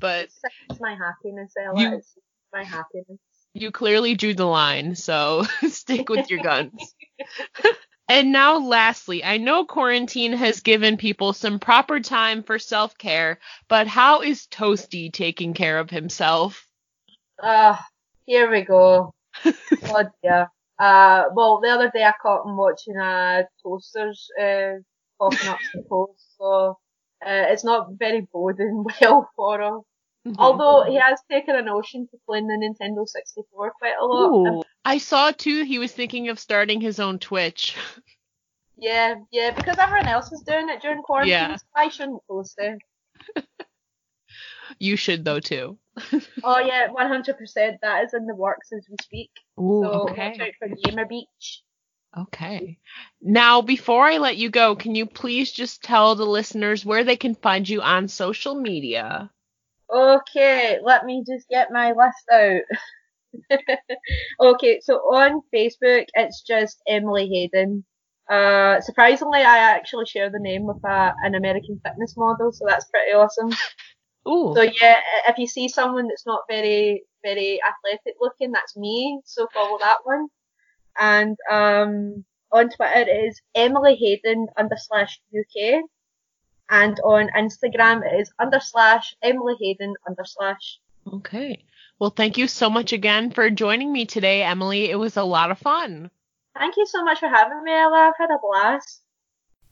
But 0.00 0.28
it's 0.70 0.80
my 0.80 0.94
happiness, 0.94 1.52
Ella. 1.62 1.80
You, 1.80 1.96
it's 1.96 2.14
my 2.52 2.64
happiness. 2.64 3.20
You 3.52 3.70
clearly 3.70 4.14
drew 4.14 4.34
the 4.34 4.46
line, 4.46 4.94
so 4.94 5.44
stick 5.68 6.08
with 6.08 6.30
your 6.30 6.42
guns. 6.42 6.94
and 8.08 8.32
now, 8.32 8.58
lastly, 8.58 9.24
I 9.24 9.38
know 9.38 9.64
quarantine 9.64 10.32
has 10.32 10.60
given 10.60 10.96
people 10.96 11.32
some 11.32 11.58
proper 11.58 12.00
time 12.00 12.42
for 12.42 12.58
self 12.58 12.96
care, 12.98 13.38
but 13.68 13.86
how 13.86 14.22
is 14.22 14.46
Toastie 14.46 15.12
taking 15.12 15.54
care 15.54 15.78
of 15.78 15.90
himself? 15.90 16.68
Ah, 17.42 17.78
uh, 17.78 17.82
here 18.24 18.50
we 18.50 18.62
go. 18.62 19.12
God, 19.82 20.10
yeah. 20.22 20.46
Uh, 20.78 21.24
well, 21.34 21.60
the 21.60 21.68
other 21.68 21.90
day 21.90 22.04
I 22.04 22.12
caught 22.20 22.46
him 22.46 22.56
watching 22.56 22.96
uh, 22.96 23.42
toasters 23.62 24.28
uh, 24.40 24.74
popping 25.18 25.48
up 25.48 25.58
the 25.74 25.82
post, 25.88 26.36
so 26.38 26.78
uh, 27.26 27.46
it's 27.50 27.64
not 27.64 27.88
very 27.98 28.28
boding 28.32 28.84
well 29.00 29.30
for 29.36 29.60
him. 29.60 29.80
Mm-hmm. 30.26 30.40
Although 30.40 30.90
he 30.90 30.96
has 30.96 31.20
taken 31.30 31.54
a 31.54 31.62
notion 31.62 32.08
to 32.08 32.16
playing 32.26 32.48
the 32.48 32.54
Nintendo 32.54 33.06
64 33.06 33.72
quite 33.78 33.94
a 34.00 34.04
lot. 34.04 34.32
Ooh. 34.32 34.62
I 34.84 34.98
saw 34.98 35.30
too 35.30 35.62
he 35.62 35.78
was 35.78 35.92
thinking 35.92 36.28
of 36.28 36.40
starting 36.40 36.80
his 36.80 36.98
own 36.98 37.20
Twitch. 37.20 37.76
yeah, 38.76 39.14
yeah, 39.30 39.52
because 39.52 39.78
everyone 39.78 40.08
else 40.08 40.30
was 40.30 40.42
doing 40.42 40.68
it 40.68 40.82
during 40.82 41.02
quarantine, 41.02 41.30
yeah. 41.30 41.56
so 41.56 41.64
I 41.76 41.88
shouldn't 41.88 42.22
post 42.28 42.56
it. 42.58 42.78
You 44.78 44.96
should 44.96 45.24
though 45.24 45.40
too. 45.40 45.78
oh 46.44 46.58
yeah, 46.58 46.90
one 46.90 47.08
hundred 47.08 47.38
percent. 47.38 47.78
That 47.82 48.04
is 48.04 48.14
in 48.14 48.26
the 48.26 48.34
works 48.34 48.72
as 48.72 48.86
we 48.90 48.96
speak. 49.02 49.30
Ooh, 49.58 49.82
so 49.82 49.90
okay. 50.10 50.30
watch 50.30 50.40
out 50.40 50.54
for 50.58 50.68
Gamer 50.68 51.06
Beech. 51.06 51.62
Okay. 52.16 52.78
Now, 53.20 53.60
before 53.60 54.06
I 54.06 54.16
let 54.18 54.36
you 54.36 54.48
go, 54.48 54.74
can 54.74 54.94
you 54.94 55.06
please 55.06 55.52
just 55.52 55.82
tell 55.82 56.14
the 56.14 56.24
listeners 56.24 56.84
where 56.84 57.04
they 57.04 57.16
can 57.16 57.34
find 57.34 57.68
you 57.68 57.82
on 57.82 58.08
social 58.08 58.54
media? 58.54 59.30
Okay, 59.92 60.78
let 60.82 61.04
me 61.04 61.24
just 61.26 61.48
get 61.48 61.72
my 61.72 61.92
list 61.92 62.24
out. 62.32 63.58
okay, 64.40 64.80
so 64.82 64.94
on 64.96 65.42
Facebook, 65.54 66.06
it's 66.14 66.42
just 66.42 66.82
Emily 66.88 67.28
Hayden. 67.28 67.84
Uh, 68.28 68.80
surprisingly, 68.80 69.40
I 69.40 69.58
actually 69.58 70.06
share 70.06 70.30
the 70.30 70.40
name 70.40 70.66
with 70.66 70.82
a, 70.84 71.14
an 71.22 71.34
American 71.34 71.80
fitness 71.84 72.14
model, 72.16 72.52
so 72.52 72.64
that's 72.66 72.86
pretty 72.86 73.12
awesome. 73.12 73.50
Ooh. 74.28 74.52
So 74.56 74.62
yeah, 74.62 74.96
if 75.28 75.38
you 75.38 75.46
see 75.46 75.68
someone 75.68 76.08
that's 76.08 76.26
not 76.26 76.42
very, 76.50 77.04
very 77.22 77.60
athletic 77.62 78.16
looking, 78.20 78.50
that's 78.50 78.76
me. 78.76 79.20
So 79.24 79.46
follow 79.54 79.78
that 79.80 79.98
one. 80.02 80.26
And 80.98 81.36
um, 81.50 82.24
on 82.52 82.70
Twitter 82.70 83.08
it 83.08 83.08
is 83.08 83.40
Emily 83.54 83.94
Hayden 83.94 84.48
under 84.56 84.76
slash 84.76 85.20
UK. 85.36 85.82
And 86.68 86.98
on 87.00 87.28
Instagram 87.36 88.02
it 88.04 88.20
is 88.20 88.32
under 88.38 88.60
slash 88.60 89.14
Emily 89.22 89.54
Hayden 89.60 89.94
under 90.06 90.24
slash. 90.24 90.78
Okay. 91.12 91.64
Well, 91.98 92.10
thank 92.10 92.36
you 92.36 92.48
so 92.48 92.68
much 92.68 92.92
again 92.92 93.30
for 93.30 93.48
joining 93.50 93.92
me 93.92 94.04
today, 94.04 94.42
Emily. 94.42 94.90
It 94.90 94.98
was 94.98 95.16
a 95.16 95.22
lot 95.22 95.50
of 95.50 95.58
fun. 95.58 96.10
Thank 96.58 96.76
you 96.76 96.86
so 96.86 97.02
much 97.04 97.20
for 97.20 97.28
having 97.28 97.62
me, 97.64 97.72
Ella. 97.72 98.08
I've 98.08 98.14
had 98.18 98.34
a 98.34 98.38
blast. 98.42 99.02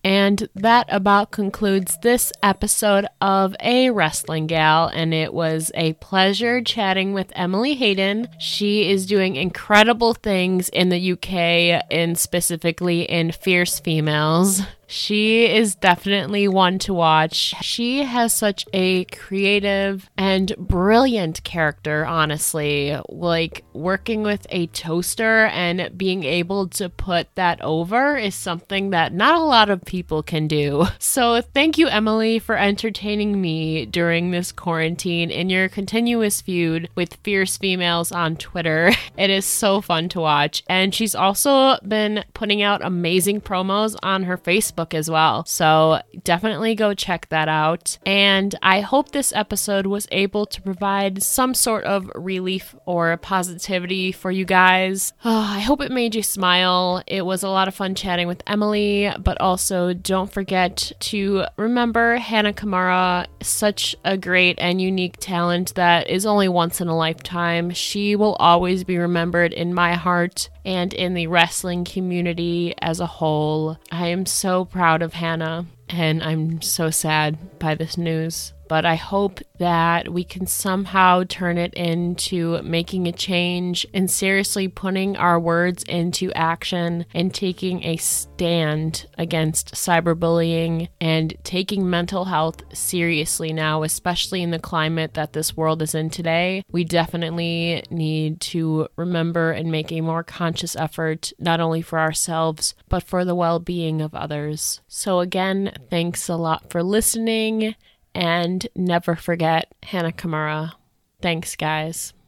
And 0.05 0.51
that 0.55 0.87
about 0.91 1.31
concludes 1.31 1.97
this 2.03 2.31
episode 2.43 3.07
of 3.23 3.57
A 3.61 3.89
Wrestling 3.89 4.47
Gal. 4.47 4.89
And 4.89 5.15
it 5.15 5.33
was 5.33 5.73
a 5.75 5.95
pleasure 5.95 6.63
chatting 6.63 7.15
with 7.15 7.33
Emily 7.35 7.75
Hayden. 7.75 8.29
She 8.39 8.91
is 8.91 9.07
doing 9.07 9.37
incredible 9.37 10.13
things 10.13 10.69
in 10.69 10.91
the 10.91 11.13
UK 11.13 11.83
and 11.91 12.19
specifically 12.19 13.03
in 13.03 13.33
Fierce 13.33 13.81
Females. 13.81 14.61
She 14.87 15.47
is 15.47 15.75
definitely 15.75 16.49
one 16.49 16.79
to 16.81 16.95
watch. 16.95 17.55
She 17.63 18.05
has 18.05 18.33
such 18.33 18.65
a 18.73 19.05
creative 19.07 20.09
and 20.17 20.55
brilliant 20.57 21.43
character, 21.45 22.05
honestly. 22.05 22.97
Like 23.09 23.65
working 23.73 24.23
with 24.23 24.47
a 24.51 24.67
toaster 24.69 25.47
and 25.47 25.91
being 25.97 26.25
able 26.25 26.69
to 26.69 26.89
put 26.89 27.35
that 27.35 27.61
over 27.63 28.17
is 28.17 28.35
something 28.35 28.91
that 28.91 29.13
not 29.13 29.37
a 29.41 29.45
lot 29.45 29.71
of 29.71 29.85
people 29.85 30.23
can 30.23 30.49
do. 30.49 30.87
So, 30.99 31.41
thank 31.41 31.79
you, 31.79 31.87
Emily, 31.89 32.39
for 32.39 32.57
entertaining 32.57 33.41
me 33.41 33.87
during 33.87 34.31
this 34.31 34.53
quarantine 34.53 35.31
in 35.31 35.51
your 35.51 35.69
continuous 35.69 36.41
feud 36.41 36.89
with 36.95 37.19
fierce 37.23 37.57
females 37.57 38.11
on 38.13 38.37
Twitter. 38.37 38.93
It 39.17 39.31
is 39.31 39.45
so 39.45 39.81
fun 39.81 40.09
to 40.09 40.21
watch. 40.21 40.65
And 40.67 40.93
she's 40.93 41.15
also 41.15 41.79
been 41.87 42.25
putting 42.35 42.63
out 42.63 42.85
amazing 42.85 43.43
promos 43.43 43.95
on 44.03 44.25
her 44.25 44.37
Facebook 44.37 44.84
As 44.93 45.09
well. 45.11 45.45
So 45.47 46.01
definitely 46.25 46.75
go 46.75 46.95
check 46.95 47.29
that 47.29 47.49
out. 47.49 47.97
And 48.05 48.55
I 48.63 48.81
hope 48.81 49.13
this 49.13 49.33
episode 49.33 49.87
was 49.87 50.09
able 50.11 50.47
to 50.47 50.61
provide 50.61 51.23
some 51.23 51.55
sort 51.55 51.85
of 51.85 52.11
relief 52.15 52.75
or 52.85 53.17
positivity 53.17 54.13
for 54.13 54.31
you 54.31 54.45
guys. 54.45 55.13
Oh, 55.25 55.31
I 55.55 55.61
hope 55.61 55.81
it 55.81 55.93
made 55.93 56.15
you 56.15 56.23
smile. 56.23 57.03
It 57.07 57.25
was 57.25 57.43
a 57.43 57.49
lot 57.49 57.69
of 57.69 57.75
fun 57.75 57.95
chatting 57.95 58.27
with 58.27 58.43
Emily, 58.47 59.11
but 59.19 59.41
also 59.41 59.95
don't 59.95 60.33
forget 60.33 60.93
to 61.01 61.45
remember 61.57 62.17
Hana 62.17 62.53
Kimura, 62.53 63.27
such 63.43 63.95
a 64.05 64.17
great 64.17 64.59
and 64.59 64.81
unique 64.81 65.17
talent 65.19 65.75
that 65.77 66.11
is 66.11 66.27
only 66.27 66.49
once 66.49 66.81
in 66.81 66.89
a 66.89 66.97
lifetime. 66.97 67.71
She 67.71 68.17
will 68.17 68.35
always 68.35 68.85
be 68.85 68.99
remembered 68.99 69.53
in 69.53 69.73
my 69.73 69.95
heart 69.95 70.49
and 70.65 70.93
in 70.93 71.15
the 71.15 71.27
wrestling 71.27 71.85
community 71.85 72.75
as 72.81 73.01
a 73.01 73.07
whole. 73.07 73.79
I 73.91 74.09
am 74.09 74.27
so 74.27 74.65
proud 74.65 75.03
of 75.03 75.15
Hana, 75.15 75.67
and 75.89 76.23
I'm 76.23 76.63
so 76.63 76.91
sad 76.91 77.59
by 77.59 77.75
this 77.75 77.99
news 77.99 78.53
but 78.75 78.85
I 78.85 78.97
hope 78.97 79.39
that 79.59 80.13
we 80.13 80.25
can 80.25 80.49
somehow 80.49 81.23
turn 81.29 81.59
it 81.59 81.73
into 81.75 82.61
making 82.63 83.07
a 83.07 83.13
change 83.13 83.87
and 83.95 84.11
seriously 84.11 84.67
putting 84.67 85.17
our 85.17 85.39
words 85.39 85.85
into 85.85 86.33
action 86.33 87.07
and 87.15 87.33
taking 87.33 87.85
a 87.85 87.97
stand 87.99 89.07
against 89.17 89.75
cyberbullying 89.75 90.89
and 91.01 91.37
taking 91.45 91.89
mental 91.89 92.25
health 92.25 92.65
seriously 92.77 93.53
now, 93.53 93.85
especially 93.85 94.43
in 94.43 94.51
the 94.51 94.59
climate 94.59 95.15
that 95.15 95.35
this 95.35 95.57
world 95.57 95.81
is 95.81 95.95
in 95.95 96.11
today. 96.11 96.65
We 96.73 96.83
definitely 96.83 97.85
need 97.93 98.41
to 98.41 98.89
remember 98.97 99.53
and 99.53 99.71
make 99.71 99.93
a 99.93 100.01
more 100.01 100.25
conscious 100.25 100.75
effort, 100.75 101.33
not 101.39 101.61
only 101.61 101.81
for 101.81 102.01
ourselves, 102.01 102.75
but 102.89 103.05
for 103.05 103.25
the 103.25 103.37
well 103.37 103.61
being 103.61 104.03
of 104.03 104.17
others. 104.17 104.81
So, 104.89 105.21
again, 105.21 105.77
thanks 105.91 106.29
a 106.29 106.35
lot 106.35 106.71
for 106.71 106.83
listening 106.83 107.77
and 108.15 108.67
never 108.75 109.17
forget 109.17 109.75
Hana 109.83 110.13
Kimura. 110.13 110.73
Thanks, 111.21 111.57
guys. 111.57 112.15